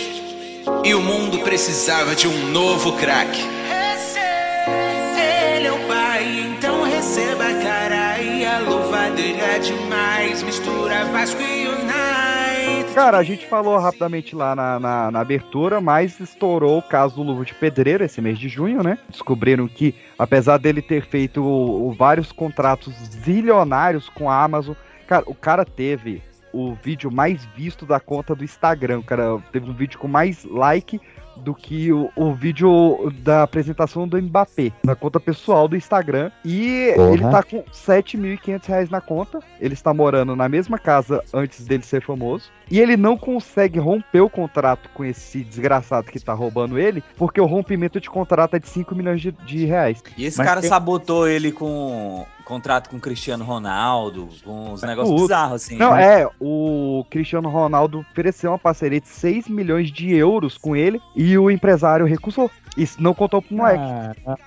E 0.84 0.94
o 0.94 1.02
mundo 1.02 1.40
precisava 1.40 2.16
de 2.16 2.28
um 2.28 2.48
novo 2.52 2.94
craque. 2.94 3.42
Ele 5.56 5.68
é 5.68 5.72
o 5.72 5.88
pai, 5.88 6.40
então 6.58 6.84
receba 6.84 7.46
a 7.46 7.54
cara. 7.64 8.20
E 8.20 8.46
a 8.46 8.60
luva 8.60 9.10
dele 9.12 9.40
é 9.40 9.60
demais. 9.60 10.44
Mistura 10.44 11.06
Vasco 11.06 11.42
e 11.42 11.68
United. 11.68 12.94
Cara, 12.94 13.18
a 13.18 13.24
gente 13.24 13.48
falou 13.48 13.78
rapidamente 13.78 14.36
lá 14.36 14.56
na, 14.56 14.80
na, 14.80 15.12
na 15.12 15.20
abertura, 15.22 15.80
mas 15.80 16.20
estourou 16.20 16.80
o 16.80 16.84
caso 16.84 17.16
do 17.16 17.24
Luva 17.24 17.46
de 17.46 17.54
Pedreiro 17.54 18.04
esse 18.04 18.20
mês 18.22 18.38
de 18.38 18.50
junho, 18.50 18.84
né? 18.84 18.98
Descobriram 19.10 19.68
que, 19.68 19.96
apesar 20.18 20.58
dele 20.58 20.82
ter 20.82 21.06
feito 21.06 21.42
o- 21.42 21.88
o 21.88 21.94
vários 21.94 22.32
contratos 22.32 22.94
zilionários 23.24 24.10
com 24.10 24.30
a 24.30 24.44
Amazon, 24.44 24.76
cara, 25.08 25.24
o 25.28 25.34
cara 25.36 25.64
teve 25.64 26.22
o 26.54 26.74
vídeo 26.74 27.12
mais 27.12 27.46
visto 27.56 27.86
da 27.86 28.00
conta 28.00 28.36
do 28.36 28.44
Instagram. 28.44 29.00
O 29.00 29.04
cara 29.04 29.38
teve 29.52 29.70
um 29.70 29.74
vídeo 29.74 30.00
com 30.00 30.08
mais 30.08 30.44
like 30.46 31.00
do 31.38 31.54
que 31.56 31.90
o, 31.94 32.10
o 32.18 32.34
vídeo 32.34 33.10
da 33.24 33.44
apresentação 33.44 34.06
do 34.06 34.22
Mbappé 34.22 34.74
na 34.84 34.94
conta 34.94 35.22
pessoal 35.22 35.70
do 35.70 35.76
Instagram. 35.78 36.30
E 36.44 36.92
Porra. 36.96 37.14
ele 37.14 37.22
tá 37.24 37.42
com 37.44 37.64
7.500 37.64 38.66
reais 38.68 38.90
na 38.90 39.00
conta. 39.00 39.40
Ele 39.60 39.74
está 39.74 39.94
morando 39.94 40.36
na 40.36 40.50
mesma 40.50 40.78
casa 40.78 41.24
antes 41.34 41.66
dele 41.66 41.84
ser 41.84 42.02
famoso. 42.02 42.50
E 42.70 42.80
ele 42.80 42.98
não 42.98 43.18
consegue 43.18 43.80
romper 43.80 44.20
o 44.22 44.30
contrato 44.30 44.90
com 44.94 45.04
esse 45.06 45.42
desgraçado 45.44 46.12
que 46.12 46.20
tá 46.20 46.34
roubando 46.34 46.78
ele, 46.78 47.02
porque 47.18 47.40
o 47.42 47.46
rompimento 47.46 48.00
de 48.02 48.10
contrato 48.10 48.56
é 48.56 48.60
de 48.60 48.68
5 48.68 48.94
milhões 48.94 49.22
de, 49.22 49.32
de 49.32 49.66
reais. 49.66 50.04
E 50.18 50.26
esse 50.26 50.38
Mas 50.38 50.48
cara 50.48 50.62
tem- 50.62 50.70
sabotou 50.70 51.28
ele 51.28 51.52
com 51.52 52.26
contrato 52.50 52.90
com 52.90 52.98
o 52.98 53.00
Cristiano 53.00 53.46
Ronaldo, 53.46 54.28
com 54.44 54.74
os 54.74 54.82
negócios 54.82 55.16
Tudo. 55.16 55.28
bizarros, 55.28 55.64
assim. 55.64 55.78
Não, 55.78 55.94
né? 55.94 56.24
é, 56.24 56.30
o 56.40 57.06
Cristiano 57.10 57.48
Ronaldo 57.48 58.00
ofereceu 58.00 58.50
uma 58.50 58.58
parceria 58.58 59.00
de 59.00 59.08
6 59.08 59.48
milhões 59.48 59.92
de 59.92 60.12
euros 60.14 60.58
com 60.58 60.76
ele 60.76 61.00
e 61.16 61.38
o 61.38 61.52
empresário 61.52 62.08
recusou. 62.08 62.50
Isso 62.76 63.02
não 63.02 63.14
contou 63.14 63.40
pro 63.40 63.56
moleque. 63.56 63.84
Caraca. 64.26 64.40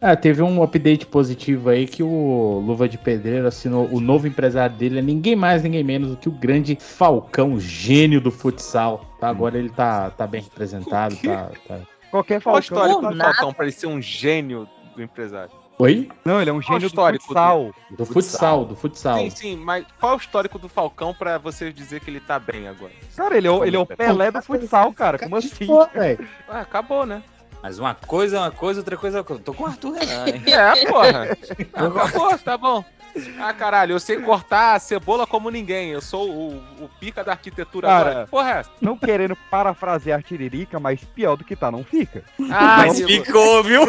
Ah, 0.00 0.16
teve 0.16 0.42
um 0.42 0.62
update 0.62 1.06
positivo 1.06 1.70
aí 1.70 1.86
que 1.86 2.02
o 2.02 2.62
Luva 2.66 2.88
de 2.88 2.98
Pedreiro 2.98 3.46
assinou. 3.46 3.88
O 3.90 4.00
novo 4.00 4.26
empresário 4.26 4.76
dele 4.76 4.98
é 4.98 5.02
ninguém 5.02 5.36
mais, 5.36 5.62
ninguém 5.62 5.84
menos 5.84 6.10
do 6.10 6.16
que 6.16 6.28
o 6.28 6.32
grande 6.32 6.76
Falcão, 6.78 7.58
gênio 7.60 8.20
do 8.20 8.30
futsal. 8.30 9.04
Tá, 9.20 9.28
agora 9.28 9.56
ele 9.56 9.70
tá, 9.70 10.10
tá 10.10 10.26
bem 10.26 10.42
representado. 10.42 11.16
Tá, 11.24 11.50
tá- 11.68 11.80
Qualquer 12.10 12.40
Qual 12.42 12.56
a 12.56 12.62
Falcão. 12.62 12.86
história 12.86 13.10
do 13.10 13.18
Falcão 13.18 13.52
pra 13.52 13.64
ele 13.64 13.72
ser 13.72 13.86
um 13.86 14.00
gênio 14.00 14.68
do 14.94 15.02
empresário? 15.02 15.63
Oi? 15.78 16.08
Não, 16.24 16.40
ele 16.40 16.50
é 16.50 16.52
um 16.52 16.62
gênio 16.62 16.80
do 16.80 16.86
histórico 16.86 17.24
futsal. 17.24 17.74
Do 17.90 18.06
futsal, 18.06 18.64
do 18.64 18.76
futsal. 18.76 19.18
Sim, 19.18 19.30
sim, 19.30 19.56
mas 19.56 19.84
qual 19.98 20.12
é 20.12 20.14
o 20.14 20.18
histórico 20.18 20.58
do 20.58 20.68
Falcão 20.68 21.12
pra 21.12 21.36
você 21.36 21.72
dizer 21.72 22.00
que 22.00 22.10
ele 22.10 22.20
tá 22.20 22.38
bem 22.38 22.68
agora? 22.68 22.92
Cara, 23.16 23.36
ele 23.36 23.48
é, 23.48 23.50
o- 23.50 23.64
ele 23.64 23.76
é 23.76 23.78
o 23.78 23.86
Pelé 23.86 24.30
do 24.30 24.40
futsal, 24.40 24.92
cara. 24.92 25.18
Como 25.18 25.36
assim? 25.36 25.66
Ah, 26.48 26.60
acabou, 26.60 27.04
né? 27.04 27.22
Mas 27.62 27.78
uma 27.78 27.94
coisa 27.94 28.36
é 28.36 28.40
uma 28.40 28.50
coisa, 28.50 28.80
outra 28.80 28.96
coisa 28.96 29.16
é 29.16 29.20
outra 29.20 29.28
coisa. 29.36 29.42
Tô 29.42 29.54
com 29.54 29.64
o 29.64 29.66
Arthur 29.66 29.92
Renan, 29.94 30.26
hein? 30.28 30.42
É, 30.46 30.86
porra. 30.86 31.28
Acabou, 31.74 32.38
tá 32.38 32.58
bom. 32.58 32.84
Ah, 33.38 33.52
caralho, 33.52 33.92
eu 33.92 34.00
sei 34.00 34.20
cortar 34.20 34.74
a 34.74 34.78
cebola 34.78 35.26
como 35.26 35.50
ninguém. 35.50 35.90
Eu 35.90 36.00
sou 36.00 36.28
o, 36.28 36.56
o 36.80 36.88
pica 37.00 37.22
da 37.22 37.32
arquitetura 37.32 37.86
Cara, 37.88 38.10
agora. 38.10 38.26
Porra, 38.26 38.50
é 38.50 38.58
essa? 38.60 38.70
Não 38.80 38.96
querendo 38.96 39.36
parafrasear 39.50 40.22
Tiririca, 40.22 40.80
mas 40.80 41.02
pior 41.04 41.36
do 41.36 41.44
que 41.44 41.54
tá, 41.54 41.70
não 41.70 41.84
fica. 41.84 42.24
Ah, 42.50 42.78
Mas 42.78 43.00
amigo. 43.02 43.24
ficou, 43.24 43.62
viu? 43.62 43.82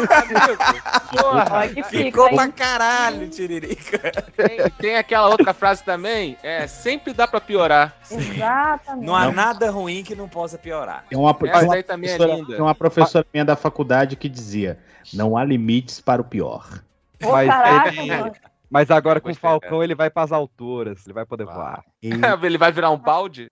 Porra. 1.10 1.68
Ficou 1.88 2.30
pra 2.34 2.48
caralho, 2.48 3.28
Tiririca. 3.28 3.98
Tem, 4.36 4.70
tem 4.78 4.96
aquela 4.96 5.28
outra 5.28 5.52
frase 5.54 5.82
também. 5.82 6.36
É, 6.42 6.66
sempre 6.66 7.12
dá 7.12 7.26
pra 7.26 7.40
piorar. 7.40 7.96
Exatamente. 8.10 9.04
Não 9.06 9.14
há 9.14 9.30
nada 9.30 9.70
ruim 9.70 10.02
que 10.04 10.14
não 10.14 10.28
possa 10.28 10.58
piorar. 10.58 11.04
Tem 11.08 11.18
uma, 11.18 11.30
Essa 11.30 11.38
tem 11.58 11.64
uma 11.68 11.74
aí 11.74 11.82
também 11.82 12.10
é 12.10 12.16
professora, 12.16 12.38
linda. 12.40 12.52
tem 12.54 12.62
uma 12.62 12.74
professora 12.74 13.26
minha 13.32 13.44
da 13.44 13.56
faculdade 13.56 14.16
que 14.16 14.28
dizia: 14.28 14.78
não 15.12 15.36
há 15.36 15.44
limites 15.44 16.00
para 16.00 16.20
o 16.20 16.24
pior. 16.24 16.82
Ô, 17.24 17.32
Mas, 17.32 17.48
caraca, 17.48 17.88
ele- 17.88 18.06
mano. 18.16 18.32
Mas 18.70 18.90
agora 18.90 19.20
com 19.20 19.28
o 19.28 19.32
Gostei, 19.32 19.48
Falcão 19.48 19.82
ele 19.82 19.94
vai 19.94 20.10
pras 20.10 20.32
alturas, 20.32 21.04
ele 21.06 21.14
vai 21.14 21.24
poder 21.24 21.44
voar. 21.44 21.84
E, 22.02 22.10
ele 22.42 22.58
vai 22.58 22.72
virar 22.72 22.90
um 22.90 22.98
balde? 22.98 23.48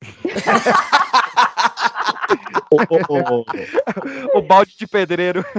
ô, 2.71 2.77
ô, 2.77 3.41
ô, 3.41 4.39
O 4.39 4.43
balde 4.43 4.77
de 4.77 4.87
pedreiro. 4.87 5.45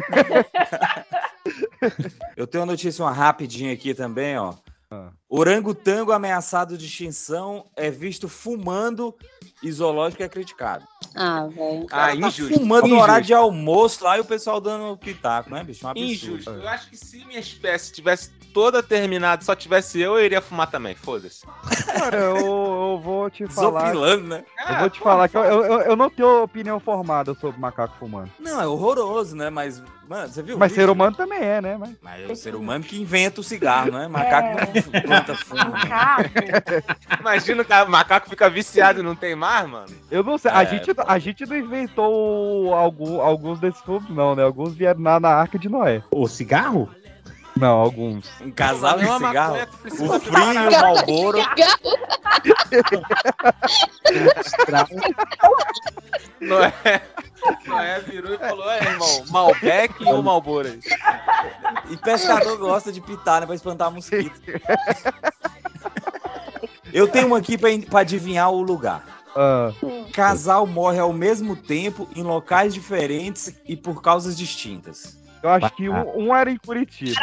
Eu 2.35 2.47
tenho 2.47 2.63
uma 2.63 2.71
notícia 2.71 3.03
uma 3.03 3.11
rapidinha 3.11 3.71
aqui 3.73 3.93
também, 3.93 4.37
ó. 4.37 4.53
Ah. 4.89 5.09
Orangotango 5.29 6.11
ameaçado 6.11 6.77
de 6.77 6.85
extinção 6.85 7.65
é 7.75 7.89
visto 7.89 8.29
fumando 8.29 9.15
e 9.63 9.71
zoológico 9.71 10.23
é 10.23 10.29
criticado. 10.29 10.85
Ah, 11.15 11.47
velho. 11.47 11.87
Ah, 11.91 12.07
Tá 12.07 12.15
injusto. 12.15 12.53
fumando 12.59 12.87
no 12.87 12.99
horário 12.99 13.25
de 13.25 13.33
almoço 13.33 14.03
lá 14.03 14.17
e 14.17 14.21
o 14.21 14.25
pessoal 14.25 14.59
dando 14.61 14.97
pitaco, 14.97 15.49
né, 15.49 15.63
bicho? 15.63 15.85
Um 15.85 15.89
absurdo. 15.89 16.11
Injusto. 16.11 16.49
Eu 16.51 16.67
acho 16.67 16.89
que 16.89 16.97
se 16.97 17.25
minha 17.25 17.39
espécie 17.39 17.93
tivesse 17.93 18.31
toda 18.55 18.81
terminada, 18.81 19.43
só 19.43 19.53
tivesse 19.53 19.99
eu, 19.99 20.17
eu 20.17 20.25
iria 20.25 20.39
fumar 20.39 20.71
também. 20.71 20.95
Foda-se. 20.95 21.45
Cara, 21.85 22.15
eu, 22.15 22.37
eu 22.37 23.01
vou 23.03 23.29
te 23.29 23.45
falar. 23.53 23.91
Desopilando, 23.91 24.27
né? 24.29 24.45
Eu 24.69 24.79
vou 24.79 24.89
te 24.89 24.99
falar 25.01 25.27
que 25.27 25.35
eu, 25.35 25.43
eu, 25.43 25.81
eu 25.81 25.95
não 25.97 26.09
tenho 26.09 26.41
opinião 26.41 26.79
formada 26.79 27.33
sobre 27.35 27.59
macaco 27.59 27.97
fumando. 27.99 28.31
Não, 28.39 28.61
é 28.61 28.65
horroroso, 28.65 29.35
né? 29.35 29.49
Mas, 29.49 29.83
mano, 30.07 30.29
você 30.29 30.41
viu? 30.41 30.57
Mas 30.57 30.71
vídeo? 30.71 30.85
ser 30.85 30.89
humano 30.89 31.17
também 31.17 31.39
é, 31.39 31.59
né? 31.59 31.75
Mas... 31.77 31.95
Mas 32.01 32.29
é 32.29 32.31
o 32.31 32.35
ser 32.37 32.55
humano 32.55 32.85
que 32.85 32.99
inventa 32.99 33.41
o 33.41 33.43
cigarro, 33.43 33.91
né? 33.91 34.07
Macaco 34.07 34.47
não 34.93 35.01
planta 35.01 35.35
fumo. 35.35 35.73
Imagina 37.19 37.65
que 37.65 37.73
o 37.73 37.89
macaco 37.89 38.29
fica 38.29 38.49
viciado 38.49 39.01
e 39.01 39.03
não 39.03 39.17
tem 39.17 39.35
mais, 39.35 39.67
mano. 39.67 39.87
Eu 40.09 40.23
não 40.23 40.37
sei, 40.37 40.51
a, 40.51 40.63
É, 40.63 40.65
gente, 40.65 40.91
a 41.05 41.19
gente 41.19 41.45
não 41.45 41.57
inventou 41.57 42.73
algum, 42.73 43.19
alguns 43.19 43.59
desses 43.59 43.81
fumos, 43.81 44.09
não, 44.09 44.33
né? 44.33 44.43
Alguns 44.43 44.73
vieram 44.73 45.01
na, 45.01 45.19
na 45.19 45.29
arca 45.29 45.59
de 45.59 45.67
Noé. 45.67 46.01
o 46.09 46.25
cigarro? 46.25 46.89
Não, 47.57 47.79
alguns. 47.79 48.25
Um 48.41 48.51
casal 48.51 48.99
de 48.99 49.05
cigarro. 49.05 49.55
O 49.85 50.19
frio 50.19 50.53
e 50.53 50.67
o 50.67 50.71
malboro. 50.81 51.37
Noé, 56.41 57.01
Noé 57.65 57.99
virou 58.01 58.33
e 58.33 58.37
falou: 58.37 58.69
é, 58.69 58.83
irmão, 58.83 59.25
Malbec 59.29 60.03
e 60.03 60.05
o 60.05 60.21
Malboro. 60.21 60.77
E 61.89 61.97
pescador 61.97 62.57
gosta 62.57 62.91
de 62.91 63.01
pitar, 63.01 63.41
né? 63.41 63.45
Pra 63.45 63.55
espantar 63.55 63.91
mosquito. 63.91 64.39
Eu 66.93 67.07
tenho 67.07 67.27
uma 67.27 67.37
aqui 67.37 67.57
pra, 67.57 67.69
pra 67.89 67.99
adivinhar 68.01 68.51
o 68.51 68.61
lugar. 68.61 69.03
Ah, 69.35 69.71
Casal 70.13 70.65
morre 70.65 70.99
ao 70.99 71.11
mesmo 71.11 71.55
tempo 71.55 72.07
em 72.15 72.23
locais 72.23 72.73
diferentes 72.73 73.53
e 73.67 73.75
por 73.75 74.01
causas 74.01 74.37
distintas. 74.37 75.17
Eu 75.43 75.49
acho 75.49 75.69
que 75.75 75.89
um, 75.89 76.27
um 76.27 76.35
era 76.35 76.49
em 76.49 76.57
Curitiba. 76.57 77.21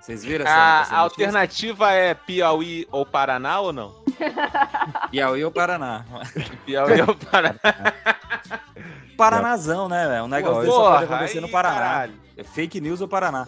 Vocês 0.00 0.24
viram 0.24 0.44
essa, 0.44 0.54
A, 0.54 0.80
essa 0.80 0.94
a 0.94 0.98
alternativa 0.98 1.92
é 1.92 2.14
Piauí 2.14 2.86
ou 2.90 3.04
Paraná 3.06 3.60
ou 3.60 3.72
não? 3.72 3.94
Piauí 5.10 5.44
ou 5.44 5.50
Paraná? 5.50 6.04
Piauí 6.66 7.00
ou 7.02 7.14
Paraná? 7.14 7.60
Paranazão, 9.16 9.88
né? 9.88 10.18
É 10.18 10.22
um 10.22 10.28
negócio 10.28 10.62
desse 10.62 10.72
só 10.72 10.82
Porra, 10.82 10.98
pode 11.00 11.04
acontecer 11.12 11.40
no 11.40 11.46
aí, 11.46 11.52
Paraná. 11.52 11.74
caralho. 11.76 12.14
É 12.36 12.42
fake 12.42 12.80
news 12.80 13.00
ou 13.00 13.08
Paraná. 13.08 13.46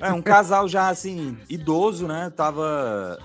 É 0.00 0.12
um 0.12 0.20
casal 0.20 0.68
já 0.68 0.88
assim, 0.88 1.38
idoso, 1.48 2.08
né? 2.08 2.32
Tava 2.36 3.18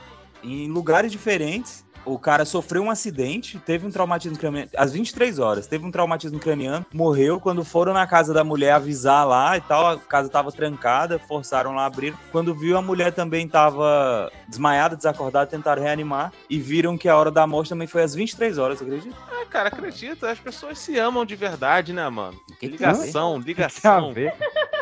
em 0.44 0.70
lugares 0.70 1.12
diferentes. 1.12 1.84
O 2.06 2.18
cara 2.18 2.46
sofreu 2.46 2.82
um 2.84 2.90
acidente, 2.90 3.60
teve 3.60 3.86
um 3.86 3.92
traumatismo 3.92 4.38
craniano, 4.38 4.70
às 4.76 4.92
23 4.94 5.38
horas, 5.40 5.68
teve 5.68 5.86
um 5.86 5.92
traumatismo 5.92 6.40
craniano, 6.40 6.86
morreu. 6.94 7.40
Quando 7.40 7.64
foram 7.64 7.94
na 7.94 8.08
casa 8.08 8.34
da 8.34 8.44
mulher 8.44 8.72
avisar 8.74 9.28
lá 9.28 9.58
e 9.58 9.62
tal, 9.62 9.88
a 9.88 9.98
casa 9.98 10.30
tava 10.30 10.52
trancada, 10.52 11.20
forçaram 11.20 11.76
lá 11.76 11.84
a 11.84 11.86
abrir. 11.86 12.16
Quando 12.32 12.56
viu, 12.56 12.78
a 12.78 12.82
mulher 12.82 13.14
também 13.14 13.48
tava 13.48 14.32
desmaiada, 14.48 14.96
desacordada, 14.96 15.50
tentaram 15.50 15.82
reanimar 15.84 16.32
e 16.50 16.60
viram 16.60 16.98
que 16.98 17.08
a 17.08 17.16
hora 17.16 17.30
da 17.30 17.46
morte 17.46 17.70
também 17.70 17.88
foi 17.88 18.02
às 18.02 18.16
23 18.16 18.58
horas, 18.58 18.82
acredita? 18.82 19.16
Ah, 19.32 19.46
cara, 19.46 19.68
acredita, 19.70 20.32
as 20.32 20.40
pessoas 20.40 20.80
se 20.80 20.98
amam 20.98 21.26
de 21.26 21.36
verdade, 21.36 21.94
né, 21.94 22.08
mano? 22.10 22.40
Que 22.60 22.68
ligação, 22.68 23.34
Tem 23.34 23.44
a 23.44 23.46
ligação. 23.46 24.14
ver. 24.14 24.34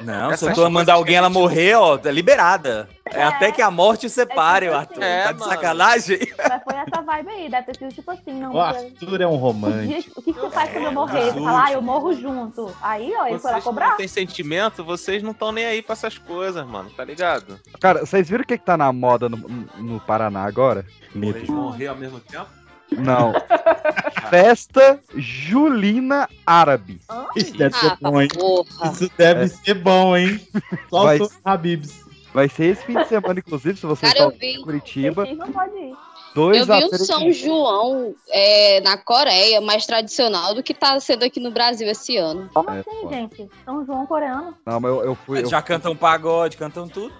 Não, 0.01 0.35
se 0.37 0.45
eu 0.45 0.53
tô 0.53 0.69
mandar 0.69 0.93
alguém 0.93 1.15
ela 1.15 1.29
morrer, 1.29 1.75
ó, 1.75 1.97
tá 1.97 2.11
liberada. 2.11 2.87
É, 3.05 3.23
até 3.23 3.51
que 3.51 3.61
a 3.61 3.71
morte 3.71 4.09
separe, 4.09 4.65
tipo 4.67 4.77
Arthur. 4.77 4.93
assim. 5.03 5.03
É, 5.03 5.23
tá 5.23 5.31
de 5.31 5.39
mano. 5.39 5.51
sacanagem? 5.51 6.19
Mas 6.37 6.63
foi 6.63 6.75
essa 6.75 7.01
vibe 7.01 7.29
aí, 7.29 7.49
deve 7.49 7.65
ter 7.65 7.77
sido 7.77 7.93
tipo 7.93 8.11
assim, 8.11 8.33
não. 8.33 8.53
O 8.53 8.59
Arthur 8.59 9.21
é 9.21 9.27
um 9.27 9.35
romântico. 9.37 10.19
o 10.19 10.23
que, 10.23 10.33
que 10.33 10.39
você 10.39 10.49
faz 10.49 10.71
quando 10.71 10.83
eu 10.83 10.89
É, 10.89 10.93
morrer? 10.93 11.21
Você 11.21 11.29
azul. 11.29 11.43
fala, 11.45 11.63
ah, 11.65 11.71
eu 11.71 11.81
morro 11.81 12.13
junto. 12.13 12.75
Aí, 12.81 13.13
ó, 13.17 13.25
ele 13.27 13.39
foi 13.39 13.51
lá 13.51 13.61
cobrar. 13.61 13.89
não 13.91 13.97
têm 13.97 14.07
sentimento, 14.07 14.83
vocês 14.83 15.23
não 15.23 15.31
estão 15.31 15.51
nem 15.51 15.65
aí 15.65 15.81
pra 15.81 15.93
essas 15.93 16.17
coisas, 16.17 16.65
mano, 16.67 16.89
tá 16.91 17.03
ligado? 17.03 17.59
Cara, 17.79 18.05
vocês 18.05 18.27
viram 18.29 18.43
o 18.43 18.47
que, 18.47 18.57
que 18.57 18.65
tá 18.65 18.77
na 18.77 18.91
moda 18.91 19.29
no, 19.29 19.37
no 19.77 19.99
Paraná 20.01 20.43
agora? 20.45 20.85
Eles 21.15 21.49
morrer 21.49 21.87
ao 21.87 21.95
mesmo 21.95 22.19
tempo? 22.19 22.47
Não. 22.91 23.33
Festa 24.29 24.99
Julina 25.15 26.29
Árabe. 26.45 26.99
Isso 27.35 27.53
deve 27.57 27.75
ser 27.77 27.87
Ah, 27.91 27.97
bom, 28.01 28.21
hein? 28.21 28.27
porra. 28.33 28.91
Isso 28.91 29.11
deve 29.17 29.43
É. 29.43 29.47
ser 29.47 29.73
bom, 29.75 30.15
hein? 30.17 30.39
Só 30.89 31.03
Vai- 31.03 31.19
os 31.21 31.29
Habibs. 31.43 32.05
Vai 32.33 32.49
ser 32.49 32.65
esse 32.65 32.83
fim 32.85 32.93
de 32.95 33.07
semana, 33.07 33.39
inclusive, 33.39 33.79
se 33.79 33.85
vocês 33.85 34.13
Cara, 34.13 34.33
em 34.41 34.61
Curitiba. 34.61 35.25
Vocês 35.25 35.37
não 35.37 35.51
pode 35.51 35.75
ir. 35.77 35.93
Dois 36.35 36.67
Eu 36.69 36.77
vi 36.77 36.85
um 36.85 36.97
São 36.99 37.31
João 37.31 38.13
é, 38.29 38.79
na 38.81 38.95
Coreia 38.95 39.59
mais 39.59 39.87
tradicional 39.87 40.53
do 40.53 40.61
que 40.61 40.71
tá 40.73 40.99
sendo 40.99 41.23
aqui 41.23 41.39
no 41.39 41.49
Brasil 41.49 41.87
esse 41.89 42.15
ano. 42.17 42.47
Como 42.53 42.69
É, 42.69 42.79
assim, 42.79 43.09
gente? 43.09 43.49
São 43.65 43.83
João 43.85 44.05
coreano. 44.05 44.55
Não, 44.63 44.79
mas 44.79 44.91
eu, 44.91 45.03
eu 45.03 45.15
fui. 45.15 45.41
eu- 45.41 45.49
Já 45.49 45.61
cantam 45.63 45.95
pagode, 45.95 46.57
cantam 46.57 46.87
tudo. 46.87 47.11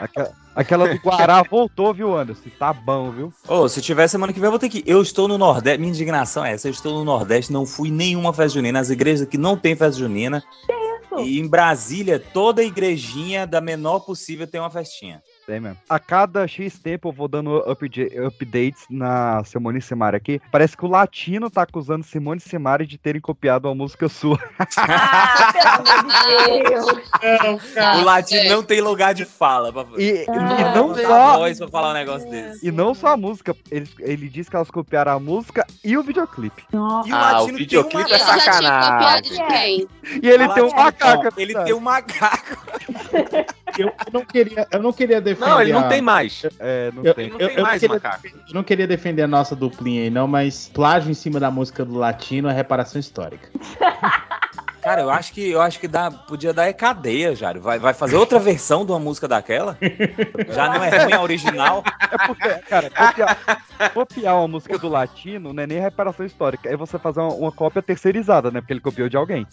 Aquela, 0.00 0.32
aquela 0.54 0.88
do 0.88 0.96
Guará 1.00 1.42
voltou, 1.42 1.92
viu, 1.92 2.16
Anderson? 2.16 2.50
Tá 2.58 2.72
bom, 2.72 3.10
viu? 3.10 3.32
Ô, 3.48 3.68
se 3.68 3.80
tiver 3.80 4.08
semana 4.08 4.32
que 4.32 4.40
vem, 4.40 4.46
eu 4.46 4.52
vou 4.52 4.58
ter 4.58 4.68
que. 4.68 4.78
ir. 4.78 4.84
Eu 4.86 5.02
estou 5.02 5.28
no 5.28 5.38
Nordeste. 5.38 5.78
Minha 5.78 5.90
indignação 5.90 6.44
é 6.44 6.52
essa. 6.52 6.68
Eu 6.68 6.72
estou 6.72 6.98
no 6.98 7.04
Nordeste, 7.04 7.52
não 7.52 7.66
fui 7.66 7.88
em 7.88 7.92
nenhuma 7.92 8.32
festa 8.32 8.54
junina. 8.54 8.80
As 8.80 8.90
igrejas 8.90 9.28
que 9.28 9.38
não 9.38 9.56
tem 9.56 9.76
festa 9.76 9.98
junina. 9.98 10.42
Isso. 10.68 11.20
E 11.20 11.38
em 11.38 11.46
Brasília, 11.46 12.18
toda 12.18 12.62
igrejinha 12.62 13.46
da 13.46 13.60
menor 13.60 14.00
possível 14.00 14.46
tem 14.46 14.60
uma 14.60 14.70
festinha. 14.70 15.22
Tem 15.46 15.58
mesmo. 15.58 15.76
A 15.88 15.98
cada 15.98 16.46
X 16.46 16.78
tempo 16.78 17.08
eu 17.08 17.12
vou 17.12 17.26
dando 17.26 17.56
updates 17.58 18.84
na 18.88 19.42
Simone 19.44 19.82
Simari 19.82 20.16
aqui. 20.16 20.40
Parece 20.52 20.76
que 20.76 20.84
o 20.84 20.88
latino 20.88 21.50
tá 21.50 21.62
acusando 21.62 22.04
Simone 22.04 22.38
Simari 22.40 22.86
de 22.86 22.96
terem 22.96 23.20
copiado 23.20 23.66
uma 23.68 23.74
música 23.74 24.08
sua. 24.08 24.38
Ah, 24.76 25.52
pelo 25.52 25.90
amor 25.98 26.62
de 26.62 26.68
Deus. 26.68 28.00
o 28.00 28.04
latino 28.04 28.48
não 28.50 28.62
tem 28.62 28.80
lugar 28.80 29.14
de 29.14 29.24
fala. 29.24 29.72
Pra... 29.72 29.84
E, 29.98 30.24
Ah, 30.28 30.72
e 30.72 30.74
não 30.76 30.94
só. 30.94 31.38
voz 31.38 31.58
pra 31.58 31.68
falar 31.68 31.90
um 31.90 31.94
negócio 31.94 32.30
desse. 32.30 32.66
E 32.66 32.70
não 32.70 32.94
só 32.94 33.08
a 33.08 33.16
música. 33.16 33.54
Ele, 33.70 33.88
ele 34.00 34.28
disse 34.28 34.48
que 34.50 34.56
elas 34.56 34.70
copiaram 34.70 35.12
a 35.12 35.18
música 35.20 35.66
e 35.84 35.96
o 35.96 36.02
videoclipe. 36.02 36.64
Nossa. 36.72 37.08
E 37.08 37.12
o 37.12 37.16
Ah, 37.16 37.42
o 37.42 37.46
videoclipe 37.48 38.08
uma 38.10 38.16
é 38.16 38.18
sacanagem. 38.18 39.46
quem? 39.48 39.88
E 40.22 40.28
ele 40.28 40.44
O 40.46 40.54
tem 40.54 40.62
um 40.64 40.70
macaco. 40.74 41.28
Ele 41.40 41.54
tem 41.64 41.72
um 41.74 41.80
macaco. 41.80 42.56
Eu, 43.78 43.88
eu 44.06 44.12
não 44.12 44.24
queria, 44.24 44.66
eu 44.70 44.82
não 44.82 44.92
queria 44.92 45.20
defender. 45.34 45.50
Não, 45.50 45.60
ele 45.60 45.72
não 45.72 45.80
a- 45.80 45.88
tem 45.88 46.00
mais. 46.02 46.42
É, 46.58 46.90
não 46.92 47.04
Eu, 47.04 47.14
tem. 47.14 47.30
não 47.30 47.38
eu- 47.38 47.48
tem 47.48 47.56
eu 47.58 47.62
mais 47.62 47.80
queria, 47.80 47.94
macaco. 47.96 48.26
eu 48.26 48.54
não 48.54 48.62
queria 48.62 48.86
defender 48.86 49.22
a 49.22 49.28
nossa 49.28 49.54
duplinha 49.56 50.02
aí, 50.02 50.10
não, 50.10 50.26
mas 50.26 50.68
plágio 50.72 51.10
em 51.10 51.14
cima 51.14 51.38
da 51.40 51.50
música 51.50 51.84
do 51.84 51.94
latino 51.96 52.48
é 52.48 52.52
reparação 52.52 52.98
histórica. 53.00 53.48
Cara, 54.82 55.02
eu 55.02 55.10
acho 55.10 55.32
que 55.32 55.48
eu 55.48 55.60
acho 55.62 55.78
que 55.78 55.86
dá, 55.86 56.10
podia 56.10 56.52
dar 56.52 56.66
é 56.66 56.72
cadeia, 56.72 57.36
Jário. 57.36 57.60
Vai, 57.62 57.78
vai 57.78 57.94
fazer 57.94 58.16
outra 58.16 58.40
versão 58.40 58.84
de 58.84 58.90
uma 58.90 58.98
música 58.98 59.28
daquela? 59.28 59.78
Já 60.52 60.68
não 60.74 60.82
é 60.82 61.04
ruim 61.04 61.12
a 61.12 61.22
original. 61.22 61.84
É 62.10 62.26
porque, 62.26 62.48
cara, 62.68 62.90
copiar, 62.90 63.38
copiar 63.94 64.34
uma 64.38 64.48
música 64.48 64.76
do 64.78 64.88
latino 64.88 65.52
não 65.52 65.62
é 65.62 65.68
nem 65.68 65.78
reparação 65.78 66.26
histórica. 66.26 66.68
É 66.68 66.76
você 66.76 66.98
fazer 66.98 67.20
uma, 67.20 67.32
uma 67.32 67.52
cópia 67.52 67.80
terceirizada, 67.80 68.50
né? 68.50 68.60
Porque 68.60 68.72
ele 68.72 68.80
copiou 68.80 69.08
de 69.08 69.16
alguém. 69.16 69.46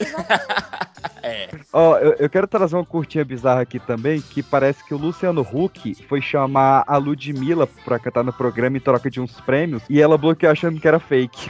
É. 1.22 1.50
Ó, 1.74 1.98
eu, 1.98 2.14
eu 2.14 2.30
quero 2.30 2.48
trazer 2.48 2.76
uma 2.76 2.86
curtinha 2.86 3.26
bizarra 3.26 3.62
aqui 3.62 3.80
também, 3.80 4.22
que 4.22 4.42
parece 4.42 4.84
que 4.84 4.94
o 4.94 4.98
Luciano 4.98 5.42
Huck 5.42 5.96
foi 6.08 6.22
chamar 6.22 6.84
a 6.88 6.98
Ludmilla 6.98 7.68
pra 7.86 8.00
cantar 8.00 8.24
no 8.24 8.34
programa 8.34 8.78
em 8.78 8.82
troca 8.82 9.10
de 9.10 9.20
uns 9.20 9.40
prêmios, 9.42 9.84
e 9.90 10.02
ela 10.02 10.18
bloqueou 10.18 10.52
achando 10.52 10.80
que 10.80 10.88
era 10.88 11.00
fake. 11.00 11.50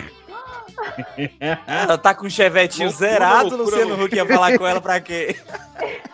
Ela 1.67 1.97
tá 1.97 2.15
com 2.15 2.25
um 2.25 2.29
chevetinho 2.29 2.89
Loucura, 2.89 3.09
zerado, 3.09 3.49
loucura, 3.49 3.63
Luciano 3.63 3.89
loucura. 3.89 4.05
Huck 4.05 4.15
ia 4.15 4.25
falar 4.25 4.57
com 4.57 4.65
ela 4.65 4.81
pra 4.81 4.99
quê? 4.99 5.35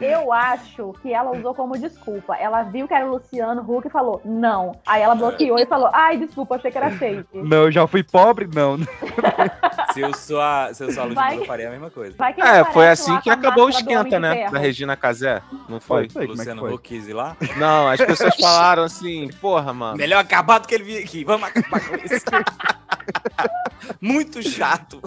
Eu 0.00 0.30
acho 0.30 0.92
que 1.00 1.12
ela 1.12 1.30
usou 1.36 1.54
como 1.54 1.78
desculpa. 1.78 2.36
Ela 2.36 2.62
viu 2.64 2.86
que 2.86 2.92
era 2.92 3.06
o 3.06 3.12
Luciano 3.12 3.62
Huck 3.62 3.86
e 3.86 3.90
falou, 3.90 4.20
não. 4.24 4.78
Aí 4.86 5.00
ela 5.00 5.14
bloqueou 5.14 5.58
e 5.58 5.64
falou, 5.64 5.88
ai, 5.92 6.18
desculpa, 6.18 6.56
achei 6.56 6.70
que 6.70 6.76
era 6.76 6.90
fake. 6.90 7.26
Não, 7.32 7.64
eu 7.64 7.72
já 7.72 7.86
fui 7.86 8.02
pobre? 8.02 8.46
Não. 8.54 8.76
Se 9.96 10.00
eu 10.02 10.14
sou 10.14 10.40
a, 10.42 10.74
se 10.74 10.84
eu 10.84 10.92
sou 10.92 11.04
a 11.04 11.06
Ludmilla, 11.06 11.26
Vai. 11.30 11.38
eu 11.38 11.44
faria 11.46 11.68
a 11.68 11.70
mesma 11.70 11.90
coisa. 11.90 12.14
Vai 12.18 12.34
que 12.34 12.42
É, 12.42 12.62
foi 12.66 12.86
assim 12.86 13.18
que 13.20 13.30
a 13.30 13.32
acabou 13.32 13.64
o 13.64 13.70
esquenta, 13.70 14.20
né? 14.20 14.50
Da 14.50 14.58
Regina 14.58 14.94
Casé. 14.94 15.40
Não 15.70 15.80
foi? 15.80 16.06
Foi, 16.10 16.26
como 16.26 16.34
é 16.34 16.38
Luciano 16.38 16.60
foi? 16.60 16.74
Huck 16.74 17.12
lá. 17.14 17.34
Não, 17.56 17.88
as 17.88 17.98
pessoas 17.98 18.36
falaram 18.36 18.82
assim, 18.82 19.30
porra, 19.40 19.72
mano. 19.72 19.96
Melhor 19.96 20.18
acabar 20.20 20.58
do 20.58 20.68
que 20.68 20.74
ele 20.74 20.84
vir 20.84 21.02
aqui. 21.02 21.24
Vamos 21.24 21.48
acabar 21.48 21.80
com 21.80 21.94
isso. 21.96 22.26
Muito 24.00 24.42
chato. 24.42 25.00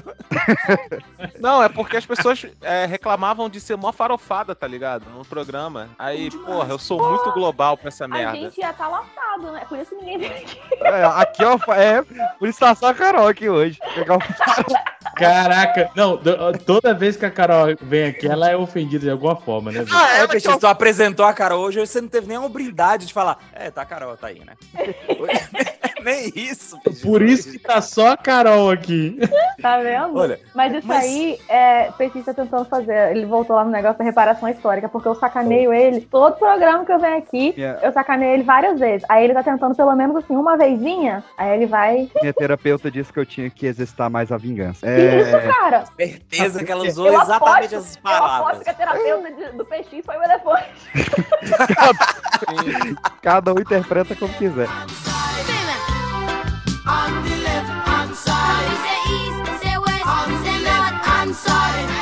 Não, 1.39 1.61
é 1.61 1.69
porque 1.69 1.97
as 1.97 2.05
pessoas 2.05 2.45
é, 2.61 2.85
reclamavam 2.85 3.49
de 3.49 3.59
ser 3.59 3.75
mó 3.75 3.91
farofada, 3.91 4.55
tá 4.55 4.65
ligado? 4.67 5.05
No 5.09 5.23
programa. 5.25 5.89
Aí, 5.99 6.31
porra, 6.31 6.69
eu 6.69 6.79
sou 6.79 7.11
muito 7.11 7.31
global 7.33 7.77
pra 7.77 7.89
essa 7.89 8.05
A 8.05 8.07
merda. 8.07 8.35
gente 8.37 8.59
já 8.61 8.71
tá 8.73 8.87
lotado, 8.87 9.51
né? 9.51 9.65
Por 9.67 9.77
isso 9.77 9.93
ninguém 9.95 10.17
veio 10.17 10.31
aqui. 10.33 10.59
É, 10.81 11.03
aqui, 11.05 11.43
ó, 11.43 11.57
é, 11.73 12.01
por 12.37 12.47
isso 12.47 12.59
tá 12.59 12.73
só 12.73 12.87
a 12.89 12.93
Carol 12.93 13.27
aqui 13.27 13.49
hoje. 13.49 13.77
Pegar 13.95 14.15
um- 14.15 14.19
Caraca, 15.15 15.89
não, 15.95 16.17
toda 16.65 16.93
vez 16.93 17.17
que 17.17 17.25
a 17.25 17.31
Carol 17.31 17.75
vem 17.81 18.05
aqui, 18.05 18.27
ela 18.27 18.49
é 18.49 18.55
ofendida 18.55 19.05
de 19.05 19.09
alguma 19.09 19.35
forma, 19.35 19.71
né? 19.71 19.85
Ah, 19.91 20.17
é, 20.17 20.27
Peixe, 20.27 20.47
tu 20.57 20.67
apresentou 20.67 21.25
a 21.25 21.33
Carol 21.33 21.61
hoje, 21.61 21.79
você 21.79 21.99
não 21.99 22.07
teve 22.07 22.27
nem 22.27 22.37
a 22.37 22.41
hombridade 22.41 23.05
de 23.05 23.13
falar. 23.13 23.37
É, 23.53 23.69
tá 23.69 23.81
a 23.81 23.85
Carol, 23.85 24.15
tá 24.15 24.27
aí, 24.27 24.41
né? 24.45 24.53
nem 26.03 26.31
isso, 26.35 26.79
Peixe. 26.81 27.01
Por 27.01 27.21
isso 27.21 27.51
que 27.51 27.59
tá 27.59 27.81
só 27.81 28.11
a 28.11 28.17
Carol 28.17 28.69
aqui. 28.71 29.17
Tá 29.61 29.77
vendo? 29.79 30.17
Olha, 30.17 30.39
mas 30.55 30.73
isso 30.73 30.87
mas- 30.87 31.03
aí, 31.03 31.39
é, 31.49 31.89
o 31.89 31.93
Petit 31.93 32.23
tá 32.23 32.33
tentando 32.33 32.65
fazer. 32.65 33.11
Ele 33.11 33.25
voltou 33.25 33.55
lá 33.55 33.63
no 33.63 33.71
negócio 33.71 33.97
da 33.97 34.03
reparação 34.05 34.47
histórica, 34.49 34.87
porque 34.89 35.07
eu 35.07 35.15
sacaneio 35.15 35.73
ele. 35.73 36.01
Todo 36.01 36.37
programa 36.37 36.85
que 36.85 36.91
eu 36.91 36.99
venho 36.99 37.17
aqui, 37.17 37.53
Yeah. 37.57 37.85
eu 37.85 37.91
sacaneio 37.91 38.33
ele 38.35 38.43
várias 38.43 38.79
vezes. 38.79 39.05
Aí 39.09 39.23
ele 39.25 39.33
tá 39.33 39.43
tentando 39.43 39.75
pelo 39.75 39.93
menos 39.95 40.15
assim, 40.15 40.35
uma 40.35 40.57
vezinha. 40.57 41.23
Aí 41.37 41.55
ele 41.55 41.65
vai. 41.65 42.09
Minha 42.21 42.33
terapeuta 42.33 42.89
disse 42.89 43.11
que 43.11 43.19
eu 43.19 43.25
tinha 43.25 43.49
que 43.49 43.65
exercitar 43.65 44.09
mais 44.09 44.31
a 44.31 44.37
vingança. 44.37 44.85
Que 44.85 45.21
isso, 45.21 45.35
É, 45.35 45.47
cara? 45.47 45.83
certeza 45.97 46.63
que 46.63 46.71
ela 46.71 46.83
usou 46.83 47.07
Eu 47.07 47.13
exatamente 47.21 47.43
aposto, 47.43 47.75
essas 47.75 47.95
Eu 47.95 48.01
palavras. 48.01 48.39
aposto 48.47 48.63
que 48.63 48.69
a 48.69 48.73
terapeuta 48.73 49.31
de- 49.31 49.57
do 49.57 49.65
PX 49.65 50.05
foi 50.05 50.17
o 50.17 50.23
elefante. 50.23 50.69
cada 53.21 53.53
um 53.53 53.59
interpreta 53.59 54.15
como 54.15 54.33
quiser. 54.33 54.67
On 56.97 57.11
the 57.23 57.35
left 57.47 57.69
hand 57.87 58.15
side. 58.15 58.77
Say 58.85 58.99
east, 59.17 59.61
say 59.61 59.77
west, 59.77 60.05
say 60.43 60.57
north 60.67 60.97
hand 61.05 61.35
side. 61.35 61.98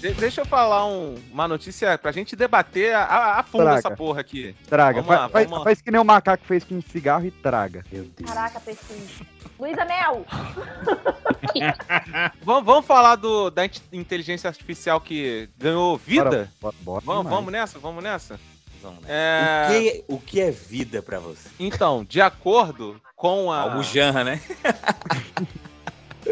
Deixa 0.00 0.40
eu 0.42 0.46
falar 0.46 0.86
um- 0.86 1.16
uma 1.32 1.46
notícia 1.48 1.96
pra 1.98 2.12
gente 2.12 2.34
debater 2.36 2.94
a, 2.94 3.38
a, 3.38 3.42
fundo 3.42 3.62
Traga. 3.64 3.78
essa 3.78 3.90
porra 3.90 4.20
aqui. 4.20 4.54
Traga. 4.68 5.00
Vamos 5.02 5.16
lá, 5.16 5.22
Fa- 5.24 5.28
faz, 5.30 5.44
vamos 5.46 5.58
lá. 5.58 5.64
faz 5.64 5.80
que 5.82 5.90
nem 5.90 6.00
o 6.00 6.04
macaco 6.04 6.44
fez 6.44 6.64
com 6.64 6.74
um 6.76 6.82
cigarro 6.82 7.26
e 7.26 7.30
traga. 7.30 7.84
Meu 7.90 8.04
Deus. 8.04 8.30
Caraca, 8.30 8.60
peixinho. 8.60 9.06
Luísa 9.58 9.84
Mel! 9.84 10.24
Vamos, 12.42 12.64
vamos 12.64 12.86
falar 12.86 13.16
do, 13.16 13.50
da 13.50 13.64
in- 13.64 13.70
inteligência 13.92 14.46
artificial 14.48 15.00
que 15.00 15.48
ganhou 15.58 15.96
vida? 15.96 16.48
Bora, 16.60 16.74
bora, 16.82 17.02
vamos, 17.04 17.22
demais. 17.22 17.36
vamos 17.36 17.52
nessa? 17.52 17.78
Vamos 17.78 18.04
nessa? 18.04 18.40
Vamos 18.82 19.00
É... 19.08 19.66
O, 19.66 19.72
que, 19.72 20.04
o 20.14 20.20
que 20.20 20.40
é 20.40 20.50
vida 20.52 21.02
pra 21.02 21.18
você? 21.18 21.48
Então, 21.58 22.04
de 22.04 22.20
acordo 22.20 23.00
com 23.16 23.50
a. 23.50 23.62
Albujanra, 23.62 24.22
né? 24.22 24.40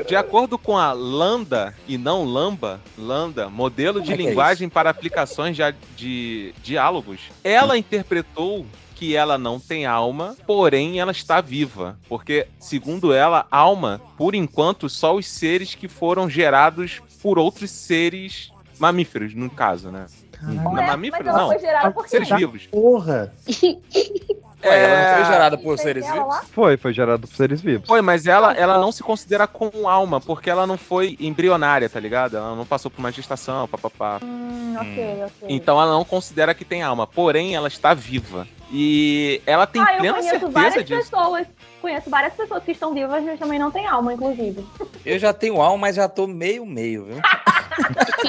De 0.07 0.15
acordo 0.15 0.57
com 0.57 0.79
a 0.79 0.93
Lambda 0.93 1.75
e 1.89 1.99
não 1.99 2.25
Lamba, 2.25 2.81
Lambda, 2.97 3.51
modelo 3.51 4.01
de 4.01 4.13
é 4.13 4.15
é 4.15 4.17
linguagem 4.17 4.69
para 4.69 4.89
aplicações 4.89 5.57
de, 5.57 5.75
de 5.97 6.55
diálogos, 6.63 7.21
ela 7.43 7.77
interpretou 7.77 8.65
que 8.95 9.17
ela 9.17 9.37
não 9.37 9.59
tem 9.59 9.85
alma, 9.85 10.37
porém 10.47 11.01
ela 11.01 11.11
está 11.11 11.41
viva. 11.41 11.99
Porque, 12.09 12.47
segundo 12.59 13.13
ela, 13.13 13.47
alma, 13.51 14.01
por 14.17 14.35
enquanto, 14.35 14.89
só 14.89 15.15
os 15.15 15.27
seres 15.27 15.75
que 15.75 15.89
foram 15.89 16.31
gerados 16.31 17.03
por 17.21 17.37
outros 17.37 17.71
seres 17.71 18.53
mamíferos, 18.79 19.35
no 19.35 19.51
caso, 19.51 19.91
né? 19.91 20.07
Não, 20.41 20.73
não. 20.73 21.49
foi 21.49 21.59
gerada 21.59 21.91
por 21.91 22.05
quê? 22.05 22.11
Seres 22.11 22.29
vivos. 22.29 22.67
Porra! 22.69 23.33
Ué, 24.67 24.85
ela 24.85 24.97
não 24.97 25.13
foi 25.15 25.23
É, 25.23 25.33
gerada 25.33 25.59
por 25.59 25.79
seres 25.79 26.05
ela 26.05 26.15
vivos? 26.15 26.29
lá? 26.29 26.43
Foi, 26.53 26.77
foi 26.77 26.93
gerado 26.93 27.27
por 27.27 27.35
seres 27.37 27.61
vivos. 27.61 27.87
Foi, 27.87 28.01
mas 28.03 28.27
ela, 28.27 28.53
ela 28.55 28.79
não 28.79 28.91
se 28.93 29.03
considera 29.03 29.47
com 29.47 29.89
alma, 29.89 30.21
porque 30.21 30.51
ela 30.51 30.67
não 30.67 30.77
foi 30.79 31.17
embrionária, 31.21 31.89
tá 31.89 32.01
ligado? 32.01 32.37
Ela 32.37 32.55
não 32.55 32.67
passou 32.67 32.91
por 32.91 32.99
uma 32.99 33.13
gestação, 33.13 33.69
papapá. 33.69 34.19
Hum, 34.23 34.77
ok, 34.79 35.23
ok. 35.25 35.49
Então 35.49 35.81
ela 35.81 35.93
não 35.93 36.05
considera 36.05 36.55
que 36.55 36.65
tem 36.65 36.83
alma, 36.83 37.07
porém 37.07 37.55
ela 37.55 37.69
está 37.69 37.95
viva. 37.95 38.47
E 38.73 39.41
ela 39.47 39.65
tem 39.67 39.81
ah, 39.81 39.93
eu 39.95 39.99
plena 39.99 40.15
conheço 40.15 40.31
certeza 40.41 40.53
várias 40.53 40.85
disso. 40.85 41.11
pessoas. 41.11 41.47
Conheço 41.81 42.11
várias 42.11 42.35
pessoas 42.35 42.65
que 42.65 42.73
estão 42.73 42.93
vivas, 42.93 43.23
mas 43.23 43.39
também 43.39 43.61
não 43.61 43.71
têm 43.71 43.87
alma, 43.87 44.13
inclusive. 44.13 44.67
Eu 45.05 45.19
já 45.21 45.33
tenho 45.33 45.61
alma, 45.61 45.79
mas 45.79 45.95
já 45.95 46.09
tô 46.09 46.27
meio-meio, 46.27 47.05
viu? 47.05 47.21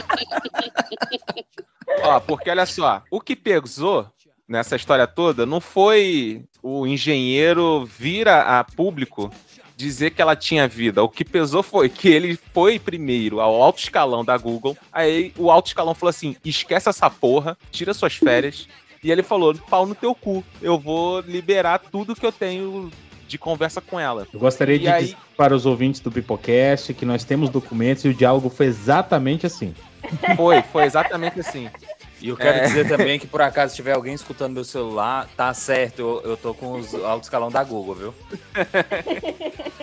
Ó, 2.03 2.19
porque 2.19 2.49
olha 2.49 2.65
só, 2.65 3.01
o 3.09 3.19
que 3.19 3.35
pesou 3.35 4.07
nessa 4.47 4.75
história 4.75 5.05
toda 5.05 5.45
não 5.45 5.59
foi 5.59 6.43
o 6.63 6.87
engenheiro 6.87 7.85
vir 7.85 8.27
a, 8.27 8.59
a 8.59 8.63
público 8.63 9.31
dizer 9.75 10.11
que 10.11 10.21
ela 10.21 10.35
tinha 10.35 10.67
vida. 10.67 11.03
O 11.03 11.09
que 11.09 11.23
pesou 11.23 11.61
foi 11.61 11.87
que 11.89 12.07
ele 12.09 12.37
foi 12.53 12.79
primeiro 12.79 13.39
ao 13.39 13.61
alto 13.61 13.79
escalão 13.79 14.25
da 14.25 14.35
Google. 14.37 14.75
Aí 14.91 15.31
o 15.37 15.51
alto 15.51 15.67
escalão 15.67 15.93
falou 15.93 16.09
assim: 16.09 16.35
esquece 16.43 16.89
essa 16.89 17.09
porra, 17.09 17.57
tira 17.71 17.93
suas 17.93 18.15
férias. 18.15 18.67
E 19.03 19.11
ele 19.11 19.21
falou: 19.21 19.53
pau 19.69 19.85
no 19.85 19.93
teu 19.93 20.15
cu, 20.15 20.43
eu 20.61 20.79
vou 20.79 21.19
liberar 21.19 21.77
tudo 21.79 22.15
que 22.15 22.25
eu 22.25 22.31
tenho 22.31 22.89
de 23.27 23.37
conversa 23.37 23.79
com 23.81 23.99
ela. 23.99 24.25
Eu 24.33 24.39
gostaria 24.39 24.75
E 24.75 24.79
de 24.79 24.87
aí- 24.87 25.03
dizer 25.03 25.17
para 25.35 25.53
os 25.55 25.67
ouvintes 25.67 25.99
do 26.01 26.11
Pipocast 26.11 26.91
que 26.95 27.05
nós 27.05 27.23
temos 27.23 27.49
documentos 27.51 28.03
e 28.05 28.07
o 28.07 28.13
diálogo 28.13 28.49
foi 28.49 28.65
exatamente 28.65 29.45
assim. 29.45 29.75
Foi, 30.35 30.61
foi 30.63 30.83
exatamente 30.85 31.39
assim. 31.39 31.69
E 32.19 32.29
eu 32.29 32.35
quero 32.37 32.57
É. 32.57 32.61
dizer 32.61 32.87
também 32.87 33.19
que, 33.19 33.27
por 33.27 33.41
acaso, 33.41 33.71
se 33.71 33.75
tiver 33.75 33.93
alguém 33.93 34.13
escutando 34.13 34.53
meu 34.53 34.63
celular, 34.63 35.29
tá 35.37 35.53
certo, 35.53 35.99
eu, 35.99 36.21
eu 36.31 36.37
tô 36.37 36.53
com 36.53 36.73
os 36.73 36.93
alto 36.95 37.23
escalão 37.23 37.51
da 37.51 37.63
Google, 37.63 37.93
viu? 37.95 38.13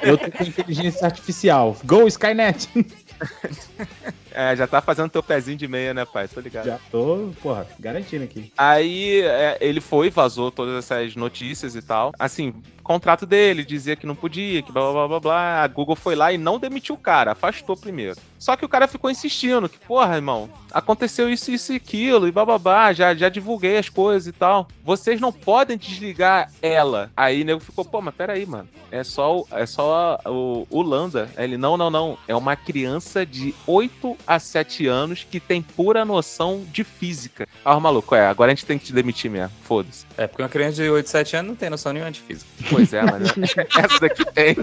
Eu 0.02 0.18
tô 0.18 0.30
com 0.30 0.42
inteligência 0.42 1.06
artificial. 1.06 1.76
Go, 1.84 2.06
Skynet! 2.08 2.68
É, 4.34 4.54
já 4.56 4.66
tá 4.66 4.80
fazendo 4.80 5.08
teu 5.08 5.22
pezinho 5.22 5.56
de 5.56 5.68
meia, 5.68 5.94
né, 5.94 6.04
pai? 6.04 6.26
Tô 6.28 6.40
ligado. 6.40 6.66
Já 6.66 6.78
tô, 6.90 7.30
porra, 7.42 7.66
garantindo 7.78 8.24
aqui. 8.24 8.52
Aí 8.58 9.20
é, 9.22 9.56
ele 9.60 9.80
foi, 9.80 10.10
vazou 10.10 10.50
todas 10.50 10.76
essas 10.84 11.14
notícias 11.14 11.74
e 11.76 11.80
tal. 11.82 12.12
Assim, 12.18 12.52
contrato 12.82 13.24
dele 13.24 13.64
dizia 13.64 13.96
que 13.96 14.06
não 14.06 14.14
podia, 14.14 14.60
que 14.62 14.70
blá 14.70 14.82
blá 14.82 14.92
blá 14.92 15.08
blá 15.08 15.20
blá. 15.20 15.62
A 15.62 15.68
Google 15.68 15.96
foi 15.96 16.14
lá 16.14 16.32
e 16.32 16.38
não 16.38 16.58
demitiu 16.58 16.94
o 16.96 16.98
cara, 16.98 17.32
afastou 17.32 17.76
primeiro. 17.76 18.16
Só 18.38 18.56
que 18.56 18.64
o 18.64 18.68
cara 18.68 18.86
ficou 18.86 19.10
insistindo 19.10 19.68
que, 19.70 19.78
porra, 19.78 20.16
irmão, 20.16 20.50
aconteceu 20.70 21.30
isso, 21.30 21.50
isso 21.50 21.72
e 21.72 21.76
aquilo, 21.76 22.28
e 22.28 22.32
bababá, 22.32 22.92
já, 22.92 23.14
já 23.14 23.30
divulguei 23.30 23.78
as 23.78 23.88
coisas 23.88 24.26
e 24.26 24.32
tal. 24.32 24.68
Vocês 24.84 25.18
não 25.18 25.32
podem 25.32 25.78
desligar 25.78 26.50
ela. 26.60 27.10
Aí 27.16 27.40
o 27.40 27.44
nego 27.44 27.60
ficou, 27.60 27.84
pô, 27.86 28.02
mas 28.02 28.14
peraí, 28.14 28.44
mano. 28.44 28.68
É 28.90 29.02
só, 29.02 29.38
o- 29.38 29.46
é 29.50 29.64
só 29.64 30.18
o, 30.26 30.66
o 30.68 30.82
Landa. 30.82 31.30
Ele, 31.38 31.56
não, 31.56 31.76
não, 31.78 31.88
não. 31.90 32.18
É 32.28 32.34
uma 32.36 32.54
criança 32.54 33.24
de 33.24 33.54
8 33.66 34.16
a 34.26 34.38
7 34.38 34.86
anos 34.86 35.26
que 35.28 35.38
tem 35.40 35.60
pura 35.62 36.04
noção 36.04 36.64
de 36.72 36.84
física. 36.84 37.46
Ah, 37.64 37.78
maluco, 37.78 38.14
é, 38.14 38.26
agora 38.26 38.52
a 38.52 38.54
gente 38.54 38.66
tem 38.66 38.78
que 38.78 38.86
te 38.86 38.92
demitir 38.92 39.30
mesmo. 39.30 39.50
Foda-se. 39.62 40.06
É, 40.16 40.26
porque 40.26 40.42
uma 40.42 40.48
criança 40.48 40.82
de 40.82 40.88
8, 40.88 41.08
7 41.08 41.36
anos 41.36 41.48
não 41.50 41.56
tem 41.56 41.70
noção 41.70 41.92
nenhuma 41.92 42.10
de 42.10 42.20
física. 42.20 42.50
Pois 42.70 42.92
é, 42.92 43.02
mas 43.02 43.32
essa 43.76 44.00
daqui 44.00 44.24
tem. 44.32 44.56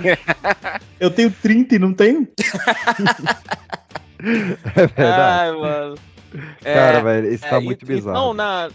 Eu 1.00 1.10
tenho 1.12 1.32
30 1.32 1.76
e 1.76 1.80
não 1.80 1.94
tenho? 1.94 2.28
É 4.24 4.86
verdade. 4.88 5.00
Ai, 5.00 5.52
mano. 5.52 5.96
Cara, 6.62 7.02
velho, 7.02 7.34
isso 7.34 7.44
tá 7.44 7.58
é, 7.58 7.60
muito 7.60 7.84
e- 7.84 7.86
bizarro. 7.88 8.16
Então, 8.18 8.34
na, 8.34 8.70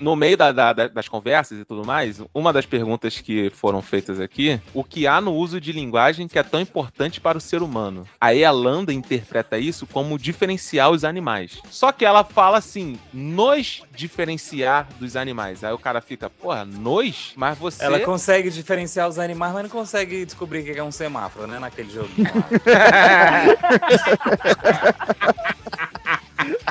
no 0.00 0.14
meio 0.16 0.36
da- 0.36 0.52
da- 0.52 0.72
da- 0.72 0.88
das 0.88 1.08
conversas 1.08 1.58
e 1.60 1.64
tudo 1.64 1.84
mais, 1.84 2.20
uma 2.34 2.52
das 2.52 2.66
perguntas 2.66 3.18
que 3.20 3.50
foram 3.50 3.80
feitas 3.82 4.20
aqui, 4.20 4.60
o 4.74 4.82
que 4.84 5.06
há 5.06 5.20
no 5.20 5.32
uso 5.34 5.60
de 5.60 5.72
linguagem 5.72 6.28
que 6.28 6.38
é 6.38 6.42
tão 6.42 6.60
importante 6.60 7.20
para 7.20 7.38
o 7.38 7.40
ser 7.40 7.62
humano? 7.62 8.06
Aí 8.20 8.44
a 8.44 8.50
Landa 8.50 8.92
interpreta 8.92 9.58
isso 9.58 9.86
como 9.86 10.18
diferenciar 10.18 10.90
os 10.90 11.04
animais. 11.04 11.60
Só 11.70 11.92
que 11.92 12.04
ela 12.04 12.24
fala 12.24 12.58
assim, 12.58 12.98
nos 13.12 13.82
diferenciar 13.94 14.86
dos 14.98 15.16
animais. 15.16 15.64
Aí 15.64 15.72
o 15.72 15.78
cara 15.78 16.00
fica, 16.00 16.28
porra, 16.28 16.64
nos? 16.64 17.32
Mas 17.36 17.56
você... 17.58 17.84
Ela 17.84 18.00
consegue 18.00 18.50
diferenciar 18.50 19.08
os 19.08 19.18
animais, 19.18 19.52
mas 19.52 19.62
não 19.64 19.70
consegue 19.70 20.24
descobrir 20.24 20.60
o 20.60 20.64
que 20.74 20.78
é 20.78 20.82
um 20.84 20.92
semáforo, 20.92 21.46
né? 21.46 21.58
Naquele 21.58 21.90
jogo. 21.90 22.08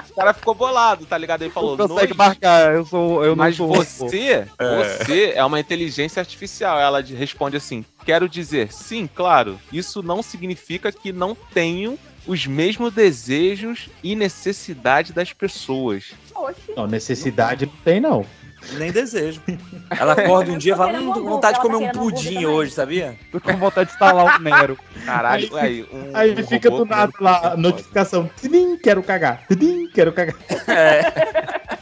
O 0.09 0.13
cara 0.15 0.33
ficou 0.33 0.53
bolado, 0.55 1.05
tá 1.05 1.17
ligado? 1.17 1.41
Ele 1.41 1.51
falou, 1.51 1.75
Não 1.77 1.87
consegue 1.87 2.13
marcar, 2.13 2.73
eu 2.73 2.85
sou. 2.85 3.23
Eu 3.23 3.35
Mas 3.35 3.57
não 3.57 3.67
sou. 3.67 3.75
você, 3.83 4.47
você 4.59 5.33
é 5.35 5.43
uma 5.43 5.59
inteligência 5.59 6.19
artificial. 6.19 6.79
Ela 6.79 7.01
de- 7.03 7.15
responde 7.15 7.57
assim: 7.57 7.83
quero 8.05 8.29
dizer, 8.29 8.71
sim, 8.71 9.07
claro. 9.13 9.59
Isso 9.71 10.01
não 10.01 10.21
significa 10.23 10.91
que 10.91 11.11
não 11.11 11.35
tenho 11.53 11.97
os 12.27 12.47
mesmos 12.47 12.93
desejos 12.93 13.89
e 14.03 14.15
necessidade 14.15 15.13
das 15.13 15.31
pessoas. 15.33 16.13
Não, 16.75 16.87
necessidade 16.87 17.65
não 17.65 17.73
tem, 17.83 17.99
não. 17.99 18.25
Nem 18.73 18.91
desejo. 18.91 19.41
Ela 19.89 20.13
acorda 20.13 20.51
um 20.51 20.57
dia 20.57 20.73
e 20.73 20.77
fala, 20.77 20.93
hum, 20.93 20.93
tô 20.93 20.99
com 20.99 21.09
hambúrguer, 21.11 21.29
vontade 21.29 21.53
de 21.53 21.61
tá 21.61 21.67
comer 21.69 21.85
um 21.85 21.91
pudim 21.91 22.45
hoje, 22.45 22.71
sabia? 22.71 23.15
Tô 23.31 23.39
com 23.39 23.57
vontade 23.57 23.89
de 23.89 23.93
instalar 23.93 24.39
o 24.39 24.41
Nero. 24.41 24.77
Caralho, 25.05 25.55
aí, 25.55 25.83
um, 25.91 26.11
Aí 26.13 26.33
um 26.33 26.47
fica 26.47 26.69
robô 26.69 26.83
do 26.83 26.89
nada 26.89 27.11
lá, 27.19 27.51
pudim, 27.51 27.61
notificação. 27.61 28.29
Tidim, 28.41 28.77
quero 28.77 29.03
cagar. 29.03 29.43
Tidim, 29.47 29.87
quero 29.87 30.11
cagar. 30.11 30.35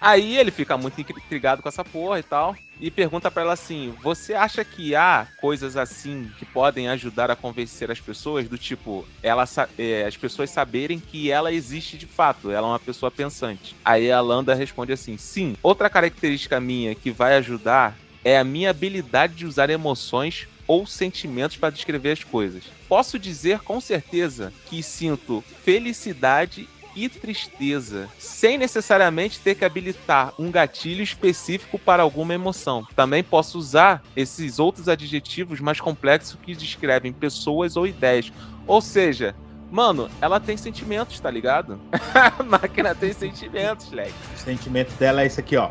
Aí 0.00 0.36
ele 0.36 0.50
fica 0.50 0.76
muito 0.76 1.00
intrigado 1.00 1.62
com 1.62 1.68
essa 1.68 1.84
porra 1.84 2.18
e 2.18 2.22
tal. 2.22 2.56
E 2.80 2.90
pergunta 2.90 3.30
pra 3.30 3.42
ela 3.42 3.52
assim: 3.54 3.94
Você 4.02 4.34
acha 4.34 4.64
que 4.64 4.94
há 4.94 5.26
coisas 5.40 5.76
assim 5.76 6.30
que 6.38 6.44
podem 6.44 6.88
ajudar 6.88 7.30
a 7.30 7.36
convencer 7.36 7.90
as 7.90 8.00
pessoas? 8.00 8.48
Do 8.48 8.58
tipo, 8.58 9.06
ela, 9.22 9.44
é, 9.78 10.04
as 10.06 10.16
pessoas 10.16 10.50
saberem 10.50 11.00
que 11.00 11.30
ela 11.30 11.52
existe 11.52 11.96
de 11.96 12.06
fato, 12.06 12.50
ela 12.50 12.66
é 12.66 12.70
uma 12.70 12.78
pessoa 12.78 13.10
pensante. 13.10 13.74
Aí 13.84 14.10
a 14.10 14.20
Landa 14.20 14.54
responde 14.54 14.92
assim: 14.92 15.16
Sim, 15.16 15.54
outra 15.62 15.88
característica 15.88 16.60
minha 16.60 16.94
que 16.94 17.10
vai 17.10 17.36
ajudar 17.36 17.96
é 18.22 18.38
a 18.38 18.44
minha 18.44 18.70
habilidade 18.70 19.34
de 19.34 19.46
usar 19.46 19.70
emoções 19.70 20.48
ou 20.66 20.84
sentimentos 20.84 21.56
para 21.56 21.70
descrever 21.70 22.10
as 22.10 22.24
coisas. 22.24 22.64
Posso 22.88 23.18
dizer 23.18 23.60
com 23.60 23.80
certeza 23.80 24.52
que 24.66 24.82
sinto 24.82 25.42
felicidade 25.64 26.68
e 26.96 27.10
tristeza, 27.10 28.08
sem 28.18 28.56
necessariamente 28.56 29.38
ter 29.38 29.54
que 29.54 29.64
habilitar 29.64 30.32
um 30.38 30.50
gatilho 30.50 31.02
específico 31.02 31.78
para 31.78 32.02
alguma 32.02 32.32
emoção. 32.32 32.86
Também 32.96 33.22
posso 33.22 33.58
usar 33.58 34.02
esses 34.16 34.58
outros 34.58 34.88
adjetivos 34.88 35.60
mais 35.60 35.78
complexos 35.78 36.38
que 36.42 36.56
descrevem 36.56 37.12
pessoas 37.12 37.76
ou 37.76 37.86
ideias. 37.86 38.32
Ou 38.66 38.80
seja, 38.80 39.36
mano, 39.70 40.08
ela 40.20 40.40
tem 40.40 40.56
sentimentos, 40.56 41.20
tá 41.20 41.30
ligado? 41.30 41.78
A 42.14 42.40
máquina 42.42 42.94
tem 42.94 43.12
sentimentos, 43.12 43.92
leque. 43.92 44.14
O 44.34 44.38
sentimento 44.38 44.92
dela 44.94 45.22
é 45.22 45.26
esse 45.26 45.38
aqui, 45.38 45.56
ó. 45.56 45.70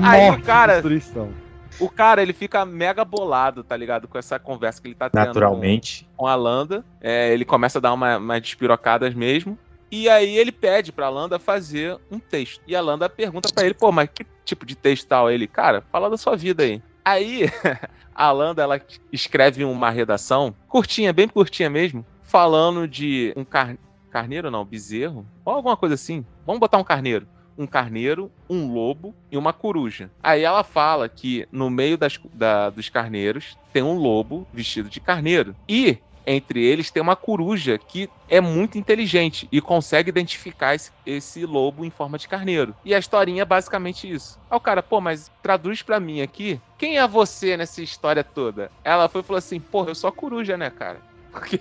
Aí 0.00 0.26
Morte, 0.28 0.42
o 0.42 0.44
cara, 0.44 0.72
destruição. 0.74 1.47
O 1.78 1.88
cara, 1.88 2.22
ele 2.22 2.32
fica 2.32 2.64
mega 2.64 3.04
bolado, 3.04 3.62
tá 3.62 3.76
ligado? 3.76 4.08
Com 4.08 4.18
essa 4.18 4.38
conversa 4.38 4.80
que 4.80 4.88
ele 4.88 4.94
tá 4.94 5.08
tendo. 5.08 5.26
Naturalmente. 5.26 6.08
com 6.16 6.26
a 6.26 6.34
Landa. 6.34 6.84
É, 7.00 7.32
ele 7.32 7.44
começa 7.44 7.78
a 7.78 7.80
dar 7.80 7.92
uma, 7.92 8.16
umas 8.18 8.42
despirocadas 8.42 9.14
mesmo. 9.14 9.58
E 9.90 10.08
aí 10.08 10.36
ele 10.36 10.52
pede 10.52 10.92
pra 10.92 11.08
Landa 11.08 11.38
fazer 11.38 11.98
um 12.10 12.18
texto. 12.18 12.60
E 12.66 12.76
a 12.76 12.80
Landa 12.80 13.08
pergunta 13.08 13.48
pra 13.52 13.64
ele, 13.64 13.74
pô, 13.74 13.90
mas 13.90 14.08
que 14.12 14.26
tipo 14.44 14.66
de 14.66 14.74
texto 14.74 15.06
tal? 15.06 15.30
Ele, 15.30 15.46
cara, 15.46 15.82
fala 15.90 16.10
da 16.10 16.16
sua 16.16 16.36
vida 16.36 16.62
aí. 16.62 16.82
Aí, 17.04 17.50
a 18.14 18.30
Landa, 18.30 18.62
ela 18.62 18.80
escreve 19.12 19.64
uma 19.64 19.90
redação, 19.90 20.54
curtinha, 20.68 21.12
bem 21.12 21.28
curtinha 21.28 21.70
mesmo, 21.70 22.04
falando 22.22 22.86
de 22.86 23.32
um 23.36 23.44
car... 23.44 23.76
carneiro, 24.10 24.50
não, 24.50 24.64
bezerro, 24.64 25.26
ou 25.44 25.54
alguma 25.54 25.76
coisa 25.76 25.94
assim. 25.94 26.24
Vamos 26.44 26.60
botar 26.60 26.78
um 26.78 26.84
carneiro. 26.84 27.26
Um 27.58 27.66
carneiro, 27.66 28.32
um 28.48 28.72
lobo 28.72 29.16
e 29.32 29.36
uma 29.36 29.52
coruja. 29.52 30.12
Aí 30.22 30.42
ela 30.42 30.62
fala 30.62 31.08
que 31.08 31.46
no 31.52 31.68
meio 31.68 31.98
das, 31.98 32.16
da- 32.32 32.70
dos 32.70 32.88
carneiros 32.88 33.56
tem 33.72 33.82
um 33.82 33.94
lobo 33.94 34.48
vestido 34.52 34.88
de 34.88 35.00
carneiro. 35.00 35.56
E 35.68 35.98
entre 36.26 36.62
eles 36.62 36.90
tem 36.90 37.02
uma 37.02 37.16
coruja 37.16 37.78
que 37.78 38.12
é 38.28 38.40
muito 38.40 38.76
inteligente 38.78 39.48
e 39.50 39.60
consegue 39.62 40.10
identificar 40.10 40.74
esse, 40.74 40.90
esse 41.04 41.44
lobo 41.46 41.84
em 41.84 41.90
forma 41.90 42.18
de 42.18 42.28
carneiro. 42.28 42.76
E 42.84 42.94
a 42.94 42.98
historinha 42.98 43.42
é 43.42 43.44
basicamente 43.46 44.08
isso. 44.10 44.38
Aí 44.50 44.56
o 44.56 44.60
cara, 44.60 44.82
pô, 44.82 45.00
mas 45.00 45.30
traduz 45.42 45.82
pra 45.82 45.98
mim 45.98 46.20
aqui, 46.20 46.60
quem 46.78 46.98
é 46.98 47.08
você 47.08 47.56
nessa 47.56 47.82
história 47.82 48.22
toda? 48.22 48.70
Ela 48.84 49.08
foi 49.08 49.22
e 49.22 49.24
falou 49.24 49.38
assim, 49.38 49.58
porra, 49.60 49.90
eu 49.90 49.94
sou 49.94 50.08
a 50.08 50.12
coruja, 50.12 50.56
né, 50.56 50.70
cara? 50.70 51.02
Porque, 51.30 51.58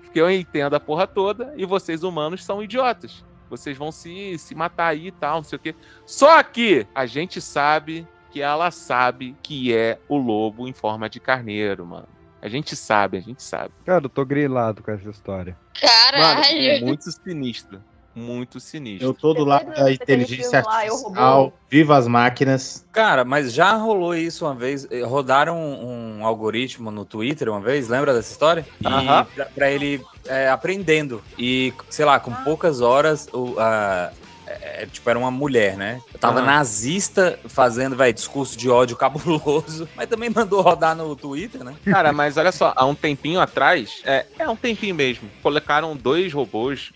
porque 0.00 0.18
eu 0.20 0.30
entendo 0.30 0.74
a 0.74 0.80
porra 0.80 1.06
toda 1.06 1.52
e 1.56 1.66
vocês 1.66 2.02
humanos 2.02 2.42
são 2.44 2.62
idiotas. 2.62 3.22
Vocês 3.48 3.76
vão 3.76 3.92
se, 3.92 4.38
se 4.38 4.54
matar 4.54 4.88
aí 4.88 5.08
e 5.08 5.12
tal, 5.12 5.36
não 5.36 5.44
sei 5.44 5.56
o 5.56 5.60
quê. 5.60 5.74
Só 6.06 6.42
que 6.42 6.86
a 6.94 7.06
gente 7.06 7.40
sabe 7.40 8.06
que 8.30 8.42
ela 8.42 8.70
sabe 8.70 9.36
que 9.42 9.74
é 9.74 9.98
o 10.08 10.16
lobo 10.16 10.66
em 10.66 10.72
forma 10.72 11.08
de 11.08 11.20
carneiro, 11.20 11.86
mano. 11.86 12.08
A 12.42 12.48
gente 12.48 12.76
sabe, 12.76 13.16
a 13.16 13.20
gente 13.20 13.42
sabe. 13.42 13.72
Cara, 13.86 14.04
eu 14.04 14.08
tô 14.08 14.24
grilado 14.24 14.82
com 14.82 14.90
essa 14.90 15.08
história. 15.08 15.56
Mano, 16.12 16.42
Caralho. 16.42 16.84
muito 16.84 17.10
sinistro. 17.10 17.82
Muito 18.14 18.60
sinistro. 18.60 19.08
Eu 19.08 19.14
tô 19.14 19.34
do 19.34 19.44
lado 19.44 19.72
da 19.74 19.90
inteligência 19.90 20.62
lá, 20.64 20.86
Eu, 20.86 20.94
artificial. 20.94 21.52
Viva 21.70 21.96
as 21.96 22.06
máquinas. 22.06 22.84
Cara, 22.92 23.24
mas 23.24 23.52
já 23.52 23.72
rolou 23.72 24.14
isso 24.14 24.44
uma 24.44 24.54
vez. 24.54 24.86
eh, 24.90 25.02
Rodaram 25.02 25.56
um, 25.58 26.18
um 26.20 26.26
algoritmo 26.26 26.90
no 26.90 27.04
Twitter 27.04 27.48
uma 27.48 27.60
vez, 27.60 27.88
lembra 27.88 28.14
dessa 28.14 28.30
história? 28.30 28.64
E 28.80 28.86
Aham. 28.86 29.26
pra, 29.34 29.46
pra 29.46 29.70
ele 29.70 30.00
é, 30.26 30.48
aprendendo. 30.48 31.24
E, 31.36 31.72
sei 31.90 32.04
lá, 32.04 32.20
com 32.20 32.32
poucas 32.44 32.80
horas, 32.80 33.28
o, 33.34 33.58
a- 33.58 34.12
é, 34.46 34.86
tipo, 34.86 35.08
era 35.08 35.18
uma 35.18 35.30
mulher, 35.30 35.76
né? 35.76 36.00
Tava 36.20 36.38
Aham. 36.38 36.46
nazista 36.46 37.40
fazendo, 37.48 37.96
vai, 37.96 38.12
discurso 38.12 38.56
de 38.56 38.68
ódio 38.70 38.96
cabuloso, 38.96 39.88
mas 39.96 40.06
também 40.06 40.30
mandou 40.30 40.60
rodar 40.60 40.94
no 40.94 41.16
Twitter, 41.16 41.64
né? 41.64 41.74
Cara, 41.84 42.12
mas 42.12 42.36
olha 42.36 42.52
só, 42.52 42.72
há 42.76 42.84
um 42.86 42.94
tempinho 42.94 43.40
atrás, 43.40 44.02
é, 44.04 44.24
é 44.38 44.48
um 44.48 44.54
tempinho 44.56 44.94
mesmo, 44.94 45.30
colocaram 45.42 45.96
dois 45.96 46.32
robôs 46.32 46.92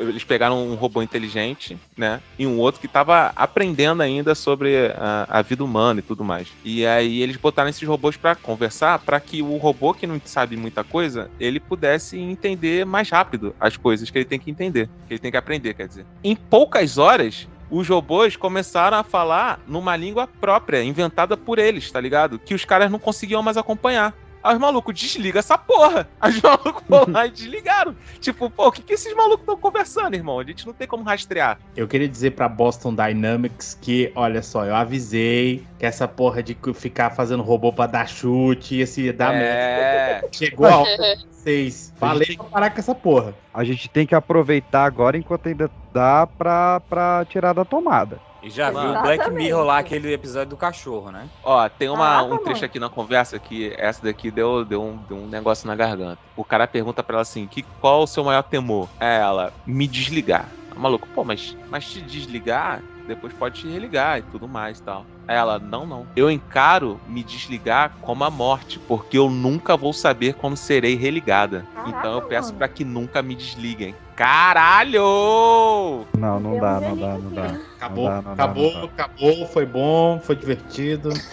eles 0.00 0.24
pegaram 0.24 0.66
um 0.66 0.74
robô 0.74 1.02
inteligente, 1.02 1.76
né, 1.96 2.20
e 2.38 2.46
um 2.46 2.58
outro 2.58 2.80
que 2.80 2.88
tava 2.88 3.32
aprendendo 3.36 4.02
ainda 4.02 4.34
sobre 4.34 4.92
a, 4.96 5.26
a 5.28 5.42
vida 5.42 5.64
humana 5.64 6.00
e 6.00 6.02
tudo 6.02 6.24
mais. 6.24 6.48
E 6.64 6.86
aí 6.86 7.22
eles 7.22 7.36
botaram 7.36 7.68
esses 7.68 7.86
robôs 7.86 8.16
para 8.16 8.34
conversar, 8.34 8.98
para 9.00 9.20
que 9.20 9.42
o 9.42 9.56
robô 9.56 9.94
que 9.94 10.06
não 10.06 10.20
sabe 10.24 10.56
muita 10.56 10.84
coisa, 10.84 11.30
ele 11.38 11.60
pudesse 11.60 12.18
entender 12.18 12.84
mais 12.86 13.10
rápido 13.10 13.54
as 13.60 13.76
coisas 13.76 14.10
que 14.10 14.18
ele 14.18 14.24
tem 14.24 14.38
que 14.38 14.50
entender, 14.50 14.88
que 15.06 15.14
ele 15.14 15.20
tem 15.20 15.30
que 15.30 15.36
aprender, 15.36 15.74
quer 15.74 15.88
dizer. 15.88 16.06
Em 16.22 16.34
poucas 16.36 16.98
horas, 16.98 17.48
os 17.70 17.88
robôs 17.88 18.36
começaram 18.36 18.98
a 18.98 19.02
falar 19.02 19.58
numa 19.66 19.96
língua 19.96 20.26
própria, 20.26 20.84
inventada 20.84 21.36
por 21.38 21.58
eles, 21.58 21.90
tá 21.90 21.98
ligado? 21.98 22.38
Que 22.38 22.54
os 22.54 22.66
caras 22.66 22.90
não 22.90 22.98
conseguiam 22.98 23.42
mais 23.42 23.56
acompanhar. 23.56 24.14
Aí 24.42 24.54
os 24.54 24.60
malucos, 24.60 24.98
desliga 24.98 25.38
essa 25.38 25.56
porra. 25.56 26.08
Aí 26.20 26.32
os 26.32 26.40
malucos 26.42 26.82
foram 26.88 27.12
lá 27.12 27.26
e 27.26 27.30
desligaram. 27.30 27.94
Tipo, 28.20 28.50
pô, 28.50 28.68
o 28.68 28.72
que, 28.72 28.82
que 28.82 28.94
esses 28.94 29.14
malucos 29.14 29.40
estão 29.40 29.56
conversando, 29.56 30.14
irmão? 30.14 30.38
A 30.38 30.44
gente 30.44 30.66
não 30.66 30.72
tem 30.72 30.86
como 30.86 31.04
rastrear. 31.04 31.58
Eu 31.76 31.86
queria 31.86 32.08
dizer 32.08 32.32
pra 32.32 32.48
Boston 32.48 32.94
Dynamics 32.94 33.78
que, 33.80 34.12
olha 34.14 34.42
só, 34.42 34.64
eu 34.64 34.74
avisei 34.74 35.64
que 35.78 35.86
essa 35.86 36.08
porra 36.08 36.42
de 36.42 36.56
ficar 36.74 37.10
fazendo 37.10 37.42
robô 37.42 37.72
pra 37.72 37.86
dar 37.86 38.08
chute 38.08 38.76
ia 38.76 38.86
se 38.86 39.12
dar 39.12 39.32
merda. 39.32 40.26
É. 40.26 40.28
Chegou 40.32 40.66
a 40.66 40.78
hora 40.78 41.16
de 41.16 41.26
vocês. 41.30 41.92
Falei 41.96 42.36
pra 42.36 42.44
parar 42.46 42.70
com 42.70 42.78
essa 42.78 42.94
porra. 42.94 43.34
A 43.52 43.64
gente 43.64 43.88
tem 43.88 44.06
que 44.06 44.14
aproveitar 44.14 44.84
agora 44.84 45.16
enquanto 45.16 45.48
ainda 45.48 45.70
dá 45.92 46.26
pra, 46.26 46.80
pra 46.80 47.24
tirar 47.28 47.52
da 47.52 47.64
tomada. 47.64 48.20
E 48.42 48.50
já 48.50 48.70
viu 48.70 48.90
o. 48.90 49.02
Black 49.02 49.30
Mirror 49.30 49.64
lá, 49.64 49.78
aquele 49.78 50.12
episódio 50.12 50.50
do 50.50 50.56
cachorro, 50.56 51.10
né? 51.10 51.28
Ó, 51.44 51.68
tem 51.68 51.88
uma, 51.88 51.98
Caraca, 51.98 52.34
um 52.34 52.38
trecho 52.38 52.64
aqui 52.64 52.78
na 52.78 52.88
conversa 52.88 53.38
que 53.38 53.72
essa 53.78 54.02
daqui 54.02 54.30
deu, 54.30 54.64
deu, 54.64 54.82
um, 54.82 54.96
deu 54.96 55.16
um 55.16 55.28
negócio 55.28 55.66
na 55.66 55.76
garganta. 55.76 56.18
O 56.36 56.44
cara 56.44 56.66
pergunta 56.66 57.02
pra 57.02 57.14
ela 57.14 57.22
assim: 57.22 57.46
que, 57.46 57.62
qual 57.80 58.02
o 58.02 58.06
seu 58.06 58.24
maior 58.24 58.42
temor? 58.42 58.88
É 59.00 59.18
ela, 59.18 59.52
me 59.64 59.86
desligar. 59.86 60.50
A 60.74 60.78
maluco, 60.78 61.08
pô, 61.14 61.22
mas, 61.22 61.56
mas 61.70 61.88
te 61.88 62.00
desligar, 62.00 62.82
depois 63.06 63.32
pode 63.32 63.60
te 63.60 63.68
religar 63.68 64.18
e 64.18 64.22
tudo 64.22 64.48
mais 64.48 64.78
e 64.78 64.82
tal. 64.82 65.06
Aí 65.28 65.36
ela, 65.36 65.58
não, 65.58 65.86
não. 65.86 66.06
Eu 66.16 66.30
encaro 66.30 67.00
me 67.06 67.22
desligar 67.22 67.92
como 68.00 68.24
a 68.24 68.30
morte, 68.30 68.78
porque 68.80 69.18
eu 69.18 69.30
nunca 69.30 69.76
vou 69.76 69.92
saber 69.92 70.34
quando 70.34 70.56
serei 70.56 70.96
religada. 70.96 71.64
então 71.86 72.14
eu 72.14 72.22
peço 72.22 72.54
pra 72.54 72.68
que 72.68 72.84
nunca 72.84 73.22
me 73.22 73.34
desliguem. 73.34 73.94
Caralho! 74.22 76.06
Não, 76.16 76.38
não 76.38 76.56
dá, 76.60 76.78
um 76.78 76.80
não 76.80 76.96
dá, 76.96 77.18
não 77.18 77.30
dá. 77.32 77.56
Acabou, 77.76 78.04
Não 78.04 78.10
dá, 78.10 78.14
não 78.22 78.22
dá, 78.22 78.44
acabou, 78.44 78.72
não 78.72 78.80
dá. 78.82 78.86
acabou, 78.86 79.46
foi 79.48 79.66
bom, 79.66 80.20
foi 80.20 80.36
divertido. 80.36 81.10
Se 81.18 81.32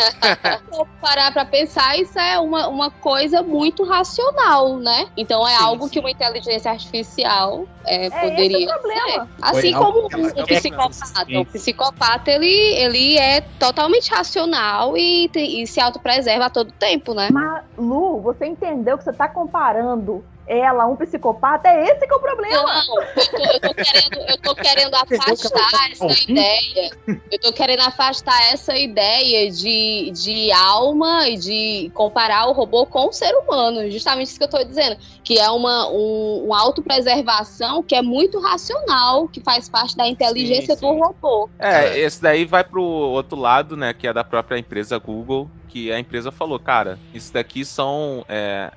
eu 0.73 0.87
parar 0.99 1.31
pra 1.31 1.45
pensar, 1.45 1.95
isso 1.99 2.17
é 2.17 2.39
uma, 2.39 2.67
uma 2.67 2.89
coisa 2.89 3.43
muito 3.43 3.83
racional, 3.83 4.77
né? 4.79 5.05
Então 5.15 5.47
é 5.47 5.55
Sim, 5.55 5.63
algo 5.63 5.83
sim. 5.83 5.89
que 5.91 5.99
uma 5.99 6.09
inteligência 6.09 6.71
artificial 6.71 7.67
é, 7.85 8.07
É 8.07 8.09
poderia 8.09 8.57
esse 8.57 8.65
o 8.65 8.73
problema. 8.73 9.25
ser. 9.25 9.29
Assim 9.39 9.73
Foi 9.73 9.85
como 9.85 9.99
um, 9.99 10.41
um 10.41 10.45
psicopata. 10.45 11.39
O 11.39 11.45
psicopata, 11.45 12.31
ele, 12.31 12.47
ele 12.47 13.17
é 13.19 13.41
totalmente 13.59 14.09
racional 14.09 14.97
e, 14.97 15.29
e 15.35 15.67
se 15.67 15.79
autopreserva 15.79 16.45
a 16.45 16.49
todo 16.49 16.71
tempo, 16.71 17.13
né? 17.13 17.29
Mas, 17.31 17.63
Lu, 17.77 18.19
você 18.21 18.47
entendeu 18.47 18.97
que 18.97 19.03
você 19.03 19.13
tá 19.13 19.27
comparando 19.27 20.23
ela 20.49 20.87
um 20.87 20.95
psicopata? 20.95 21.69
É 21.69 21.85
esse 21.85 22.07
que 22.07 22.11
é 22.11 22.17
o 22.17 22.19
problema. 22.19 22.63
Não, 22.63 23.01
eu 23.01 23.29
tô, 23.29 23.37
eu 23.37 23.59
tô 23.59 23.73
querendo, 23.75 24.29
eu 24.29 24.37
tô 24.41 24.55
querendo 24.55 24.95
afastar 24.95 25.91
essa 25.91 26.31
ideia. 26.31 26.91
Eu 27.31 27.39
tô 27.39 27.53
querendo 27.53 27.81
afastar 27.81 28.51
essa 28.51 28.75
ideia 28.75 29.51
de, 29.51 30.11
de 30.11 30.51
alma 30.51 31.29
e 31.29 31.37
de 31.37 31.91
comparar 31.93 32.47
o 32.47 32.53
robô 32.53 32.87
com 32.87 33.07
o 33.07 33.13
ser 33.13 33.31
humano. 33.35 33.89
Justamente 33.91 34.29
isso 34.29 34.39
que 34.39 34.43
eu 34.43 34.49
tô 34.49 34.63
dizendo. 34.63 34.97
Que 35.23 35.37
é 35.37 35.49
uma, 35.51 35.87
um, 35.89 36.45
uma 36.45 36.59
autopreservação 36.59 37.83
que 37.83 37.93
é 37.93 38.01
muito 38.01 38.39
racional, 38.39 39.27
que 39.27 39.41
faz 39.41 39.69
parte 39.69 39.95
da 39.95 40.07
inteligência 40.07 40.75
Sim, 40.75 40.81
do 40.81 40.93
sim. 40.93 40.99
robô. 40.99 41.49
É, 41.59 41.99
esse 41.99 42.19
daí 42.19 42.45
vai 42.45 42.63
pro 42.63 42.81
outro 42.81 43.37
lado, 43.37 43.77
né? 43.77 43.93
Que 43.93 44.07
é 44.07 44.13
da 44.13 44.23
própria 44.23 44.57
empresa 44.57 44.97
Google, 44.97 45.47
que 45.67 45.91
a 45.91 45.99
empresa 45.99 46.31
falou, 46.31 46.59
cara, 46.59 46.97
isso 47.13 47.31
daqui 47.31 47.63
são. 47.63 48.25
É, 48.27 48.71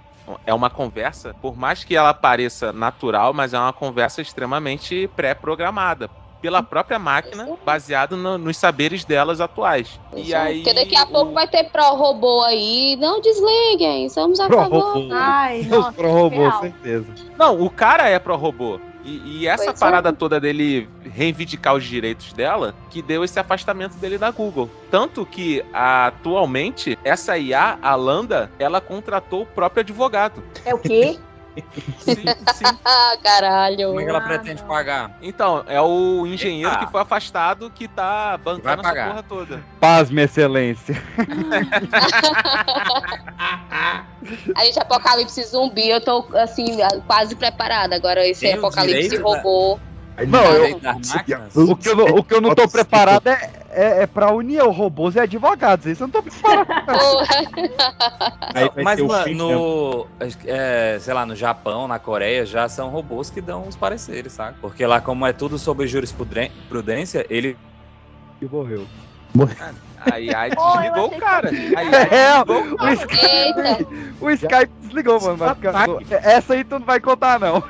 é 0.46 0.54
uma 0.54 0.70
conversa, 0.70 1.34
por 1.40 1.56
mais 1.56 1.84
que 1.84 1.94
ela 1.96 2.14
pareça 2.14 2.72
natural, 2.72 3.32
mas 3.34 3.52
é 3.54 3.58
uma 3.58 3.72
conversa 3.72 4.20
extremamente 4.22 5.08
pré-programada. 5.08 6.10
Pela 6.40 6.60
própria 6.60 6.98
máquina, 6.98 7.46
baseado 7.64 8.16
no- 8.16 8.36
nos 8.36 8.56
saberes 8.56 9.04
delas 9.04 9.40
atuais. 9.40 10.00
E 10.12 10.34
aí. 10.34 10.64
Porque 10.64 10.74
daqui 10.74 10.96
a 10.96 11.04
o- 11.04 11.06
pouco 11.12 11.32
vai 11.34 11.46
ter 11.46 11.70
pró-robô 11.70 12.42
aí. 12.42 12.96
Não 12.96 13.20
desliguem, 13.20 14.08
somos 14.08 14.40
a 14.40 14.48
Pró-robô. 14.48 14.80
favor. 14.80 15.12
Ai, 15.12 15.60
Os 15.60 15.66
nossa, 15.70 15.92
pro 15.92 16.10
robô, 16.12 16.36
real. 16.36 16.60
certeza. 16.60 17.14
Não, 17.38 17.60
o 17.60 17.70
cara 17.70 18.08
é 18.08 18.18
pró-robô. 18.18 18.80
E, 19.05 19.40
e 19.40 19.48
essa 19.48 19.64
Pois 19.66 19.76
é. 19.76 19.80
parada 19.80 20.12
toda 20.12 20.40
dele 20.40 20.88
reivindicar 21.03 21.74
os 21.74 21.84
direitos 21.84 22.32
dela, 22.32 22.74
que 22.90 23.03
deu 23.03 23.24
esse 23.24 23.38
afastamento 23.38 23.96
dele 23.96 24.18
da 24.18 24.30
Google. 24.30 24.70
Tanto 24.90 25.26
que, 25.26 25.64
atualmente, 25.72 26.98
essa 27.05 27.36
IA, 27.36 27.78
a 27.82 27.94
Landa, 27.94 28.50
ela 28.59 28.80
contratou 28.80 29.42
o 29.42 29.46
próprio 29.46 29.80
advogado. 29.80 30.42
É 30.64 30.74
o 30.74 30.78
quê? 30.78 31.18
Sim, 32.00 32.14
sim. 32.55 32.78
Ah, 32.84 33.16
caralho. 33.22 33.88
Como 33.88 34.00
é 34.00 34.05
que 34.05 34.09
ela 34.11 34.18
Ah, 34.18 34.22
pretende 34.22 34.62
pagar? 34.62 35.11
Então, 35.20 35.62
é 35.66 35.80
o 35.80 36.26
engenheiro 36.26 36.70
Eita. 36.72 36.86
que 36.86 36.90
foi 36.92 37.00
afastado 37.00 37.70
que 37.70 37.86
tá 37.88 38.36
bancando 38.38 38.82
Vai 38.82 38.92
essa 38.92 39.09
porra 39.09 39.22
toda. 39.22 39.64
Paz, 39.80 40.11
minha 40.11 40.24
excelência. 40.24 40.94
A 44.55 44.64
gente, 44.64 44.78
apocalipse 44.78 45.42
zumbi, 45.44 45.88
eu 45.88 46.00
tô, 46.00 46.24
assim, 46.36 46.78
quase 47.07 47.34
preparada. 47.34 47.96
Agora, 47.96 48.26
esse 48.26 48.40
Tem 48.46 48.55
apocalipse 48.55 49.16
da- 49.18 49.22
robô. 49.22 49.78
Não, 50.28 50.44
eu, 50.55 50.76
o, 51.72 51.76
que 51.76 51.88
eu 51.88 51.96
não, 51.96 52.05
o 52.16 52.22
que 52.24 52.34
eu 52.34 52.40
não 52.40 52.55
tô 52.55 52.68
preparado 52.68 53.26
é, 53.26 53.61
é, 53.72 54.02
é 54.02 54.06
pra 54.06 54.32
unir 54.32 54.62
robôs 54.68 55.14
e 55.16 55.20
advogados. 55.20 55.86
Isso 55.86 56.02
eu 56.02 56.06
não 56.08 56.12
tô 56.12 56.22
preparado. 56.22 56.66
Aí 58.54 58.70
Mas, 58.84 59.00
mano, 59.00 59.34
no. 59.34 60.06
é, 60.46 60.98
sei 61.00 61.14
lá, 61.14 61.24
no 61.26 61.34
Japão, 61.34 61.88
na 61.88 61.98
Coreia, 61.98 62.44
já 62.46 62.68
são 62.68 62.88
robôs 62.90 63.30
que 63.30 63.40
dão 63.40 63.66
os 63.66 63.76
pareceres, 63.76 64.32
sabe? 64.32 64.56
Porque 64.60 64.86
lá, 64.86 65.00
como 65.00 65.26
é 65.26 65.32
tudo 65.32 65.58
sobre 65.58 65.86
jurisprudência, 65.86 67.26
ele. 67.30 67.56
E 68.40 68.46
morreu. 68.46 68.86
Aí 70.12 70.28
a 70.34 70.54
Pô, 70.54 70.74
eu 70.74 70.80
desligou 70.82 71.06
o 71.06 71.18
cara. 71.20 71.48
que- 71.48 71.74
Aí 71.76 71.86
É, 71.94 72.44
desligou 72.44 72.76
o. 72.80 72.92
Skype, 72.92 73.88
o 74.20 74.30
Skype 74.30 74.72
desligou, 74.82 75.20
mano. 75.20 75.54
ficar- 75.54 75.88
Essa 76.22 76.52
aí 76.54 76.64
tu 76.64 76.78
não 76.78 76.84
vai 76.86 77.00
contar, 77.00 77.38
não. 77.40 77.62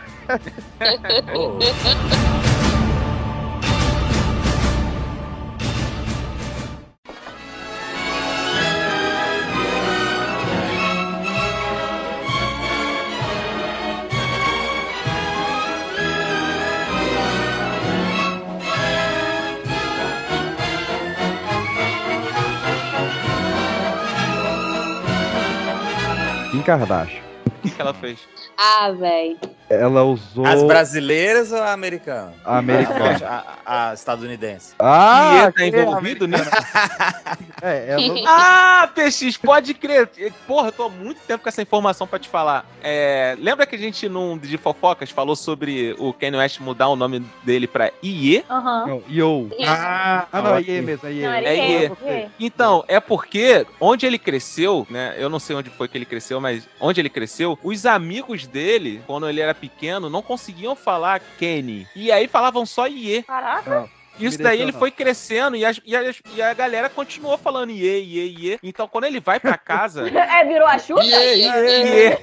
Kardashian. 26.63 27.23
O 27.47 27.51
que, 27.63 27.71
que 27.71 27.81
ela 27.81 27.95
fez? 27.95 28.19
Ah, 28.57 28.91
velho. 28.91 29.39
Ela 29.81 30.03
usou. 30.05 30.45
As 30.47 30.63
brasileiras 30.63 31.53
ou 31.53 31.59
a 31.63 31.73
americana? 31.73 32.33
A 32.45 32.59
americana. 32.59 33.13
A, 33.65 33.91
a 33.91 33.95
estadunidense. 33.95 34.75
Ah, 34.79 35.45
Iê 35.47 35.53
tá 35.53 35.67
envolvido 35.81 36.27
nisso? 36.27 36.45
É, 37.65 37.91
ela... 37.93 38.03
Ah, 38.27 38.91
PX, 38.93 39.37
pode 39.37 39.73
crer. 39.75 40.09
Porra, 40.49 40.69
eu 40.69 40.73
tô 40.73 40.83
há 40.85 40.89
muito 40.89 41.21
tempo 41.21 41.45
com 41.45 41.49
essa 41.49 41.63
informação 41.63 42.09
pra 42.09 42.19
te 42.19 42.29
falar. 42.29 42.67
É, 42.83 43.37
lembra 43.39 43.65
que 43.65 43.77
a 43.77 43.79
gente, 43.79 44.09
num 44.09 44.37
de 44.37 44.59
fofocas, 44.59 45.11
falou 45.11 45.37
sobre 45.37 45.95
o 45.99 46.13
Kanye 46.13 46.39
West 46.39 46.59
mudar 46.59 46.89
o 46.89 46.97
nome 46.97 47.25
dele 47.45 47.69
pra 47.69 47.93
IE? 48.03 48.45
Aham. 48.51 49.01
Yo. 49.09 49.49
Ah, 49.65 50.27
Ah, 50.33 50.43
não, 50.43 50.57
é. 50.57 50.63
Iê 50.63 50.81
mesmo, 50.81 51.09
é. 51.09 51.13
Não, 51.13 51.35
ele 51.37 51.47
É 51.85 51.89
porque- 51.89 52.27
Então, 52.41 52.85
é 52.89 52.99
porque 52.99 53.65
onde 53.81 54.07
ele 54.07 54.19
cresceu, 54.19 54.85
né? 54.91 55.15
Eu 55.17 55.29
não 55.31 55.39
sei 55.39 55.55
onde 55.55 55.71
foi 55.71 55.87
que 55.87 55.97
ele 55.97 56.05
cresceu, 56.05 56.41
mas 56.41 56.69
onde 56.81 57.01
ele 57.01 57.09
cresceu, 57.11 57.57
os 57.63 57.87
amigos 57.87 58.45
dele, 58.47 59.01
quando 59.07 59.29
ele 59.29 59.41
era 59.41 59.55
pequeno, 59.63 60.11
não 60.11 60.21
conseguiam 60.23 60.75
falar 60.75 61.21
Kenny. 61.39 61.87
E 61.95 62.11
aí 62.11 62.27
falavam 62.27 62.67
só 62.67 62.89
Iê. 62.89 63.23
Caraca. 63.23 63.89
Isso 64.19 64.39
daí 64.43 64.61
ele 64.61 64.73
foi 64.73 64.91
crescendo 64.91 65.57
e, 65.57 65.65
as- 65.65 65.81
e, 65.85 65.97
as- 65.97 66.21
e 66.35 66.43
a 66.43 66.53
galera 66.55 66.89
continuou 66.89 67.37
falando 67.39 67.71
Iê, 67.71 68.01
Iê, 68.01 68.27
Iê. 68.39 68.59
Então 68.63 68.87
quando 68.87 69.05
ele 69.05 69.21
vai 69.21 69.41
pra 69.41 69.57
casa. 69.59 70.03
É, 70.33 70.45
virou 70.45 70.67
a 70.67 70.79
Xuxa? 70.79 71.03
Iê, 71.05 71.37
Iê, 71.37 72.19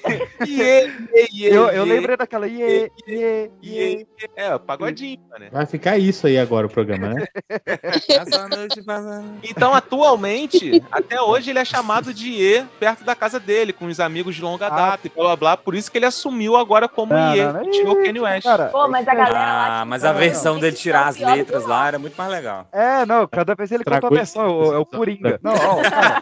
Iê, 0.46 0.46
Iê, 0.46 0.92
Iê. 1.34 1.48
Eu, 1.58 1.70
eu 1.70 1.86
Iê, 1.86 1.94
lembrei 1.94 2.18
daquela 2.18 2.48
Iê, 2.48 2.90
Iê, 3.08 3.50
Iê. 3.62 3.98
Iê. 3.98 4.08
É, 4.36 4.56
o 4.56 4.60
pagodinho, 4.60 5.20
né? 5.40 5.50
Vai 5.52 5.66
ficar 5.66 5.98
isso 5.98 6.28
aí 6.28 6.38
agora 6.38 6.68
o 6.68 6.70
programa, 6.70 7.10
né? 7.14 7.26
Então, 9.44 9.74
atualmente, 9.74 10.84
até 10.92 11.22
hoje, 11.22 11.50
ele 11.50 11.60
é 11.60 11.66
chamado 11.66 12.14
de 12.14 12.30
Iê 12.30 12.66
perto 12.80 13.04
da 13.04 13.16
casa 13.16 13.40
dele, 13.40 13.74
com 13.74 13.86
os 13.86 14.00
amigos 14.00 14.36
de 14.36 14.42
longa 14.42 14.70
data 14.70 15.08
e 15.08 15.10
blá 15.10 15.24
blá 15.28 15.36
blá. 15.36 15.58
Por 15.58 15.76
isso 15.76 15.92
que 15.92 15.98
ele 15.98 16.06
assumiu 16.06 16.56
agora 16.56 16.88
como 16.88 17.14
Iê. 17.14 17.72
tirou 17.72 17.94
o 17.94 18.04
Kanye 18.04 18.20
West. 18.20 18.44
Cara, 18.44 18.66
Pô, 18.68 18.88
mas 18.88 19.08
a 19.08 19.14
galera 19.16 19.34
lá, 19.34 19.82
Ah, 19.82 19.86
mas 19.86 20.04
a 20.04 20.12
não, 20.14 20.20
versão 20.20 20.60
dele 20.60 20.76
tirar 20.76 21.14
são 21.14 21.28
as 21.28 21.36
letras 21.38 21.64
o 21.64 21.68
lá 21.80 21.88
era 21.88 22.00
muito 22.00 22.16
mais 22.16 22.30
legal. 22.30 22.68
É, 22.72 23.06
não, 23.06 23.28
cada 23.28 23.56
vez 23.56 23.72
ele 23.72 23.84
conta 23.84 23.98
Estragou 23.98 24.16
a 24.16 24.20
versão, 24.20 24.46
é 24.46 24.50
o, 24.50 24.74
é 24.74 24.78
o 24.78 24.86
Coringa. 24.86 25.40
Não, 25.42 25.54
ó, 25.54 25.82
cara. 25.82 26.22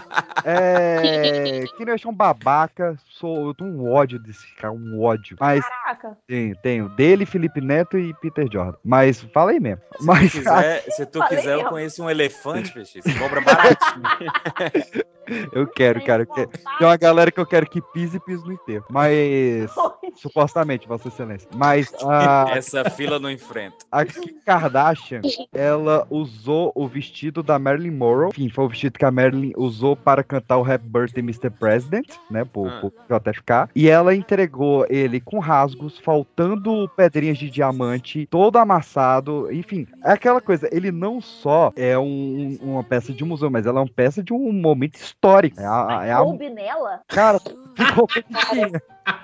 É. 0.44 1.64
West 1.94 2.04
é 2.04 2.08
um 2.08 2.14
babaca, 2.14 2.96
sou, 3.08 3.46
eu 3.48 3.54
tenho 3.54 3.70
um 3.70 3.90
ódio 3.90 4.18
desse 4.18 4.46
cara, 4.56 4.72
um 4.72 5.00
ódio. 5.00 5.36
Mas 5.40 5.64
Caraca. 5.66 6.18
tenho, 6.26 6.56
tenho. 6.56 6.88
Dele, 6.90 7.24
Felipe 7.24 7.60
Neto 7.60 7.96
e 7.96 8.12
Peter 8.14 8.48
Jordan. 8.50 8.76
Mas 8.84 9.20
fala 9.32 9.52
aí 9.52 9.60
mesmo. 9.60 9.80
Se 9.98 10.04
Mas 10.04 10.32
tu 10.32 10.38
quiser, 10.38 10.82
se 10.90 11.06
tu 11.06 11.28
quiser 11.28 11.58
eu 11.58 11.64
conheço 11.66 12.02
um 12.02 12.10
elefante, 12.10 12.72
peixe. 12.72 13.00
Você 13.00 13.14
cobra 13.18 13.40
baratinho. 13.40 14.02
eu 15.52 15.66
quero, 15.68 16.04
cara. 16.04 16.22
Eu 16.22 16.26
quero. 16.26 16.48
Tem 16.50 16.86
uma 16.86 16.96
galera 16.96 17.30
que 17.30 17.40
eu 17.40 17.46
quero 17.46 17.68
que 17.68 17.80
pise 17.80 18.16
e 18.16 18.20
pise 18.20 18.44
no 18.44 18.52
enterro. 18.52 18.84
Mas. 18.90 19.70
Supostamente, 20.16 20.86
Vossa 20.86 21.08
Excelência. 21.08 21.48
Mas 21.54 21.92
a, 22.04 22.46
Essa 22.50 22.88
fila 22.90 23.18
não 23.18 23.30
enfrenta. 23.30 23.76
a 23.90 24.04
Kim 24.04 24.38
Kardashian, 24.44 25.20
ela 25.52 26.06
usou 26.08 26.70
o 26.74 26.86
vestido 26.86 27.42
da 27.42 27.58
Marilyn 27.58 27.90
Monroe. 27.90 28.28
Enfim, 28.28 28.48
foi 28.48 28.64
o 28.64 28.68
vestido 28.68 28.98
que 28.98 29.04
a 29.04 29.10
Marilyn 29.10 29.52
usou 29.56 29.96
para 29.96 30.22
cantar 30.34 30.58
o 30.58 30.64
Happy 30.64 30.86
Birthday 30.88 31.22
Mr. 31.22 31.50
President, 31.50 32.06
né? 32.30 32.44
Por, 32.44 32.68
Ah. 32.68 32.80
por 32.80 32.92
JFK. 33.08 33.68
E 33.74 33.88
ela 33.88 34.14
entregou 34.14 34.84
ele 34.90 35.20
com 35.20 35.38
rasgos, 35.38 35.98
faltando 35.98 36.88
pedrinhas 36.96 37.38
de 37.38 37.48
diamante, 37.50 38.26
todo 38.30 38.56
amassado. 38.58 39.52
Enfim, 39.52 39.86
é 40.04 40.12
aquela 40.12 40.40
coisa. 40.40 40.68
Ele 40.72 40.90
não 40.90 41.20
só 41.20 41.72
é 41.76 41.96
um- 41.98 42.58
uma 42.60 42.82
peça 42.82 43.12
de 43.12 43.24
museu, 43.24 43.50
mas 43.50 43.66
ela 43.66 43.78
é 43.80 43.82
uma 43.82 43.88
peça 43.88 44.22
de 44.22 44.32
um 44.32 44.52
momento 44.52 44.96
histórico. 44.96 45.60
É 45.60 45.66
a, 45.66 46.02
é 46.06 46.12
a- 46.12 46.18
Coube 46.22 46.50
nela? 46.50 47.00
cara, 47.08 47.38
ficou. 47.76 48.08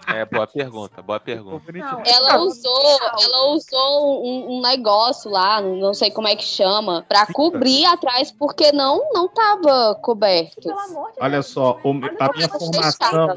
É, 0.09 0.25
boa 0.25 0.47
pergunta, 0.49 1.01
boa 1.03 1.21
pergunta. 1.21 1.73
Não. 1.73 2.03
Ela 2.05 2.39
usou, 2.41 2.99
ela 3.23 3.47
usou 3.55 4.25
um, 4.25 4.59
um 4.59 4.61
negócio 4.61 5.31
lá, 5.31 5.61
não 5.63 5.95
sei 5.95 6.11
como 6.11 6.29
é 6.29 6.37
que 6.37 6.45
chama, 6.45 7.05
pra 7.09 7.27
cobrir 7.33 7.85
atrás, 7.87 8.31
porque 8.31 8.73
não 8.73 9.01
não 9.13 9.29
tava 9.29 9.95
coberto. 10.03 10.61
Pelo 10.61 10.79
amor 10.79 11.13
de 11.13 11.19
Olha 11.21 11.31
Deus. 11.33 11.47
só, 11.47 11.79
o- 11.83 11.91
a 11.91 12.33
minha 12.37 12.49
formação, 12.49 13.29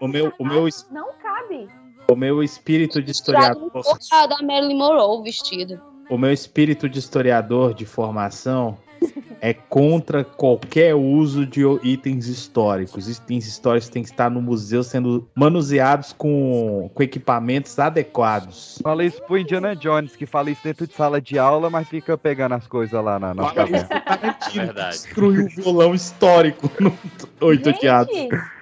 o, 0.00 0.04
o 0.04 0.08
meu, 0.08 0.32
o, 0.38 0.44
meu, 0.44 0.68
Não 0.90 1.08
cabe. 1.22 1.68
o 2.10 2.16
meu 2.16 2.42
espírito 2.42 3.02
de 3.02 3.10
historiador, 3.10 3.70
Da, 4.10 4.42
Marilyn 4.42 4.76
Monroe 4.76 5.22
vestido. 5.22 5.80
o 6.08 6.16
meu 6.16 6.32
espírito 6.32 6.88
de 6.88 6.98
historiador 6.98 7.74
de 7.74 7.84
formação 7.84 8.78
é 9.40 9.52
contra 9.52 10.24
qualquer 10.24 10.94
uso 10.94 11.44
de 11.46 11.62
itens 11.82 12.26
históricos. 12.26 13.08
Itens 13.08 13.46
históricos 13.46 13.88
têm 13.88 14.02
que 14.02 14.08
estar 14.10 14.30
no 14.30 14.40
museu 14.42 14.82
sendo 14.82 15.28
manuseados 15.34 16.12
com, 16.12 16.90
com 16.94 17.02
equipamentos 17.02 17.78
adequados. 17.78 18.78
Fala 18.82 19.04
isso 19.04 19.22
pro 19.22 19.36
Indiana 19.38 19.74
Jones, 19.74 20.14
que 20.16 20.26
fala 20.26 20.50
isso 20.50 20.62
dentro 20.62 20.86
de 20.86 20.94
sala 20.94 21.20
de 21.20 21.38
aula, 21.38 21.68
mas 21.70 21.88
fica 21.88 22.16
pegando 22.16 22.54
as 22.54 22.66
coisas 22.66 23.02
lá 23.02 23.18
na, 23.18 23.32
Verdade. 23.32 24.98
que 24.98 25.06
destruiu 25.06 25.46
o 25.46 25.48
violão 25.48 25.94
histórico 25.94 26.70
no 26.80 26.96
Oito 27.46 27.68
Odiados. 27.70 28.14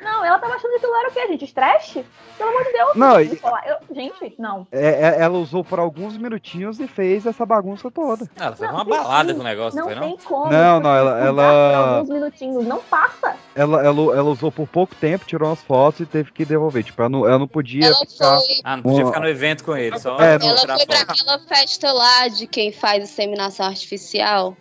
não, 0.03 0.25
ela 0.25 0.39
tava 0.39 0.55
achando 0.55 0.71
que 0.71 0.77
aquilo 0.79 0.95
era 0.97 1.09
o 1.09 1.13
quê, 1.13 1.27
gente? 1.29 1.45
Estresse? 1.45 2.05
Pelo 2.39 2.51
amor 2.51 2.65
de 2.65 2.73
Deus. 2.73 2.95
Não, 2.97 3.21
e- 3.21 3.39
eu- 3.69 3.95
gente, 3.95 4.35
não. 4.39 4.67
É, 4.73 4.89
é, 4.89 5.21
ela 5.21 5.37
usou 5.39 5.63
por 5.63 5.79
alguns 5.79 6.17
minutinhos 6.17 6.81
e 6.81 6.87
fez 6.89 7.27
essa 7.27 7.45
bagunça 7.45 7.91
toda. 7.91 8.27
Ela 8.37 8.57
fez 8.57 8.71
Não, 8.71 8.79
uma 8.79 8.85
balada 8.85 9.29
sim. 9.31 9.35
com 9.35 9.41
o 9.43 9.45
negócio, 9.45 9.79
Não 9.79 9.87
não 9.91 10.01
tem 10.01 10.11
não? 10.11 10.19
Como. 10.31 10.51
Não, 10.51 10.79
não, 10.81 10.95
ela- 10.95 11.19
ela- 11.21 11.43
por 11.43 11.89
alguns 11.97 12.09
minutinhos. 12.09 12.65
Não 12.67 12.79
passa. 12.79 13.35
Ela, 13.55 13.85
ela, 13.85 14.17
ela 14.17 14.31
usou 14.31 14.51
por 14.53 14.67
pouco 14.69 14.95
tempo, 14.95 15.25
tirou 15.27 15.49
umas 15.49 15.61
fotos 15.63 16.01
e 16.01 16.07
teve 16.07 16.31
que 16.33 16.45
devolver. 16.45 16.85
Tipo, 16.85 17.03
ela 17.03 17.09
não, 17.09 17.27
ela 17.27 17.39
não 17.41 17.49
podia 17.49 17.87
Ela 17.87 17.97
ficar. 17.97 18.37
foi, 18.39 18.61
Ah, 18.65 18.77
não 18.77 18.83
podia 18.85 19.07
ficar 19.07 19.21
no 19.21 19.29
evento 19.29 19.65
com 19.65 19.77
ele, 19.77 19.99
só 19.99 20.17
É, 20.21 20.35
ela 20.37 20.41
foi 20.57 20.67
pra 20.67 20.79
foto. 20.79 20.93
aquela 21.11 21.39
festa 21.41 21.93
lá 21.93 22.29
de 22.29 22.47
quem 22.47 22.71
faz 22.73 23.03
inseminação 23.05 23.67
artificial. 23.67 24.57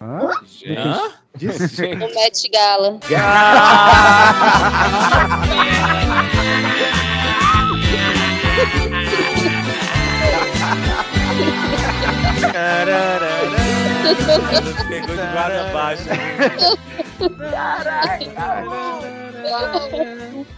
Hã? 0.00 0.30
Hã? 0.76 1.12
No 1.98 2.14
Met 2.14 2.48
Gala. 2.52 2.98
Ela 12.54 13.07
pegou 14.88 15.16
de 15.16 15.32
guarda 15.32 15.72
baixa. 15.72 16.04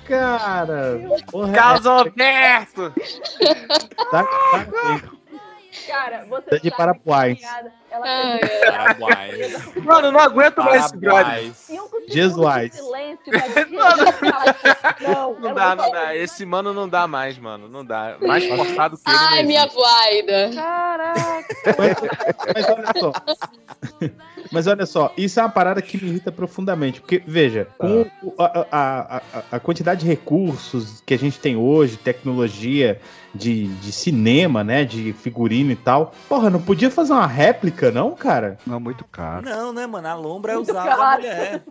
Cara, 0.06 1.00
porra, 1.30 1.52
Carlos 1.52 1.86
Alberto! 1.86 2.92
tá, 4.10 4.24
tá, 4.24 5.00
Cara, 5.86 6.24
você 6.28 6.50
Tá 6.50 6.56
de 6.56 6.68
sabe 6.68 6.76
Paraguai. 6.76 7.38
Ela- 7.90 8.38
Paraguai. 8.64 9.30
Mano, 9.84 10.12
não 10.12 10.20
aguento 10.20 10.58
mais 10.58 10.84
esse 10.86 10.96
brother. 10.96 11.52
Jesus. 12.08 12.70
de 12.70 12.76
silêncio 12.76 13.24
dizer- 13.26 13.68
falar, 13.68 14.96
Não, 15.00 15.34
Não 15.40 15.48
eu 15.50 15.54
dá, 15.54 15.74
vou 15.74 15.84
não 15.86 15.92
dá. 15.92 16.16
Esse 16.16 16.44
mano 16.46 16.72
não 16.72 16.88
dá 16.88 17.06
mais, 17.06 17.38
mano. 17.38 17.68
Não 17.68 17.84
dá. 17.84 18.16
Mais 18.20 18.46
forçado 18.46 18.96
que 18.96 19.08
ele. 19.10 19.18
Ai, 19.18 19.40
não 19.42 19.46
minha 19.48 19.66
voida. 19.66 20.50
Caraca. 20.54 21.44
Mas, 21.78 21.96
mas 22.54 22.68
olha 22.68 22.92
só. 23.00 23.12
Mas 24.52 24.66
olha 24.66 24.86
só, 24.86 25.12
isso 25.16 25.38
é 25.38 25.42
uma 25.44 25.48
parada 25.48 25.80
que 25.80 25.96
me 26.02 26.08
irrita 26.10 26.32
profundamente. 26.32 27.00
Porque, 27.00 27.22
veja, 27.24 27.68
com 27.78 28.06
o- 28.22 28.34
a, 28.38 28.66
a- 28.70 29.16
a- 29.34 29.42
a 29.52 29.60
quantidade 29.60 30.00
de 30.00 30.06
recursos 30.06 31.00
que 31.06 31.14
a 31.14 31.18
gente 31.18 31.38
tem 31.38 31.56
hoje, 31.56 31.96
tecnologia 31.96 33.00
de, 33.34 33.68
de 33.68 33.92
cinema, 33.92 34.64
né? 34.64 34.84
De 34.84 35.12
figurino 35.12 35.70
e 35.70 35.76
tal. 35.76 36.12
Porra, 36.28 36.50
não 36.50 36.60
podia 36.60 36.90
fazer 36.90 37.12
uma 37.12 37.26
réplica, 37.28 37.79
não, 37.92 38.16
cara? 38.16 38.58
Não, 38.66 38.80
muito 38.80 39.04
caro. 39.04 39.44
Não, 39.44 39.72
né, 39.72 39.86
mano? 39.86 40.08
A 40.08 40.14
lombra 40.14 40.52
é 40.52 40.56
Muito 40.56 40.70
usada 40.70 40.90
da 40.90 40.96
caro. 40.96 41.22
mulher. 41.22 41.62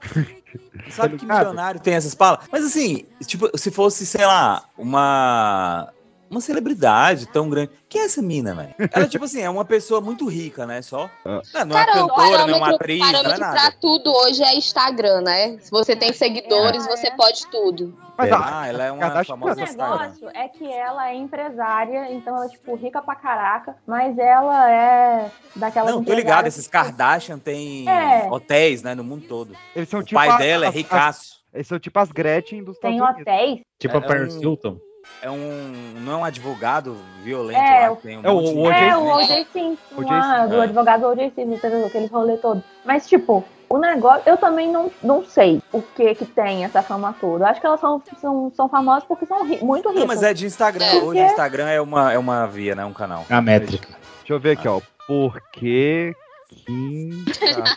Sabe 0.89 1.17
que 1.17 1.25
milionário 1.25 1.79
tem 1.79 1.93
essas 1.93 2.15
palavras? 2.15 2.47
Mas 2.51 2.63
assim, 2.65 3.05
tipo, 3.25 3.49
se 3.57 3.69
fosse, 3.69 4.05
sei 4.05 4.25
lá, 4.25 4.63
uma. 4.77 5.91
Uma 6.29 6.41
celebridade 6.41 7.25
tão 7.27 7.49
grande. 7.49 7.71
Quem 7.87 8.01
é 8.01 8.05
essa 8.05 8.21
mina, 8.21 8.53
velho? 8.53 8.75
Ela, 8.93 9.07
tipo 9.07 9.25
assim, 9.25 9.41
é 9.41 9.49
uma 9.49 9.65
pessoa 9.65 9.99
muito 9.99 10.27
rica, 10.27 10.65
né? 10.65 10.81
Só. 10.81 11.09
Ah. 11.25 11.41
Não, 11.53 11.65
não 11.65 11.77
é 11.79 11.85
Cara, 11.85 12.05
o 12.05 12.07
cantora, 12.09 12.29
não 12.29 12.29
é 12.29 12.43
uma 12.45 12.49
parâmetro, 12.59 12.75
atriz, 12.75 12.99
não 12.99 13.07
é 13.07 13.11
parâmetro 13.13 13.39
pra 13.39 13.53
nada. 13.53 13.75
tudo 13.81 14.11
hoje 14.13 14.43
é 14.43 14.55
Instagram, 14.55 15.21
né? 15.21 15.57
Se 15.59 15.71
você 15.71 15.95
tem 15.95 16.13
seguidores, 16.13 16.85
É. 16.85 16.89
você 16.89 17.11
pode 17.15 17.47
tudo. 17.47 17.97
Mas 18.17 18.29
É. 18.29 18.33
a, 18.33 18.59
Ah, 18.59 18.67
ela 18.67 18.83
é 18.83 18.91
uma 18.91 18.99
Kardashian 19.01 19.35
O 19.35 19.39
famosa. 19.39 19.61
Instagram. 19.63 19.97
negócio 19.97 20.29
é 20.33 20.47
que 20.49 20.71
ela 20.71 21.09
é 21.09 21.15
empresária, 21.15 22.11
então 22.13 22.35
ela 22.35 22.45
é, 22.45 22.49
tipo, 22.49 22.75
rica 22.75 23.01
pra 23.01 23.15
caraca, 23.15 23.75
mas 23.87 24.17
ela 24.17 24.69
é 24.71 25.31
daquela 25.55 25.89
Não, 25.91 26.03
tô 26.03 26.13
ligado, 26.13 26.45
esses 26.47 26.67
Kardashian 26.67 27.39
têm 27.39 27.89
É. 27.89 28.27
hotéis, 28.29 28.83
né, 28.83 28.93
no 28.93 29.03
mundo 29.03 29.25
todo. 29.27 29.55
eles 29.75 29.87
são 29.89 30.01
O 30.01 30.03
tipo 30.03 30.15
pai 30.19 30.29
a- 30.29 30.37
dela 30.37 30.65
é 30.65 30.67
as- 30.67 30.75
as- 30.75 30.77
ricaço. 30.77 31.39
Eles 31.53 31.67
são 31.67 31.79
tipo 31.79 31.97
as 31.97 32.11
Gretchen 32.11 32.63
dos 32.63 32.75
Estados 32.75 32.95
Tem 32.97 33.01
Unidos. 33.03 33.21
hotéis. 33.21 33.59
Tipo 33.79 33.97
a 33.97 34.01
É 34.01 34.07
Paris 34.07 34.35
um- 34.35 34.41
Hilton. 34.41 34.77
É 35.21 35.29
um. 35.29 35.93
Não 35.99 36.13
é 36.13 36.15
um 36.17 36.23
advogado 36.23 36.97
violento 37.23 37.59
É, 37.59 37.89
lá, 37.89 37.95
que 37.95 38.01
tem 38.03 38.17
um 38.17 38.21
é 38.23 38.31
o- 38.31 38.35
monte 38.35 38.53
o 38.55 38.61
O.J. 38.61 38.73
É, 38.73 38.89
Simpson. 38.93 39.03
o 39.03 39.15
O.J. 39.17 39.45
Simpson, 39.51 40.01
lá, 40.13 40.39
Simpson, 40.41 40.55
do 40.55 40.61
advogado 40.61 41.07
O.J. 41.07 41.31
Simpson, 41.35 41.53
entendeu? 41.55 41.85
aquele 41.85 42.05
rolê 42.07 42.37
todo. 42.37 42.63
Mas, 42.85 43.07
tipo, 43.07 43.43
O 43.71 43.77
negócio, 43.77 44.23
eu 44.25 44.35
também 44.35 44.71
não, 44.71 44.89
não 45.03 45.23
sei 45.23 45.61
o 45.71 45.79
que 45.79 46.15
que 46.15 46.25
tem 46.25 46.63
essa 46.65 46.81
fama 46.81 47.13
toda. 47.21 47.47
Acho 47.47 47.61
que 47.61 47.67
elas 47.67 47.79
são, 47.79 48.01
são, 48.19 48.51
são 48.55 48.67
famosas 48.67 49.03
porque 49.03 49.27
são 49.27 49.45
ri- 49.45 49.63
muito 49.63 49.89
ricas. 49.89 49.99
Não, 50.01 50.07
mas 50.07 50.23
é 50.23 50.33
de 50.33 50.47
Instagram. 50.47 50.85
Porque- 50.89 51.05
Hoje 51.05 51.21
o 51.21 51.25
Instagram 51.27 51.67
é 51.69 51.79
uma, 51.79 52.11
é 52.11 52.17
uma 52.17 52.47
via, 52.47 52.73
né? 52.73 52.83
Um 52.83 52.93
canal. 52.93 53.25
A 53.29 53.39
métrica. 53.39 53.89
Deixa 54.21 54.33
eu 54.33 54.39
ver 54.39 54.51
aqui, 54.57 54.67
ó. 54.67 54.81
Por 55.05 55.39
que 55.53 56.15
Kim 56.49 57.25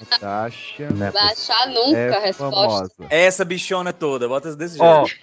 Kardashian 0.08 0.88
Vai 0.94 1.32
achar 1.32 1.66
nunca 1.68 1.98
a 1.98 2.00
é 2.00 2.18
resposta. 2.20 2.38
famosa? 2.38 2.92
É 3.10 3.24
essa 3.24 3.44
bichona 3.44 3.92
toda, 3.92 4.26
bota 4.26 4.56
desse 4.56 4.78
jeito. 4.78 5.18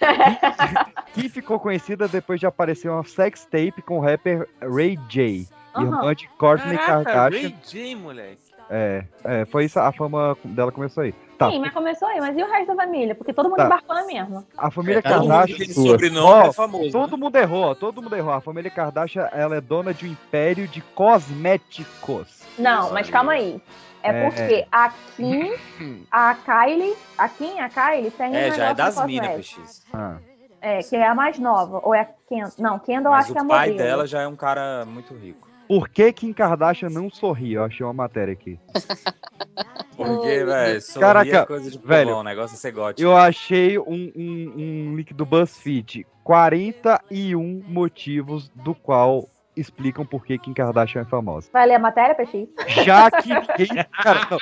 Kim 1.14 1.28
ficou 1.28 1.58
conhecida 1.58 2.06
depois 2.06 2.38
de 2.38 2.46
aparecer 2.46 2.88
uma 2.88 3.04
sex 3.04 3.44
tape 3.44 3.82
com 3.82 3.98
o 3.98 4.00
rapper 4.00 4.48
Ray 4.60 4.96
J, 5.08 5.48
Aham. 5.74 5.84
irmã 5.86 6.14
de 6.14 6.28
Kourtney 6.28 6.76
Caraca, 6.78 7.04
Kardashian. 7.04 7.48
Ray 7.48 7.56
J, 7.64 7.94
moleque. 7.96 8.50
É, 8.72 9.04
é, 9.24 9.44
foi 9.46 9.64
isso, 9.64 9.80
a 9.80 9.90
fama 9.90 10.36
dela 10.44 10.70
começou 10.70 11.02
aí. 11.02 11.12
Tá, 11.36 11.50
Sim, 11.50 11.58
mas 11.58 11.72
começou 11.72 12.06
aí. 12.06 12.20
Mas 12.20 12.36
e 12.38 12.42
o 12.42 12.46
resto 12.48 12.68
da 12.68 12.76
família? 12.84 13.14
Porque 13.16 13.32
todo 13.32 13.46
mundo 13.48 13.56
Tá. 13.56 13.66
embarcou 13.66 13.96
na 13.96 14.04
mesma. 14.06 14.44
a 14.56 14.70
família 14.70 15.02
Todo 15.02 15.12
mundo 15.22 15.28
Kardashian... 15.28 15.56
tem 15.56 15.72
sobrenome, 15.74 16.48
é 16.48 16.52
famoso. 16.52 16.92
Todo 16.92 17.18
mundo 17.18 17.36
errou, 17.36 17.74
todo 17.74 18.00
mundo 18.02 18.14
errou. 18.14 18.32
A 18.32 18.40
família 18.40 18.70
Kardashian, 18.70 19.28
ela 19.32 19.56
é 19.56 19.60
dona 19.60 19.92
de 19.92 20.06
um 20.06 20.08
império 20.12 20.68
de 20.68 20.80
cosméticos. 20.94 22.42
Não, 22.58 22.92
mas 22.92 23.10
calma 23.10 23.32
aí. 23.32 23.60
É, 24.02 24.08
É. 24.10 24.30
porque 24.30 24.66
a 24.70 24.92
Kim, 25.16 25.52
a 26.10 26.34
Kylie, 26.34 26.94
a 27.18 27.28
Kim 27.28 27.58
a 27.58 27.68
Kylie 27.68 28.10
tem 28.12 28.36
É, 28.36 28.50
já 28.52 28.68
é 28.68 28.74
das 28.74 29.04
minas. 29.04 29.84
Ah. 29.92 30.16
É, 30.62 30.78
que 30.82 30.94
é 30.94 31.06
a 31.06 31.14
mais 31.14 31.38
nova. 31.38 31.80
Ou 31.82 31.94
é 31.94 32.00
a 32.02 32.04
Kendall? 32.28 32.52
Não, 32.58 32.78
Kendall 32.78 33.12
Mas 33.12 33.24
acho 33.24 33.32
que 33.32 33.38
é 33.38 33.40
a 33.40 33.44
o 33.44 33.48
pai 33.48 33.70
modelo. 33.70 33.88
dela 33.88 34.06
já 34.06 34.22
é 34.22 34.28
um 34.28 34.36
cara 34.36 34.84
muito 34.86 35.14
rico. 35.14 35.48
Por 35.70 35.88
que 35.88 36.12
Kim 36.12 36.32
Kardashian 36.32 36.88
não 36.88 37.08
sorri? 37.08 37.52
Eu 37.52 37.62
achei 37.62 37.86
uma 37.86 37.92
matéria 37.92 38.32
aqui. 38.32 38.58
Porque, 39.96 40.44
velho, 40.44 40.82
sorrir 40.82 41.00
Caraca, 41.00 41.36
é 41.36 41.46
coisa 41.46 41.70
de 41.70 41.78
velho, 41.78 42.16
o 42.16 42.24
negócio 42.24 42.56
é 42.56 42.58
ser 42.58 42.72
gótico. 42.72 43.00
Eu 43.00 43.16
achei 43.16 43.78
um, 43.78 44.10
um, 44.16 44.52
um 44.56 44.96
link 44.96 45.14
do 45.14 45.24
BuzzFeed. 45.24 46.04
41 46.24 47.62
motivos 47.68 48.48
do 48.48 48.74
qual 48.74 49.28
explicam 49.56 50.04
por 50.04 50.26
que 50.26 50.36
Kim 50.38 50.52
Kardashian 50.52 51.02
é 51.02 51.04
famosa. 51.04 51.48
Vai 51.52 51.68
ler 51.68 51.74
a 51.74 51.78
matéria, 51.78 52.16
PX? 52.16 52.48
Já 52.84 53.08
que 53.22 53.28
ninguém. 53.28 53.86
Cara, 54.02 54.26
não. 54.28 54.38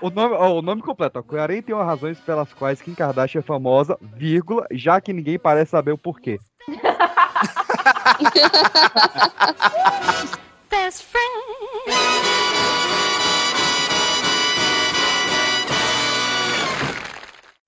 O 0.00 0.08
nome, 0.08 0.36
ó, 0.36 0.56
o 0.56 0.62
nome 0.62 0.82
completo, 0.82 1.18
ó, 1.18 1.22
41 1.24 1.82
razões 1.82 2.20
pelas 2.20 2.52
quais 2.52 2.80
Kim 2.80 2.94
Kardashian 2.94 3.40
é 3.40 3.42
famosa, 3.42 3.98
vírgula, 4.00 4.68
já 4.70 5.00
que 5.00 5.12
ninguém 5.12 5.36
parece 5.36 5.72
saber 5.72 5.90
o 5.90 5.98
porquê. 5.98 6.38
Best 10.70 11.02
friend. 11.02 12.50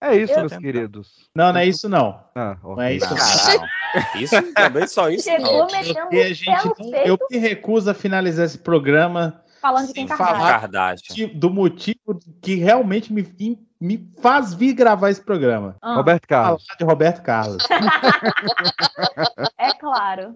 É 0.01 0.17
isso, 0.17 0.33
Eu- 0.33 0.41
meus 0.41 0.57
queridos. 0.57 1.09
Não, 1.35 1.53
não 1.53 1.61
é 1.61 1.67
isso 1.67 1.89
não. 1.89 2.21
Ah, 2.35 2.57
Não 2.63 2.73
ok. 2.73 2.85
é 2.85 2.95
isso 2.95 3.07
não. 3.09 3.17
Não. 3.61 4.21
Isso 4.21 4.53
também 4.55 4.87
só 4.89 5.09
isso. 5.11 5.25
Chegou 5.25 5.59
não. 5.59 5.67
Porque 5.69 6.17
a 6.19 6.35
gente 6.35 6.47
não- 6.47 6.95
eu 7.05 7.17
me 7.31 7.39
recuso 7.39 7.89
a 7.91 7.95
finalizar 7.95 8.45
esse 8.47 8.59
programa 8.59 9.43
falando 9.61 9.87
de 9.87 9.93
quem 9.95 10.09
sem 10.09 10.17
Kardashian. 10.17 10.69
falar 10.71 10.95
de- 10.97 11.27
do 11.27 11.49
motivo 11.51 12.19
que 12.43 12.57
realmente 12.57 13.13
me, 13.13 13.25
me 13.81 14.13
faz 14.21 14.53
vir 14.55 14.73
gravar 14.73 15.11
esse 15.11 15.21
programa. 15.23 15.77
Ah, 15.81 15.95
Roberto 15.95 16.27
Falar 16.29 16.43
Carlos. 16.45 16.65
de 16.79 16.85
Roberto 16.85 17.23
Carlos. 17.23 17.63
É 19.59 19.73
claro. 19.79 20.35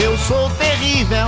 Eu 0.00 0.16
sou 0.16 0.50
terrível. 0.50 1.26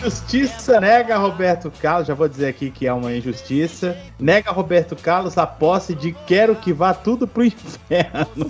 Justiça 0.00 0.80
nega 0.80 1.16
Roberto 1.16 1.70
Carlos, 1.80 2.08
já 2.08 2.14
vou 2.14 2.28
dizer 2.28 2.48
aqui 2.48 2.70
que 2.70 2.86
é 2.86 2.92
uma 2.92 3.12
injustiça. 3.12 3.96
Nega 4.18 4.50
Roberto 4.50 4.96
Carlos 4.96 5.38
a 5.38 5.46
posse 5.46 5.94
de 5.94 6.12
quero 6.26 6.56
que 6.56 6.72
vá 6.72 6.92
tudo 6.92 7.28
pro 7.28 7.44
inferno. 7.44 8.46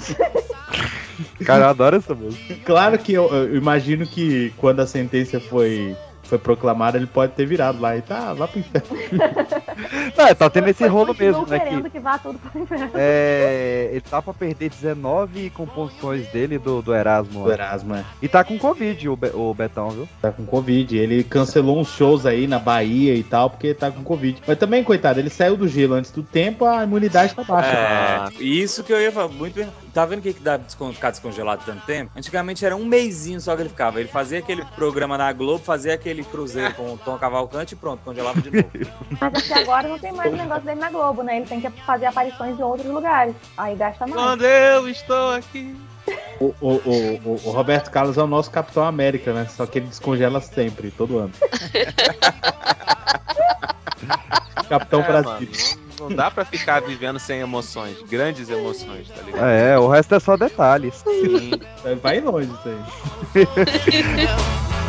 Cara, 1.45 1.65
eu 1.65 1.69
adoro 1.69 1.97
essa 1.97 2.15
música. 2.15 2.55
Claro 2.65 2.99
que 2.99 3.13
eu, 3.13 3.29
eu 3.29 3.57
imagino 3.57 4.07
que 4.07 4.53
quando 4.57 4.81
a 4.81 4.87
sentença 4.87 5.41
foi, 5.41 5.97
foi 6.31 6.39
proclamada, 6.39 6.97
ele 6.97 7.07
pode 7.07 7.33
ter 7.33 7.45
virado 7.45 7.81
lá 7.81 7.97
e 7.97 8.03
tá, 8.03 8.33
vá 8.33 8.47
pro 8.49 8.61
inferno. 8.61 8.89
Não, 10.17 10.35
tá 10.35 10.51
tendo 10.51 10.69
esse 10.69 10.87
rolo 10.87 11.15
mesmo, 11.19 11.47
né? 11.47 11.59
Que, 11.61 11.91
que 11.91 11.99
vá 12.01 12.19
tudo 12.19 12.39
pro 12.39 12.61
inferno. 12.61 12.91
é, 12.95 13.89
ele 13.91 14.01
tá 14.01 14.23
pra 14.23 14.33
perder 14.33 14.71
19 14.71 15.51
composições 15.51 16.27
dele 16.29 16.59
do, 16.59 16.81
do 16.83 16.95
Erasmo. 16.95 17.45
O 17.45 17.51
Erasmo 17.53 17.95
é. 17.95 18.05
E 18.23 18.29
tá 18.29 18.45
com 18.45 18.59
Covid 18.59 19.09
o, 19.09 19.17
Be- 19.17 19.33
o 19.35 19.53
Betão, 19.55 19.91
viu? 19.91 20.09
Tá 20.21 20.31
com 20.31 20.45
Covid. 20.45 20.97
Ele 20.97 21.25
cancelou 21.25 21.79
uns 21.79 21.89
shows 21.89 22.27
aí 22.27 22.47
na 22.47 22.59
Bahia 22.59 23.15
e 23.15 23.23
tal, 23.23 23.51
porque 23.51 23.75
tá 23.75 23.91
com 23.91 24.03
Covid. 24.03 24.41
Mas 24.47 24.59
também, 24.59 24.85
coitado, 24.85 25.19
ele 25.19 25.31
saiu 25.31 25.57
do 25.57 25.67
gelo 25.67 25.95
antes 25.95 26.11
do 26.11 26.23
tempo, 26.23 26.65
a 26.65 26.85
imunidade 26.85 27.35
tá 27.35 27.43
baixa. 27.43 28.31
É, 28.39 28.43
isso 28.43 28.85
que 28.85 28.93
eu 28.93 29.01
ia 29.01 29.11
falar, 29.11 29.29
muito 29.29 29.55
bem. 29.55 29.69
Tá 29.93 30.07
vendo 30.07 30.21
o 30.21 30.23
que 30.23 30.33
que 30.35 30.41
dá 30.41 30.59
ficar 30.93 31.11
descongelado 31.11 31.63
tanto 31.67 31.85
tempo? 31.85 32.13
Antigamente 32.17 32.65
era 32.65 32.77
um 32.77 32.85
mêsinho 32.85 33.41
só 33.41 33.57
que 33.57 33.63
ele 33.63 33.69
ficava. 33.69 33.99
Ele 33.99 34.09
fazia 34.09 34.39
aquele 34.39 34.65
programa 34.77 35.19
na 35.19 35.33
Globo, 35.33 35.65
fazia 35.65 35.95
aquele 35.95 36.20
cruzeiro 36.25 36.75
com 36.75 36.95
o 36.95 36.99
Tom 36.99 37.17
Cavalcante 37.19 37.75
e 37.75 37.77
pronto, 37.77 38.01
congelava 38.05 38.41
de 38.41 38.51
novo. 38.51 38.69
Mas 39.21 39.35
até 39.51 39.61
agora 39.63 39.89
não 39.89 39.99
tem 39.99 40.13
mais 40.13 40.33
o 40.33 40.37
negócio 40.37 40.63
dele 40.65 40.81
na 40.81 40.91
Globo, 40.91 41.23
né? 41.23 41.37
Ele 41.39 41.47
tem 41.47 41.61
que 41.61 41.71
fazer 41.85 42.07
aparições 42.07 42.59
em 42.59 42.63
outros 42.63 42.87
lugares. 42.91 43.35
Aí 43.57 43.75
gasta 43.77 44.07
mais. 44.07 44.21
Quando 44.21 44.45
eu 44.45 44.89
estou 44.89 45.33
aqui. 45.35 45.77
O, 46.41 46.55
o, 46.61 46.69
o, 46.71 47.21
o- 47.25 47.41
o 47.45 47.51
Roberto 47.51 47.91
Carlos 47.91 48.17
é 48.19 48.23
o 48.23 48.27
nosso 48.27 48.51
Capitão 48.51 48.83
América, 48.85 49.33
né? 49.33 49.47
Só 49.49 49.67
que 49.67 49.79
ele 49.79 49.87
descongela 49.87 50.41
sempre, 50.41 50.91
todo 50.91 51.19
ano. 51.19 51.33
Capitão 54.69 55.01
É, 55.01 55.07
Brasil. 55.07 55.31
mano, 55.33 55.49
não, 55.99 56.09
não 56.09 56.17
dá 56.17 56.31
pra 56.31 56.45
ficar 56.45 56.81
vivendo 56.81 57.19
sem 57.19 57.41
emoções, 57.41 58.01
grandes 58.09 58.49
emoções, 58.49 59.09
tá 59.09 59.21
ligado? 59.23 59.45
É, 59.45 59.79
o 59.79 59.89
resto 59.89 60.15
é 60.15 60.21
só 60.21 60.37
detalhes. 60.37 60.95
Sim. 60.97 61.51
Vai 62.03 62.21
longe 62.21 62.49
isso 62.51 62.69
aí. 63.35 63.47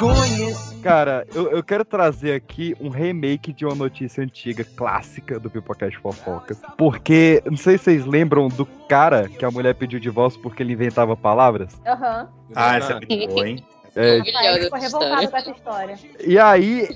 conheci. 0.00 0.76
Cara, 0.80 1.26
eu, 1.34 1.50
eu 1.50 1.62
quero 1.62 1.84
trazer 1.84 2.32
aqui 2.32 2.74
um 2.80 2.88
remake 2.88 3.52
de 3.52 3.66
uma 3.66 3.74
notícia 3.74 4.24
antiga, 4.24 4.64
clássica 4.64 5.38
do 5.38 5.50
Pipocast 5.50 5.98
Fofocas. 5.98 6.58
Porque, 6.78 7.42
não 7.44 7.56
sei 7.56 7.76
se 7.76 7.84
vocês 7.84 8.06
lembram 8.06 8.48
do 8.48 8.64
cara 8.88 9.28
que 9.28 9.44
a 9.44 9.50
mulher 9.50 9.74
pediu 9.74 10.00
divórcio 10.00 10.40
porque 10.40 10.62
ele 10.62 10.72
inventava 10.72 11.16
palavras. 11.16 11.78
Aham. 11.86 12.28
Ah, 12.54 12.76
essa 12.76 12.92
é 12.92 12.94
muito 12.94 13.28
boa, 13.28 13.48
hein? 13.48 13.64
É, 13.94 14.22
ficou 14.22 14.78
revoltado 14.78 15.30
com 15.30 15.36
essa 15.36 15.50
história. 15.50 15.98
e 16.24 16.38
aí, 16.38 16.88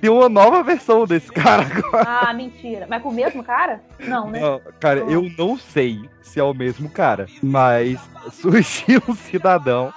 tem 0.00 0.10
uma 0.10 0.28
nova 0.28 0.62
versão 0.62 1.06
desse 1.06 1.30
cara 1.30 1.62
agora. 1.62 2.04
Ah, 2.08 2.32
mentira. 2.32 2.86
Mas 2.88 3.02
com 3.02 3.10
o 3.10 3.12
mesmo 3.12 3.44
cara? 3.44 3.82
Não, 4.00 4.30
né? 4.30 4.40
Não, 4.40 4.60
cara, 4.80 5.00
eu 5.00 5.30
não 5.36 5.58
sei 5.58 6.08
se 6.22 6.40
é 6.40 6.42
o 6.42 6.54
mesmo 6.54 6.88
cara, 6.88 7.26
mas 7.42 8.00
surgiu 8.32 9.02
um 9.08 9.14
cidadão 9.14 9.92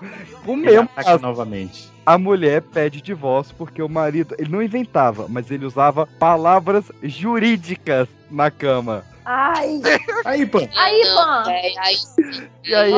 com 0.45 0.53
o 0.53 0.57
mesmo 0.57 0.89
caso. 0.89 1.21
novamente. 1.21 1.90
A 2.05 2.17
mulher 2.17 2.61
pede 2.61 3.01
divórcio 3.01 3.55
porque 3.57 3.81
o 3.81 3.89
marido, 3.89 4.35
ele 4.37 4.49
não 4.51 4.61
inventava, 4.61 5.27
mas 5.29 5.51
ele 5.51 5.65
usava 5.65 6.07
palavras 6.19 6.85
jurídicas 7.03 8.07
na 8.29 8.49
cama. 8.49 9.03
Ai. 9.23 9.81
Aí, 10.25 10.45
pô. 10.45 10.59
Aí, 10.75 11.01
Pan. 11.15 11.43
É, 11.47 11.71
aí 11.79 11.95
E 12.65 12.75
aí, 12.75 12.93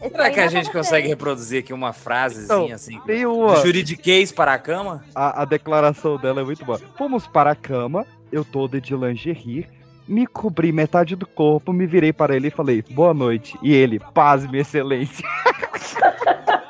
esse 0.00 0.10
Será 0.10 0.30
que 0.30 0.40
a 0.40 0.48
gente 0.48 0.70
consegue 0.72 1.08
reproduzir 1.08 1.60
aqui 1.60 1.72
uma 1.72 1.92
frasezinha 1.92 2.44
Então, 2.64 2.74
assim? 2.74 2.98
tem 3.06 3.26
uma. 3.26 3.56
Juridiquês 3.56 4.32
para 4.32 4.54
a 4.54 4.58
cama? 4.58 5.04
A, 5.14 5.42
a 5.42 5.44
declaração 5.44 6.16
dela 6.16 6.40
é 6.40 6.44
muito 6.44 6.64
boa. 6.64 6.80
Fomos 6.96 7.26
para 7.26 7.50
a 7.50 7.54
cama, 7.54 8.06
eu 8.32 8.44
toda 8.44 8.80
de 8.80 8.94
lingerie, 8.96 9.66
me 10.06 10.26
cobri 10.26 10.72
metade 10.72 11.14
do 11.14 11.26
corpo, 11.26 11.72
me 11.72 11.86
virei 11.86 12.12
para 12.12 12.34
ele 12.34 12.48
e 12.48 12.50
falei, 12.50 12.82
boa 12.90 13.12
noite. 13.12 13.58
E 13.62 13.74
ele, 13.74 14.00
paz, 14.14 14.46
minha 14.46 14.62
excelência. 14.62 15.26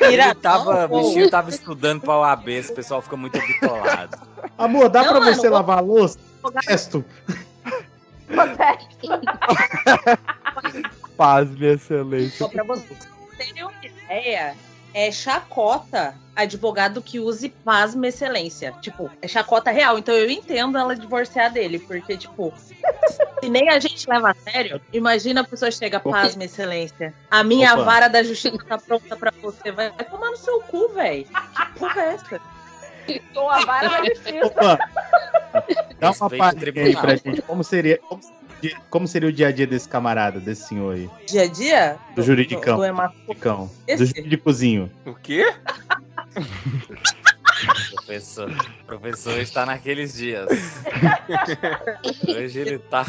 Ele 0.00 0.34
tava, 0.36 0.86
o 0.86 1.02
bichinho 1.02 1.30
tava 1.30 1.50
estudando 1.50 2.00
pra 2.00 2.18
OAB, 2.18 2.48
esse 2.48 2.72
pessoal 2.72 3.02
fica 3.02 3.16
muito 3.16 3.38
bitolado. 3.38 4.16
Amor, 4.56 4.88
dá 4.88 5.02
Não, 5.02 5.10
pra 5.10 5.20
mano, 5.20 5.34
você 5.34 5.48
vou- 5.48 5.58
lavar 5.58 5.78
a 5.78 5.80
louça? 5.80 6.18
Testo. 6.66 7.04
Protesto. 8.26 9.08
Paz, 11.16 11.48
minha 11.50 11.72
excelência. 11.74 12.38
Só 12.38 12.48
pra 12.48 12.64
vocês 12.64 12.98
terem 13.36 13.62
uma 13.62 13.72
ideia 13.82 14.56
é 14.94 15.10
chacota 15.10 16.14
advogado 16.36 17.02
que 17.02 17.20
use 17.20 17.48
pasma 17.48 18.06
excelência. 18.08 18.72
Tipo, 18.80 19.10
é 19.20 19.28
chacota 19.28 19.70
real. 19.70 19.98
Então 19.98 20.14
eu 20.14 20.30
entendo 20.30 20.78
ela 20.78 20.96
divorciar 20.96 21.52
dele, 21.52 21.78
porque, 21.78 22.16
tipo, 22.16 22.52
se 23.40 23.48
nem 23.48 23.68
a 23.68 23.78
gente 23.78 24.08
leva 24.08 24.30
a 24.30 24.34
sério, 24.34 24.80
imagina 24.92 25.42
a 25.42 25.44
pessoa 25.44 25.70
chega, 25.70 26.00
pasma 26.00 26.44
excelência. 26.44 27.12
A 27.30 27.44
minha 27.44 27.74
Opa. 27.74 27.84
vara 27.84 28.08
da 28.08 28.22
justiça 28.22 28.58
tá 28.68 28.78
pronta 28.78 29.16
pra 29.16 29.32
você. 29.42 29.70
Vai, 29.70 29.90
vai 29.90 30.04
tomar 30.04 30.30
no 30.30 30.36
seu 30.36 30.60
cu, 30.60 30.88
velho. 30.90 31.24
Que 31.24 31.78
porra 31.78 32.00
é 32.00 32.14
essa? 32.14 32.40
Com 33.34 33.50
a 33.50 33.64
vara 33.64 33.88
da 33.88 34.04
justiça. 34.08 34.46
Opa! 34.46 34.78
Dá 36.00 36.10
uma 36.10 36.52
tribunal. 36.54 37.02
pra 37.02 37.16
gente. 37.16 37.42
Como 37.42 37.62
seria, 37.62 37.98
como, 37.98 38.22
seria- 38.22 38.43
como 38.90 39.06
seria 39.08 39.28
o 39.28 39.32
dia 39.32 39.48
a 39.48 39.52
dia 39.52 39.66
desse 39.66 39.88
camarada, 39.88 40.38
desse 40.40 40.68
senhor 40.68 40.94
aí? 40.94 41.10
Dia 41.26 41.42
a 41.42 41.46
dia? 41.46 41.98
Do 42.14 42.22
juridicão. 42.22 42.76
Do, 42.76 43.34
do. 43.34 43.96
Do 43.96 44.06
juridicozinho. 44.06 44.90
O 45.04 45.14
quê? 45.14 45.52
Professor, 47.94 48.50
o 48.50 48.84
professor 48.86 49.38
está 49.38 49.64
naqueles 49.64 50.14
dias. 50.14 50.48
Hoje 52.28 52.58
ele 52.60 52.78
tá. 52.78 53.06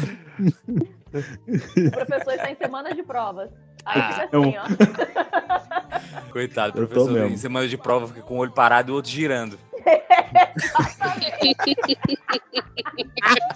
O 1.12 1.90
professor 1.90 2.34
está 2.34 2.50
em 2.50 2.56
semanas 2.56 2.94
de 2.94 3.02
provas. 3.02 3.50
Aí 3.84 4.00
Ah, 4.00 4.12
fica 4.12 4.24
assim, 4.38 4.54
ó. 4.56 6.30
Coitado, 6.32 6.72
professor 6.72 7.26
em 7.26 7.36
semana 7.36 7.68
de 7.68 7.76
prova 7.76 8.08
fica 8.08 8.22
com 8.22 8.34
o 8.34 8.38
olho 8.38 8.52
parado 8.52 8.90
e 8.90 8.92
o 8.92 8.96
outro 8.96 9.10
girando. 9.10 9.58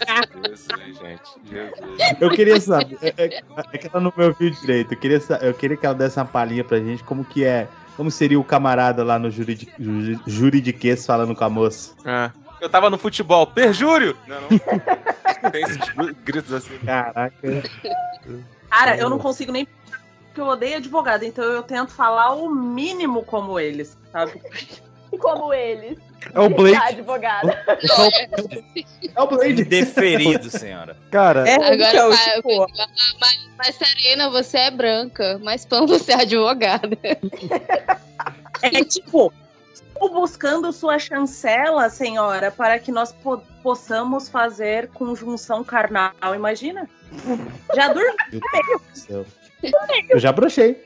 Jesus, 0.07 0.69
gente. 0.99 1.21
Jesus. 1.51 2.17
Eu 2.21 2.31
queria 2.31 2.61
saber. 2.61 2.99
É, 3.03 3.09
é- 3.17 3.43
é 3.73 3.79
que 3.79 3.87
ela 3.87 4.01
não 4.01 4.13
me 4.17 4.25
ouviu 4.25 4.51
direito. 4.51 4.93
Eu 4.95 4.99
queria, 4.99 5.21
eu 5.43 5.55
queria 5.55 5.77
que 5.77 5.87
ela 5.87 5.95
desse 5.95 6.19
uma 6.19 6.25
palhinha 6.25 6.65
pra 6.65 6.79
gente 6.79 7.03
como 7.05 7.25
que 7.25 7.45
é. 7.45 7.69
Como 7.97 8.11
seria 8.11 8.41
o 8.41 8.45
camarada 8.45 9.05
lá 9.05 9.19
no 9.19 9.31
juridi, 9.31 9.69
juri- 9.79 10.19
juridiquês 10.27 11.05
falando 11.05 11.35
com 11.35 11.45
a 11.45 11.51
moça. 11.51 11.95
Ah, 12.05 12.31
eu 12.61 12.69
tava 12.71 12.89
no 12.89 12.97
futebol. 12.97 13.47
Perjúrio! 13.47 14.17
Não, 14.27 14.41
não. 14.41 14.49
Tem 15.53 15.63
esses 15.63 15.79
gritos 16.25 16.53
assim. 16.53 16.79
Caraca. 16.79 17.63
Cara, 18.71 18.97
eu 18.97 19.11
não 19.11 19.19
consigo 19.19 19.53
nem. 19.53 19.67
Porque 20.29 20.41
eu 20.41 20.47
odeio 20.47 20.77
advogado, 20.77 21.25
então 21.25 21.43
eu 21.45 21.63
tento 21.63 21.91
falar 21.91 22.33
o 22.35 22.49
mínimo 22.49 23.25
como 23.25 23.59
eles, 23.59 23.99
sabe? 24.13 24.41
Como 25.19 25.53
eles. 25.53 25.99
É 26.35 26.41
o 26.41 26.49
Blade. 26.51 26.77
Advogada. 26.77 27.65
É 29.17 29.23
o 29.23 29.27
Blade. 29.27 29.65
Deferido, 29.65 30.51
senhora. 30.51 30.97
Cara, 31.11 31.49
É, 31.49 31.55
Agora, 31.55 31.75
então, 31.91 32.09
mas, 32.11 32.35
tipo, 32.35 32.67
mas, 33.21 33.49
mas, 33.57 33.75
Serena, 33.77 34.31
você 34.31 34.59
é 34.59 34.71
branca, 34.71 35.39
mas 35.43 35.65
Pão, 35.65 35.87
você 35.87 36.13
é 36.13 36.21
advogada. 36.23 36.97
é 38.63 38.85
tipo, 38.85 39.33
estou 39.73 40.11
buscando 40.13 40.73
sua 40.73 40.99
chancela, 40.99 41.89
senhora, 41.89 42.51
para 42.51 42.79
que 42.79 42.93
nós 42.93 43.13
po- 43.13 43.43
possamos 43.63 44.29
fazer 44.29 44.89
conjunção 44.89 45.65
carnal. 45.65 46.13
Imagina? 46.35 46.89
Já 47.75 47.89
dormi. 47.93 48.15
Meu 48.31 48.41
Deus 48.67 48.83
do 48.93 48.99
céu. 48.99 49.27
Eu 50.09 50.19
já 50.19 50.33
brochei. 50.33 50.85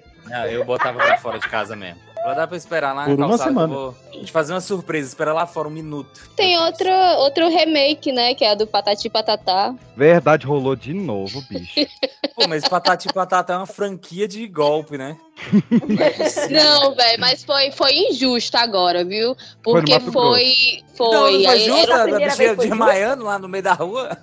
Eu 0.51 0.65
botava 0.65 0.99
pra 0.99 1.19
fora 1.19 1.39
de 1.39 1.49
casa 1.49 1.77
mesmo. 1.77 2.01
Vai 2.25 2.35
dar 2.35 2.47
pra 2.47 2.57
esperar 2.57 2.95
lá 2.95 3.03
na 3.03 3.11
Por 3.11 3.19
uma 3.19 3.29
calçada 3.29 3.51
semana. 3.51 3.75
vou 3.75 3.95
te 4.25 4.33
fazer 4.33 4.55
uma 4.55 4.61
surpresa. 4.61 5.09
Espera 5.09 5.33
lá 5.35 5.47
fora 5.47 5.69
um 5.69 5.71
minuto. 5.71 6.31
Tem 6.35 6.57
outro, 6.59 6.89
outro 7.19 7.49
remake, 7.51 8.13
né? 8.13 8.35
Que 8.35 8.45
é 8.47 8.53
a 8.53 8.55
do 8.55 8.67
Patati 8.67 9.11
Patatá. 9.11 9.75
verdade 9.95 10.47
rolou 10.47 10.75
de 10.75 10.95
novo, 10.95 11.43
bicho. 11.51 11.87
Pô, 12.35 12.49
mas 12.49 12.67
Patati 12.67 13.13
Patata 13.13 13.53
é 13.53 13.57
uma 13.59 13.67
franquia 13.67 14.27
de 14.27 14.47
golpe, 14.49 14.97
né? 14.97 15.17
Não, 16.51 16.95
velho, 16.95 17.21
mas 17.21 17.45
foi, 17.45 17.71
foi 17.73 17.93
injusto 17.95 18.57
agora, 18.57 19.05
viu? 19.05 19.37
Foi 19.63 19.75
Porque 19.75 20.01
foi. 20.01 20.81
Não, 20.89 20.97
Foi. 20.97 21.33
não 21.33 21.43
foi 21.43 21.47
aí 21.47 21.65
justo? 21.67 21.83
era- 21.93 21.97
A 21.97 22.03
primeira 22.05 22.27
bichinha 22.31 22.47
vez 22.55 22.57
foi 22.57 22.69
desmaiando 22.69 23.25
lá 23.25 23.39
no 23.39 23.49
meio 23.49 23.63
da 23.65 23.73
rua? 23.75 24.17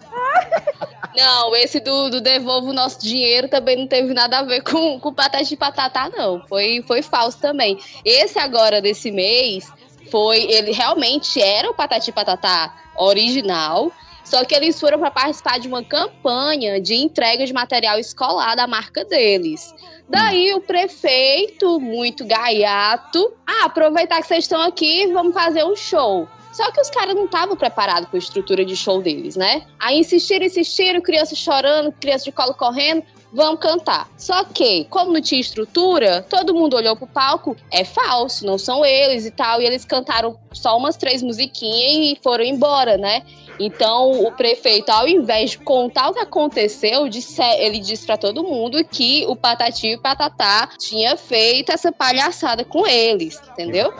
Não, 1.16 1.56
esse 1.56 1.80
do, 1.80 2.10
do 2.10 2.22
Devolva 2.22 2.70
o 2.70 2.74
Nosso 2.74 3.00
Dinheiro 3.00 3.48
também 3.48 3.78
não 3.78 3.88
teve 3.88 4.14
nada 4.14 4.40
a 4.40 4.44
ver 4.44 4.62
com, 4.64 5.00
com 5.00 5.14
Patati 5.14 5.56
Patatá, 5.56 6.10
não. 6.10 6.42
Foi, 6.48 6.84
foi 6.88 7.02
falso 7.02 7.40
também. 7.40 7.78
Esse 8.06 8.40
agora, 8.40 8.82
desse 8.82 9.12
mês, 9.12 9.72
foi. 10.10 10.44
Ele 10.44 10.72
realmente 10.72 11.42
era 11.42 11.70
o 11.70 11.74
Patati 11.74 12.12
Patatá 12.12 12.74
original. 12.98 13.92
Só 14.24 14.46
que 14.46 14.56
eles 14.56 14.80
foram 14.80 15.00
para 15.00 15.12
participar 15.12 15.60
de 15.60 15.68
uma 15.68 15.84
campanha 15.84 16.80
de 16.80 16.96
entrega 16.96 17.46
de 17.46 17.52
material 17.52 18.00
escolar 18.00 18.56
da 18.56 18.66
marca 18.66 19.04
deles. 19.04 19.74
Daí 20.08 20.54
o 20.54 20.62
prefeito, 20.62 21.80
muito 21.80 22.26
gaiato, 22.26 23.34
ah, 23.46 23.66
aproveitar 23.66 24.22
que 24.22 24.28
vocês 24.28 24.44
estão 24.44 24.62
aqui, 24.62 25.08
vamos 25.08 25.34
fazer 25.34 25.66
um 25.66 25.76
show. 25.76 26.28
Só 26.52 26.72
que 26.72 26.82
os 26.82 26.90
caras 26.90 27.16
não 27.16 27.26
estavam 27.26 27.56
preparados 27.56 28.10
com 28.10 28.16
a 28.16 28.20
estrutura 28.20 28.66
de 28.66 28.76
show 28.76 29.02
deles, 29.02 29.36
né? 29.36 29.66
Aí 29.80 30.00
insistiram, 30.00 30.46
insistiram, 30.46 31.02
criança 31.02 31.36
chorando, 31.36 31.92
criança 31.94 32.26
de 32.26 32.32
colo 32.32 32.54
correndo, 32.54 33.04
vamos 33.34 33.60
cantar. 33.60 34.10
Só 34.18 34.44
que, 34.44 34.86
como 34.86 35.14
não 35.14 35.22
tinha 35.22 35.40
estrutura, 35.40 36.26
todo 36.30 36.54
mundo 36.54 36.76
olhou 36.76 36.96
pro 36.96 37.08
palco, 37.08 37.56
é 37.72 37.84
falso, 37.84 38.46
não 38.46 38.58
são 38.58 38.86
eles 38.86 39.26
e 39.26 39.32
tal. 39.32 39.62
E 39.62 39.66
eles 39.66 39.86
cantaram 39.86 40.38
só 40.52 40.78
umas 40.78 40.98
três 40.98 41.24
musiquinhas 41.24 42.18
e 42.18 42.20
foram 42.22 42.44
embora, 42.44 42.98
né? 42.98 43.24
Então, 43.60 44.26
o 44.26 44.32
prefeito, 44.32 44.90
ao 44.90 45.08
invés 45.08 45.52
de 45.52 45.60
contar 45.60 46.10
o 46.10 46.14
que 46.14 46.20
aconteceu, 46.20 47.08
disse, 47.08 47.42
ele 47.60 47.80
disse 47.80 48.06
pra 48.06 48.18
todo 48.18 48.44
mundo 48.44 48.84
que 48.84 49.24
o 49.28 49.36
Patati 49.36 49.90
e 49.90 49.96
o 49.96 50.02
Patatá 50.02 50.70
tinha 50.80 51.16
feito 51.16 51.72
essa 51.72 51.92
palhaçada 51.92 52.66
com 52.66 52.88
eles, 52.88 53.40
entendeu? 53.52 53.94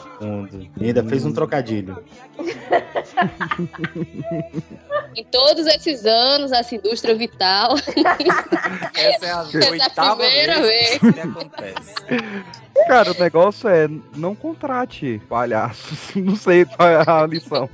E 0.80 0.88
ainda 0.88 1.04
fez 1.04 1.26
um 1.26 1.32
trocadilho. 1.32 2.04
Em 5.16 5.24
todos 5.26 5.68
esses 5.68 6.06
anos, 6.06 6.52
essa 6.52 6.76
indústria 6.76 7.16
vital. 7.16 7.76
Essa 8.96 9.26
é 9.26 9.32
a 9.32 9.42
Essa 9.42 9.56
é 9.56 10.16
primeira 10.16 10.62
vez 10.62 11.00
que 11.00 11.20
acontece. 11.20 11.96
Cara, 12.88 13.12
o 13.12 13.20
negócio 13.20 13.70
é 13.70 13.88
não 14.16 14.34
contrate 14.34 15.22
palhaços. 15.28 16.12
Não 16.16 16.36
sei 16.36 16.66
qual 16.66 16.88
é 16.88 17.04
a 17.06 17.26
lição. 17.26 17.70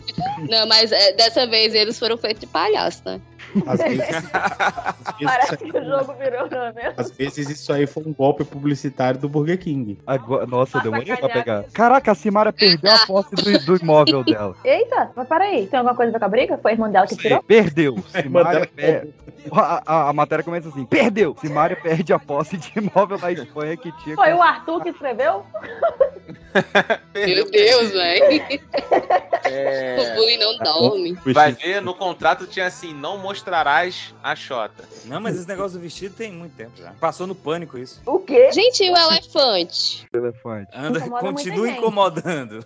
Não, 0.49 0.67
mas 0.67 0.91
é, 0.91 1.13
dessa 1.13 1.45
vez 1.45 1.73
eles 1.73 1.97
foram 1.97 2.17
feitos 2.17 2.41
de 2.41 2.47
palhaço, 2.47 3.01
né? 3.05 3.21
Às 3.65 3.79
vezes, 3.79 4.01
às 4.33 5.17
vezes, 5.17 5.23
Parece 5.23 5.57
que 5.57 5.77
o 5.77 5.85
jogo 5.85 6.13
virou, 6.13 6.49
não 6.49 6.63
é 6.63 6.73
mesmo? 6.73 6.93
às 6.97 7.11
vezes 7.11 7.49
isso 7.49 7.71
aí 7.71 7.87
foi 7.87 8.03
um 8.05 8.13
golpe 8.13 8.43
publicitário 8.43 9.19
do 9.19 9.29
Burger 9.29 9.57
King. 9.57 9.97
Agora, 10.05 10.45
nossa, 10.45 10.79
demorei 10.81 11.15
pra 11.15 11.29
pegar. 11.29 11.63
Caraca, 11.73 12.11
a 12.11 12.15
Simara 12.15 12.51
perdeu 12.51 12.91
a 12.91 13.05
posse 13.05 13.35
do, 13.35 13.65
do 13.65 13.75
imóvel 13.77 14.23
dela. 14.23 14.46
Eita, 14.63 15.11
mas 15.15 15.27
peraí, 15.27 15.67
tem 15.67 15.77
alguma 15.79 15.95
coisa 15.95 16.09
a 16.09 16.13
ver 16.13 16.19
com 16.19 16.25
a 16.25 16.29
briga? 16.29 16.57
Foi 16.57 16.71
a 16.71 16.73
irmã 16.73 16.89
dela 16.89 17.07
que 17.07 17.15
tirou? 17.17 17.41
Perdeu. 17.43 17.95
Simária 18.09 18.51
dela 18.51 18.67
per... 18.75 19.09
a, 19.51 19.81
a- 19.85 20.09
a 20.09 20.13
matéria 20.13 20.43
começa 20.43 20.69
assim: 20.69 20.85
perdeu. 20.85 21.35
Simária 21.39 21.75
perde 21.75 22.13
a 22.13 22.19
posse 22.19 22.57
de 22.57 22.71
imóvel 22.77 23.17
na 23.17 23.31
Espanha 23.31 23.75
que 23.77 23.91
tinha. 24.03 24.15
Foi 24.15 24.33
o 24.33 24.41
Arthur 24.41 24.81
que 24.83 24.89
escreveu? 24.89 25.43
Meu 27.13 27.49
Deus, 27.51 27.91
velho. 27.91 28.43
O 29.47 29.49
É, 29.49 30.15
bullying 30.15 30.37
não 30.39 30.57
dorme. 30.57 31.13
vai 31.27 31.53
ver, 31.53 31.81
no 31.81 31.93
contrato 31.95 32.45
tinha 32.45 32.65
assim: 32.65 32.93
não 32.93 33.17
mostrarás 33.17 34.13
a 34.21 34.35
Xota. 34.35 34.83
Não, 35.05 35.21
mas 35.21 35.37
esse 35.37 35.47
negócio 35.47 35.77
do 35.77 35.81
vestido 35.81 36.13
tem 36.15 36.33
muito 36.33 36.53
tempo 36.55 36.71
já. 36.75 36.91
Passou 36.99 37.25
no 37.25 37.33
pânico 37.33 37.77
isso. 37.77 38.01
O 38.05 38.19
quê? 38.19 38.51
Gente, 38.51 38.83
e 38.83 38.91
o 38.91 38.97
elefante? 38.97 40.05
Elefante. 40.13 40.69
Anda, 40.75 40.99
Incomoda 40.99 41.23
continua 41.23 41.69
incomodando. 41.69 42.65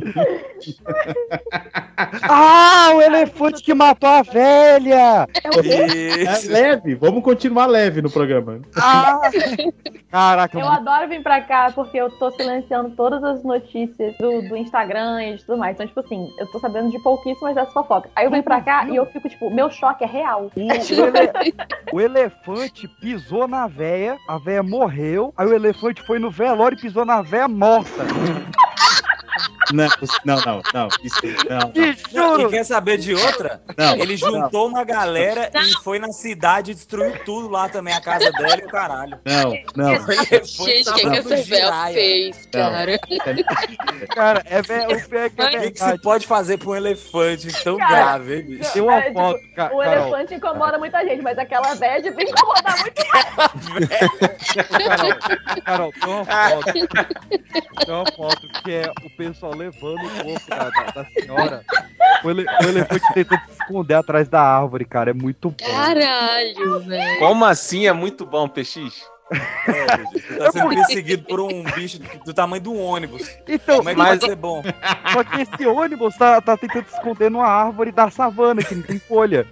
Ah, 2.28 2.90
o 2.94 3.00
elefante 3.02 3.62
que 3.62 3.74
matou 3.74 4.08
a 4.08 4.22
velha! 4.22 5.26
É 5.42 5.48
o 5.50 5.62
quê? 5.62 6.24
É 6.26 6.48
leve, 6.48 6.94
vamos 6.94 7.22
continuar 7.22 7.66
leve 7.66 8.02
no 8.02 8.10
programa. 8.10 8.60
Ah! 8.76 9.20
Caraca, 10.10 10.58
Eu 10.58 10.68
adoro 10.68 11.08
vir 11.08 11.22
pra 11.22 11.40
cá 11.40 11.70
porque 11.74 11.96
eu 11.98 12.10
tô 12.10 12.30
silenciando 12.32 12.90
todas 12.90 13.22
as 13.24 13.42
notícias 13.42 14.14
do, 14.18 14.42
do 14.48 14.56
Instagram 14.56 15.22
e 15.24 15.36
de 15.36 15.44
tudo 15.44 15.58
mais. 15.58 15.74
Então, 15.74 15.86
tipo 15.86 16.00
assim, 16.00 16.28
eu 16.38 16.46
tô 16.50 16.58
sabendo 16.58 16.90
de 16.90 16.98
pouquíssimas 17.02 17.54
dessas 17.54 17.72
fofocas. 17.72 18.10
Aí 18.14 18.26
eu 18.26 18.30
venho 18.30 18.42
pra 18.42 18.60
cá 18.60 18.86
e 18.88 18.96
eu 18.96 19.06
fico, 19.06 19.28
tipo, 19.28 19.50
meu 19.50 19.70
choque 19.70 20.04
é 20.04 20.06
real. 20.06 20.50
O, 20.54 20.60
o 20.60 20.72
ele- 20.72 21.54
o 21.92 22.00
elefante 22.00 22.88
pisou 23.00 23.48
na 23.48 23.66
véia, 23.66 24.16
a 24.28 24.38
véia 24.38 24.62
morreu, 24.62 25.32
aí 25.36 25.46
o 25.46 25.54
elefante 25.54 26.02
foi 26.02 26.18
no 26.18 26.30
velório 26.30 26.76
e 26.76 26.80
pisou 26.80 27.04
na 27.04 27.22
véia 27.22 27.48
morta. 27.48 28.04
Não, 29.72 29.88
não, 30.24 30.36
não, 30.44 30.62
não. 30.74 30.88
Isso, 31.02 31.20
não, 32.12 32.38
não. 32.38 32.40
E 32.46 32.50
quer 32.50 32.64
saber 32.64 32.98
de 32.98 33.14
outra? 33.14 33.60
Não, 33.76 33.96
Ele 33.96 34.16
juntou 34.16 34.68
uma 34.68 34.84
galera 34.84 35.50
e 35.54 35.72
foi 35.82 35.98
na 35.98 36.12
cidade 36.12 36.72
e 36.72 36.74
destruiu 36.74 37.18
tudo 37.24 37.48
lá 37.48 37.68
também, 37.68 37.94
a 37.94 38.00
casa 38.00 38.30
dela 38.32 38.60
e 38.60 38.64
o 38.66 38.68
caralho. 38.68 39.18
Não, 39.24 39.54
não. 39.76 39.94
Gente, 40.12 40.60
o 40.60 40.94
que, 40.94 41.08
que 41.10 41.16
essa 41.16 41.36
véia 41.42 41.72
fez, 41.92 42.46
cara? 42.52 42.98
Cara, 44.14 44.42
é 44.46 44.60
o 44.60 44.64
pior 44.64 44.80
é 45.24 45.30
que 45.30 45.40
é 45.40 45.68
O 45.68 45.72
que, 45.72 45.78
se 45.78 45.98
pode 45.98 46.26
fazer 46.26 46.58
pra 46.58 46.68
um 46.70 46.76
elefante 46.76 47.48
tão 47.62 47.76
Cara, 47.76 47.90
grave, 47.90 48.36
hein, 48.36 48.42
bicho? 48.42 48.72
Tem 48.72 48.82
uma 48.82 48.98
É, 48.98 49.02
tipo, 49.02 49.18
foto, 49.20 49.38
ca- 49.54 49.70
O 49.72 49.78
Carol. 49.78 49.82
elefante 49.84 50.34
incomoda 50.34 50.78
muita 50.78 51.00
gente, 51.04 51.22
mas 51.22 51.38
aquela 51.38 51.74
velha 51.74 52.02
devia 52.02 52.24
incomodar 52.30 52.78
muito 52.80 53.02
Carol, 54.84 55.12
Carol, 55.64 55.92
tem 55.92 56.08
uma 56.08 56.24
foto. 56.24 56.72
Tem 57.84 57.94
uma 57.94 58.12
foto 58.12 58.48
que 58.62 58.70
é 58.72 58.92
o 59.04 59.10
pessoal 59.16 59.54
levando 59.64 60.04
o 60.04 60.24
corpo 60.24 60.48
da, 60.50 60.70
da- 60.70 60.90
da 61.02 61.04
senhora. 61.06 61.64
O, 62.24 62.30
ele- 62.30 62.44
o 62.44 62.64
elefante 62.68 63.04
tentando 63.14 63.40
se 63.46 63.52
esconder 63.60 63.94
atrás 63.94 64.28
da 64.28 64.40
árvore, 64.40 64.84
cara. 64.84 65.10
É 65.10 65.14
muito 65.14 65.50
bom. 65.50 65.56
Caralho, 65.66 66.80
velho. 66.80 67.18
Como 67.18 67.44
assim 67.44 67.86
é 67.86 67.92
muito 67.92 68.24
bom, 68.26 68.48
PX? 68.48 69.10
Você 69.66 70.36
tá 70.38 70.52
sendo 70.52 70.68
perseguido 70.68 71.22
por 71.24 71.40
um 71.40 71.62
bicho 71.62 71.98
do 72.24 72.34
tamanho 72.34 72.62
do 72.62 72.74
ônibus. 72.74 73.26
Então, 73.48 73.78
Como 73.78 73.88
é 73.88 73.92
que 73.94 73.98
mas- 73.98 74.18
vai 74.20 74.28
ser 74.28 74.36
bom? 74.36 74.62
Só 75.12 75.24
que 75.24 75.40
esse 75.42 75.66
ônibus 75.66 76.14
tá, 76.16 76.40
tá 76.40 76.56
tentando 76.56 76.86
se 76.88 76.94
esconder 76.96 77.30
numa 77.30 77.46
árvore 77.46 77.90
da 77.92 78.10
savana, 78.10 78.62
que 78.62 78.74
não 78.74 78.82
tem 78.82 78.98
folha. 78.98 79.46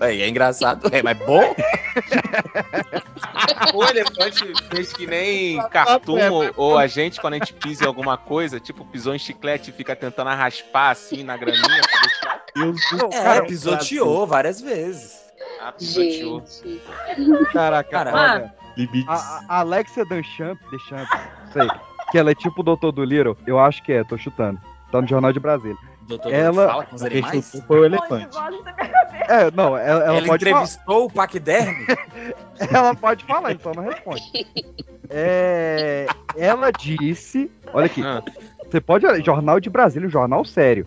É, 0.00 0.16
é 0.20 0.28
engraçado, 0.28 0.88
é, 0.92 1.02
mas 1.02 1.18
bom? 1.18 1.54
O 3.74 3.84
elefante 3.84 4.52
fez 4.70 4.92
que 4.92 5.06
nem 5.06 5.60
cartoon 5.68 6.30
ou, 6.30 6.50
ou 6.56 6.78
a 6.78 6.86
gente, 6.86 7.20
quando 7.20 7.34
a 7.34 7.38
gente 7.38 7.52
pisa 7.54 7.84
em 7.84 7.86
alguma 7.86 8.16
coisa, 8.16 8.58
tipo, 8.60 8.84
pisou 8.84 9.14
em 9.14 9.18
chiclete 9.18 9.70
e 9.70 9.72
fica 9.72 9.94
tentando 9.94 10.28
raspar 10.30 10.90
assim 10.90 11.22
na 11.22 11.36
graminha. 11.36 11.62
pra 11.62 12.00
deixar- 12.00 12.42
É, 13.12 13.22
cara, 13.22 13.44
pisoteou 13.44 14.26
várias 14.26 14.60
vezes. 14.60 15.20
Ah, 15.60 15.72
pisoteou. 15.72 16.42
Caraca, 17.52 17.90
Cara, 17.90 18.12
olha, 18.14 18.54
Limites. 18.76 19.08
a, 19.08 19.44
a 19.48 19.58
Alexia 19.60 20.04
Deschamps, 20.04 20.70
Deschamps, 20.70 21.18
sei, 21.52 21.68
que 22.10 22.18
ela 22.18 22.30
é 22.30 22.34
tipo 22.34 22.60
o 22.60 22.64
Doutor 22.64 22.92
do 22.92 23.04
Little, 23.04 23.36
eu 23.46 23.58
acho 23.58 23.82
que 23.82 23.92
é, 23.92 24.02
tô 24.04 24.16
chutando. 24.16 24.60
Tá 24.90 25.00
no 25.02 25.06
Jornal 25.08 25.32
de 25.32 25.40
Brasília 25.40 25.76
doutor 26.08 26.32
ela 26.32 26.66
fala 26.68 26.84
com 26.86 26.96
os 26.96 27.02
animais? 27.02 27.62
Foi 27.66 27.80
o 27.80 27.84
elefante. 27.84 28.36
É, 29.28 29.50
não, 29.54 29.76
ela, 29.76 30.04
ela, 30.04 30.04
ela 30.04 30.26
pode 30.26 30.48
entrevistou 30.48 31.04
o 31.04 31.10
paquiderme? 31.10 31.86
ela 32.72 32.94
pode 32.94 33.24
falar, 33.24 33.52
então 33.52 33.72
não 33.74 33.84
responde. 33.84 34.22
É, 35.10 36.06
ela 36.36 36.70
disse, 36.70 37.50
olha 37.72 37.86
aqui, 37.86 38.02
ah. 38.02 38.22
você 38.64 38.80
pode 38.80 39.06
Jornal 39.24 39.60
de 39.60 39.70
Brasília, 39.70 40.08
jornal 40.08 40.44
sério. 40.44 40.86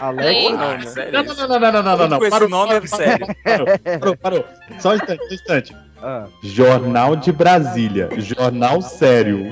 Alex. 0.00 0.94
Não, 1.12 1.22
não, 1.22 1.34
não, 1.34 1.48
não, 1.48 1.58
não, 1.58 1.82
não, 1.82 1.96
não, 1.96 2.08
não. 2.08 2.30
Parou, 2.30 2.48
nome 2.48 2.74
é 2.74 2.86
sério. 2.86 3.26
Parou, 4.00 4.16
parou, 4.16 4.44
Só 4.78 4.90
um 4.90 4.94
instante, 4.94 5.24
um 5.24 5.34
instante. 5.34 5.76
Ah. 6.02 6.26
Jornal 6.42 7.16
de 7.16 7.32
Brasília, 7.32 8.08
jornal 8.18 8.82
sério. 8.82 9.46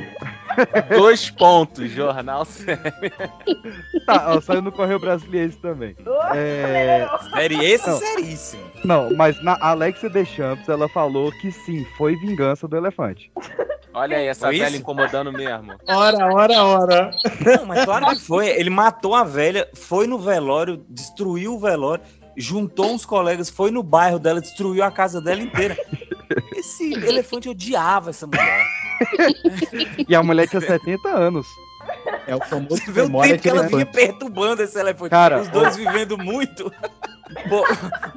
Dois 0.97 1.31
pontos, 1.31 1.91
jornal 1.91 2.45
sério. 2.45 2.83
tá, 4.07 4.25
ó, 4.35 4.41
saiu 4.41 4.63
no 4.63 4.73
Correio 4.73 4.99
Brasileiro 4.99 5.53
também. 5.57 5.97
É, 6.35 7.07
Sério, 7.35 7.63
esse 7.63 7.89
Não. 7.89 7.99
seríssimo. 7.99 8.63
não, 8.85 9.15
mas 9.17 9.43
na 9.43 9.57
Alexia 9.61 10.09
Deschamps 10.11 10.69
ela 10.69 10.89
falou 10.89 11.31
que 11.41 11.51
sim, 11.53 11.85
foi 11.97 12.17
vingança 12.17 12.67
do 12.69 12.77
elefante. 12.77 13.31
Olha 13.93 14.17
aí, 14.17 14.27
essa 14.27 14.47
Foi 14.49 14.59
velha 14.59 14.69
isso? 14.71 14.79
incomodando 14.79 15.33
mesmo. 15.33 15.75
Ora, 15.87 16.27
ora, 16.35 16.65
ora. 16.65 17.11
Não, 17.47 17.65
mas 17.67 17.85
claro 17.85 18.07
que 18.07 18.17
foi. 18.27 18.49
Ele 18.49 18.69
matou 18.69 19.15
a 19.15 19.23
velha, 19.23 19.69
foi 19.75 20.09
no 20.09 20.19
velório, 20.19 20.85
destruiu 20.89 21.55
o 21.55 21.59
velório, 21.61 22.03
juntou 22.37 22.87
uns 22.93 23.07
colegas, 23.07 23.49
foi 23.49 23.71
no 23.71 23.85
bairro 23.85 24.19
dela, 24.19 24.41
destruiu 24.41 24.83
a 24.83 24.91
casa 24.91 25.21
dela 25.21 25.41
inteira. 25.41 25.77
Esse 26.65 26.95
elefante 26.95 27.49
odiava 27.49 28.11
essa 28.11 28.27
mulher. 28.27 28.67
E 30.09 30.15
a 30.15 30.23
mulher 30.23 30.49
tinha 30.49 30.61
70 30.61 31.09
anos. 31.09 31.47
É 32.27 32.35
o 32.35 32.41
famoso 32.41 32.77
Você 32.77 32.91
vê 32.93 33.03
o 33.03 33.21
tempo 33.21 33.43
que 33.43 33.49
ela 33.49 33.67
vinha 33.67 33.85
perturbando 33.85 34.63
esse 34.63 34.79
elefante. 34.79 35.11
Cara, 35.11 35.41
Os 35.41 35.49
dois 35.49 35.77
vivendo 35.77 36.17
muito. 36.17 36.73
Pô, 37.49 37.65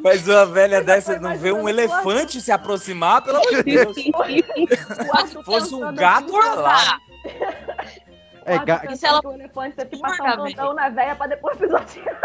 mas 0.04 0.28
uma 0.28 0.46
velha 0.46 0.84
dessa 0.84 1.20
não 1.20 1.38
vê 1.38 1.52
um 1.52 1.68
elefante 1.68 2.40
se 2.40 2.52
aproximar, 2.52 3.24
pelo 3.24 3.38
amor 3.38 3.64
de 3.64 3.64
Deus. 3.64 3.96
Se 5.32 5.44
fosse 5.44 5.74
um 5.74 5.94
gato, 5.94 6.34
olha 6.34 6.54
lá. 6.54 7.00
É, 8.48 8.58
ga- 8.60 8.82
E 8.90 8.96
se 8.96 9.06
ela... 9.06 9.22
o 9.24 9.34
elefante 9.34 9.76
teve 9.76 9.90
que 9.92 10.00
passar 10.00 10.40
um 10.40 10.74
na 10.74 10.90
véia 10.90 11.16
pra 11.16 11.28
depois 11.28 11.58
pisotear. 11.60 12.18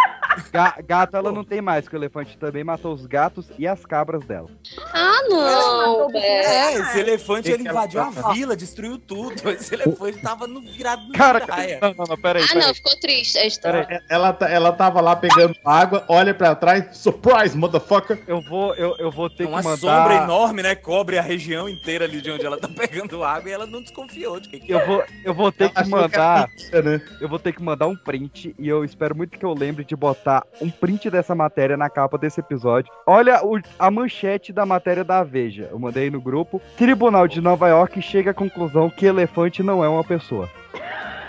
ga- 0.53 0.77
gato 0.87 1.17
ela 1.17 1.33
não 1.33 1.45
tem 1.45 1.61
mais, 1.61 1.89
que 1.89 1.97
o 1.97 1.99
elefante 1.99 2.39
também 2.39 2.63
matou 2.65 2.95
os 2.95 3.07
gatos 3.07 3.51
e 3.59 3.67
as 3.67 3.85
cabras 3.85 4.25
dela. 4.25 4.49
Ah, 4.95 5.21
não. 5.29 6.09
É, 6.15 6.75
esse 6.75 6.99
elefante 7.01 7.51
ele 7.51 7.69
invadiu 7.69 8.01
a 8.01 8.13
tá- 8.13 8.33
vila, 8.33 8.55
destruiu 8.57 8.99
tudo. 8.99 9.51
Esse 9.51 9.75
elefante 9.75 10.19
tava 10.23 10.47
no 10.47 10.61
virado 10.61 11.03
no 11.03 11.13
Cara, 11.13 11.41
praia. 11.41 11.79
não, 11.83 11.93
não, 11.95 12.05
não, 12.09 12.17
peraí, 12.17 12.45
Ah, 12.51 12.55
não, 12.55 12.75
ficou 12.75 12.97
triste 13.01 13.39
a 13.39 13.45
história. 13.47 13.87
É, 13.91 14.01
Ela, 14.09 14.33
tá- 14.33 14.49
ela 14.49 14.73
tava 14.73 15.01
lá 15.01 15.17
pegando 15.17 15.55
água, 15.65 16.05
olha 16.09 16.33
pra 16.33 16.55
trás, 16.55 16.97
surprise, 16.97 17.57
motherfucker. 17.57 18.23
Eu 18.27 18.41
vou, 18.43 18.75
eu, 18.77 18.95
eu 18.99 19.11
vou 19.11 19.29
ter 19.29 19.47
Uma 19.47 19.59
que 19.59 19.65
mandar. 19.65 19.79
sombra 19.79 20.15
enorme, 20.23 20.63
né? 20.63 20.75
Cobre 20.75 21.19
a 21.19 21.23
região 21.23 21.69
inteira 21.69 22.05
ali 22.05 22.21
de 22.21 22.31
onde 22.31 22.47
ela 22.47 22.57
tá 22.59 22.69
pegando 22.75 23.25
água 23.25 23.49
e 23.51 23.53
ela 23.53 23.67
não 23.67 23.81
desconfiou 23.83 24.39
de 24.39 24.49
que 24.49 24.61
que 24.61 24.73
Eu 24.73 24.87
vou, 24.87 25.05
eu 25.25 25.35
vou 25.35 25.51
ter 25.51 25.69
que 25.71 25.79
era 25.79 25.87
mandar. 26.13 26.49
né? 26.85 27.01
Eu 27.21 27.29
vou 27.29 27.39
ter 27.39 27.53
que 27.53 27.63
mandar 27.63 27.87
um 27.87 27.95
print 27.97 28.55
e 28.59 28.69
eu 28.69 28.85
espero 28.85 29.17
muito 29.17 29.39
que 29.39 29.45
eu 29.45 29.53
lembre 29.55 29.85
de 29.85 29.95
botar 29.97 30.45
um 30.61 30.69
print 30.71 31.09
dessa 31.11 31.35
matéria 31.35 31.77
na 31.77 31.89
capa 31.91 32.17
desse 32.19 32.41
episódio. 32.41 32.93
Olha 33.07 33.45
o- 33.45 33.61
a 33.79 33.91
manchete 33.91 34.53
da 34.53 34.65
matéria 34.67 35.05
da 35.05 35.23
Veja. 35.23 35.69
Eu 35.71 35.79
mandei 35.79 36.11
no 36.11 36.21
grupo. 36.21 36.61
Tribunal 36.77 37.27
de 37.29 37.41
Nova 37.41 37.69
York 37.69 38.01
chega 38.03 38.33
à 38.33 38.35
conclusão 38.35 38.91
que 38.91 39.07
elefante 39.07 39.63
não 39.63 39.83
é 39.85 39.89
uma 39.89 40.03
pessoa. 40.05 40.49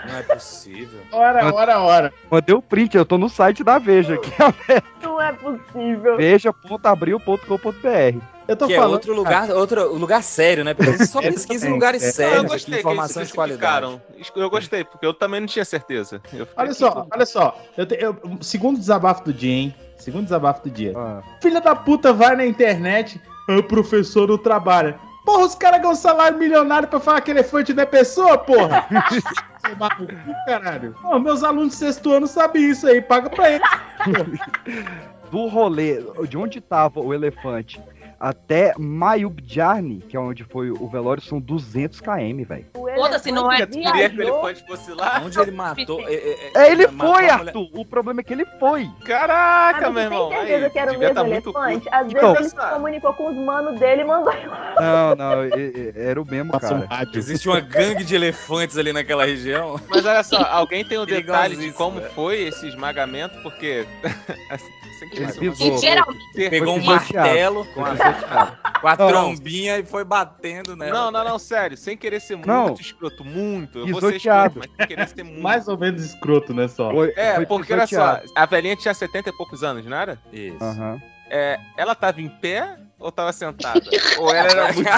Não 0.06 0.18
é 0.18 0.22
possível. 0.22 1.00
Ora, 1.10 1.54
ora, 1.54 1.78
ora. 1.80 2.12
Mandei 2.30 2.54
o 2.54 2.60
print, 2.60 2.94
eu 2.96 3.06
tô 3.06 3.16
no 3.16 3.30
site 3.30 3.64
da 3.64 3.78
Veja, 3.78 4.18
que 4.18 4.30
é 4.70 4.82
Não 5.02 5.20
é 5.22 5.32
possível. 5.32 6.16
veja.abril.com.br. 6.18 8.33
Eu 8.46 8.56
tô 8.56 8.66
Que 8.66 8.74
é 8.74 8.76
falando. 8.76 8.92
outro 8.92 9.14
lugar, 9.14 9.50
outro 9.50 9.94
lugar 9.94 10.22
sério, 10.22 10.64
né? 10.64 10.74
Porque 10.74 10.92
você 10.92 11.06
só 11.06 11.20
pesquisa 11.22 11.66
em 11.66 11.72
lugares 11.72 12.02
É, 12.02 12.08
eu 12.08 12.12
sérios, 12.12 12.42
com 12.42 12.48
gostei 12.48 12.74
eles 12.74 12.80
informação 12.80 13.22
de 13.22 13.32
qualidade. 13.32 14.00
Eu 14.36 14.50
gostei, 14.50 14.84
porque 14.84 15.06
eu 15.06 15.14
também 15.14 15.40
não 15.40 15.46
tinha 15.46 15.64
certeza. 15.64 16.20
Eu 16.32 16.46
Olha 16.56 16.74
só, 16.74 17.06
olha 17.10 17.26
só. 17.26 17.58
Eu 17.76 17.86
te- 17.86 17.96
eu- 17.98 18.16
segundo 18.42 18.78
desabafo 18.78 19.24
do 19.24 19.32
dia, 19.32 19.52
hein? 19.52 19.74
Segundo 19.96 20.24
desabafo 20.24 20.62
do 20.64 20.70
dia. 20.70 20.92
Ah, 20.96 21.22
Filha 21.40 21.60
da 21.60 21.74
puta 21.74 22.12
vai 22.12 22.36
na 22.36 22.44
internet, 22.44 23.20
ah, 23.48 23.56
o 23.56 23.62
professor 23.62 24.28
não 24.28 24.36
trabalha. 24.36 24.98
Porra, 25.24 25.46
os 25.46 25.54
caras 25.54 25.80
ganham 25.80 25.94
salário 25.94 26.36
milionário 26.38 26.86
pra 26.86 27.00
falar 27.00 27.22
que 27.22 27.30
elefante 27.30 27.72
não 27.72 27.82
é 27.82 27.86
pessoa, 27.86 28.36
porra! 28.36 28.86
No 29.64 29.88
cu, 29.96 30.06
caralho. 30.44 30.94
Pô, 31.00 31.18
meus 31.18 31.42
alunos 31.42 31.70
de 31.70 31.76
sexto 31.76 32.12
ano 32.12 32.26
sabem 32.26 32.68
isso 32.68 32.86
aí, 32.86 33.00
paga 33.00 33.30
pra 33.30 33.50
eles. 33.50 33.66
do 35.30 35.46
rolê, 35.48 36.04
de 36.28 36.36
onde 36.36 36.60
tava 36.60 37.00
o 37.00 37.14
elefante 37.14 37.80
até 38.28 38.72
Mayubjarni, 38.78 39.98
que 40.08 40.16
é 40.16 40.20
onde 40.20 40.44
foi 40.44 40.70
o 40.70 40.88
velório, 40.88 41.22
são 41.22 41.38
200 41.38 42.00
km, 42.00 42.42
velho. 42.46 42.66
Foda-se, 42.96 43.30
não 43.30 43.52
é 43.52 43.66
Queria 43.66 44.08
que 44.08 44.18
o 44.18 44.22
elefante 44.22 44.66
fosse 44.66 44.92
lá? 44.92 45.20
Onde 45.22 45.38
ele 45.38 45.50
matou. 45.50 46.00
é, 46.00 46.14
é, 46.14 46.50
É, 46.54 46.70
ele 46.72 46.86
matou 46.86 47.14
foi, 47.14 47.28
Arthur! 47.28 47.68
O 47.74 47.84
problema 47.84 48.20
é 48.20 48.24
que 48.24 48.32
ele 48.32 48.46
foi. 48.58 48.88
Caraca, 49.04 49.88
Ah, 49.88 49.90
meu 49.90 50.02
irmão. 50.04 50.28
tem 50.30 50.38
certeza 50.38 50.70
que 50.70 50.78
era 50.78 50.92
o 50.92 50.98
mesmo 50.98 51.14
tá 51.14 51.26
elefante? 51.26 51.88
Às 51.92 52.06
Então, 52.10 52.32
vezes 52.34 52.52
ele 52.54 52.62
se 52.62 52.70
comunicou 52.72 53.12
com 53.12 53.30
os 53.30 53.36
manos 53.36 53.78
dele 53.78 54.00
e 54.02 54.04
mandou 54.04 54.32
Não, 54.80 55.14
não, 55.16 55.44
e- 55.44 55.48
e- 55.50 55.92
era 55.94 56.20
o 56.20 56.24
mesmo, 56.24 56.58
cara. 56.58 56.88
Existe 57.12 57.46
uma 57.48 57.60
gangue 57.60 58.04
de 58.04 58.14
elefantes 58.14 58.78
ali 58.78 58.92
naquela 58.92 59.26
região. 59.26 59.78
Mas 59.88 60.04
olha 60.06 60.22
só, 60.22 60.38
alguém 60.50 60.82
tem 60.84 60.96
o 60.96 61.04
detalhe 61.06 61.56
de 61.56 61.72
como 61.72 62.00
foi 62.00 62.42
esse 62.44 62.66
esmagamento? 62.68 63.38
Porque. 63.42 63.86
ser- 64.94 66.50
Pegou 66.50 66.76
um 66.76 66.84
martelo 66.84 67.64
com 67.74 67.84
a 67.84 68.96
Não, 68.96 68.98
não. 68.98 69.08
trombinha 69.08 69.78
e 69.78 69.84
foi 69.84 70.04
batendo 70.04 70.76
nela. 70.76 70.92
Não, 70.92 71.10
não, 71.10 71.24
não, 71.24 71.38
sério. 71.38 71.76
Sem 71.76 71.96
querer 71.96 72.20
ser 72.20 72.36
Não. 72.38 72.64
muito 72.66 72.80
escroto, 72.80 73.24
muito. 73.24 73.78
Eu 73.78 73.88
vou 73.88 74.00
ser 74.00 74.16
escroto, 74.16 74.58
mas 74.58 74.70
sem 74.76 74.86
querer 74.86 75.08
ser 75.08 75.22
muito. 75.24 75.42
Mais 75.42 75.68
ou 75.68 75.78
menos 75.78 76.02
escroto, 76.04 76.52
né, 76.54 76.68
só? 76.68 76.90
Foi- 76.90 77.12
É, 77.16 77.34
foi 77.36 77.46
porque 77.46 77.72
olha 77.72 77.86
só, 77.86 78.20
a 78.34 78.46
velhinha 78.46 78.76
tinha 78.76 78.94
70 78.94 79.30
e 79.30 79.32
poucos 79.32 79.62
anos, 79.62 79.84
não 79.86 79.96
era? 79.96 80.18
Isso. 80.32 80.62
Aham. 80.62 81.00
É, 81.30 81.58
ela 81.76 81.94
tava 81.94 82.20
em 82.20 82.28
pé 82.28 82.76
ou 83.04 83.12
tava 83.12 83.32
sentada? 83.34 83.82
ou 84.18 84.34
ela 84.34 84.50
era 84.50 84.72
muito. 84.72 84.88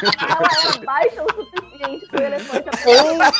Ela 0.00 0.48
era 0.62 0.78
baixa 0.86 1.22
o 1.22 1.26
suficiente 1.44 2.06
pro 2.06 2.22
elefante 2.22 2.68
aprender 2.68 3.32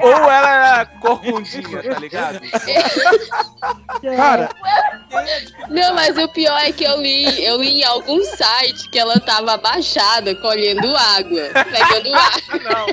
ou 0.00 0.30
ela 0.30 0.50
era 0.50 0.86
corcundinha, 0.86 1.82
tá 1.82 1.98
ligado? 1.98 2.40
Cara, 4.16 4.48
Não, 5.68 5.94
mas 5.94 6.16
o 6.16 6.26
pior 6.28 6.56
é 6.58 6.72
que 6.72 6.84
eu 6.84 7.02
li, 7.02 7.44
eu 7.44 7.60
li 7.60 7.80
em 7.80 7.84
algum 7.84 8.22
site 8.24 8.88
que 8.90 8.98
ela 8.98 9.20
tava 9.20 9.52
abaixada, 9.54 10.34
colhendo 10.36 10.96
água, 10.96 11.50
pegando 11.52 12.14
água. 12.16 12.86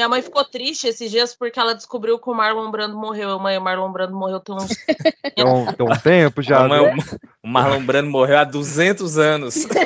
Minha 0.00 0.08
mãe 0.08 0.22
ficou 0.22 0.42
triste 0.42 0.86
esses 0.86 1.10
dias 1.10 1.34
porque 1.36 1.60
ela 1.60 1.74
descobriu 1.74 2.18
que 2.18 2.30
o 2.30 2.34
Marlon 2.34 2.70
Brando 2.70 2.96
morreu. 2.96 3.38
Mãe, 3.38 3.58
o 3.58 3.60
Marlon 3.60 3.92
Brando 3.92 4.16
morreu 4.16 4.40
tem 4.40 4.54
uns. 4.54 4.68
Tem 5.36 5.44
um, 5.44 5.66
tem 5.74 5.86
um 5.86 5.94
tempo 5.98 6.40
já. 6.42 6.56
Calma, 6.56 6.80
né? 6.80 6.94
o- 7.42 7.46
Marlon 7.46 7.84
Brando 7.84 8.08
morreu 8.10 8.38
há 8.38 8.44
200 8.44 9.18
anos. 9.18 9.66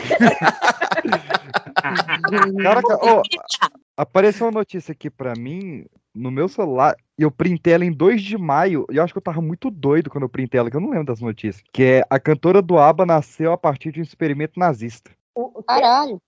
Caraca, 2.63 2.97
ó, 3.03 3.23
apareceu 3.97 4.47
uma 4.47 4.53
notícia 4.53 4.93
aqui 4.93 5.11
pra 5.11 5.33
mim 5.37 5.85
no 6.15 6.31
meu 6.31 6.49
celular 6.49 6.95
e 7.19 7.23
eu 7.23 7.31
printei 7.31 7.75
ela 7.75 7.85
em 7.85 7.93
2 7.93 8.23
de 8.23 8.39
maio. 8.39 8.87
E 8.91 8.97
eu 8.97 9.03
acho 9.03 9.13
que 9.13 9.19
eu 9.19 9.23
tava 9.23 9.41
muito 9.41 9.69
doido 9.69 10.11
quando 10.11 10.23
eu 10.23 10.29
printei 10.29 10.61
ela, 10.61 10.71
que 10.71 10.77
eu 10.77 10.81
não 10.81 10.91
lembro 10.91 11.07
das 11.07 11.21
notícias. 11.21 11.63
Que 11.73 11.83
é 11.83 12.05
a 12.09 12.21
cantora 12.21 12.63
do 12.63 12.79
ABBA 12.79 13.05
nasceu 13.05 13.53
a 13.53 13.59
partir 13.59 13.91
de 13.91 13.99
um 13.99 14.03
experimento 14.05 14.61
nazista. 14.61 15.11
Caralho. 15.67 16.21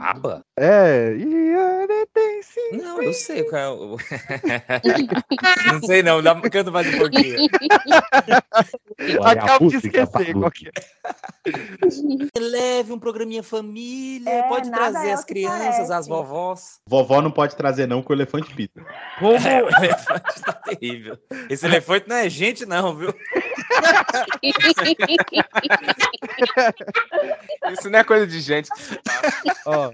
Aba? 0.00 0.44
É, 0.58 1.14
e 1.16 1.50
ela 1.52 2.06
tem 2.12 2.42
sim. 2.42 2.78
Não, 2.78 3.00
eu 3.00 3.12
sei 3.12 3.44
qual 3.44 3.60
é 3.60 3.68
o. 3.68 3.96
não 5.72 5.80
sei 5.82 6.02
não, 6.02 6.20
dá, 6.20 6.34
canta 6.40 6.70
mais 6.70 6.92
um 6.92 6.98
pouquinho. 6.98 7.48
Acabo 9.22 9.68
de 9.68 9.76
esquecer 9.76 10.32
qual 10.32 10.50
que 10.50 10.68
é. 10.68 10.72
Leve 12.40 12.92
um 12.92 12.98
programinha 12.98 13.42
família, 13.42 14.28
É, 14.28 14.42
pode 14.48 14.70
trazer 14.70 15.08
é 15.08 15.12
as 15.12 15.22
o 15.22 15.26
crianças, 15.26 15.58
parece. 15.58 15.92
as 15.92 16.08
vovós. 16.08 16.80
Vovó 16.86 17.22
não 17.22 17.30
pode 17.30 17.54
trazer 17.56 17.86
não, 17.86 18.02
que 18.02 18.10
o 18.10 18.14
elefante 18.14 18.52
pita. 18.54 18.84
Como... 19.20 19.36
É, 19.36 19.62
o 19.62 19.68
elefante 19.68 20.40
tá 20.44 20.52
terrível. 20.52 21.18
Esse 21.48 21.66
elefante 21.66 22.08
não 22.08 22.16
é 22.16 22.28
gente 22.28 22.66
não, 22.66 22.96
viu? 22.96 23.14
Isso 27.72 27.88
não 27.88 27.98
é 27.98 28.04
coisa 28.04 28.26
de 28.26 28.40
gente. 28.48 28.70
Ó, 29.64 29.90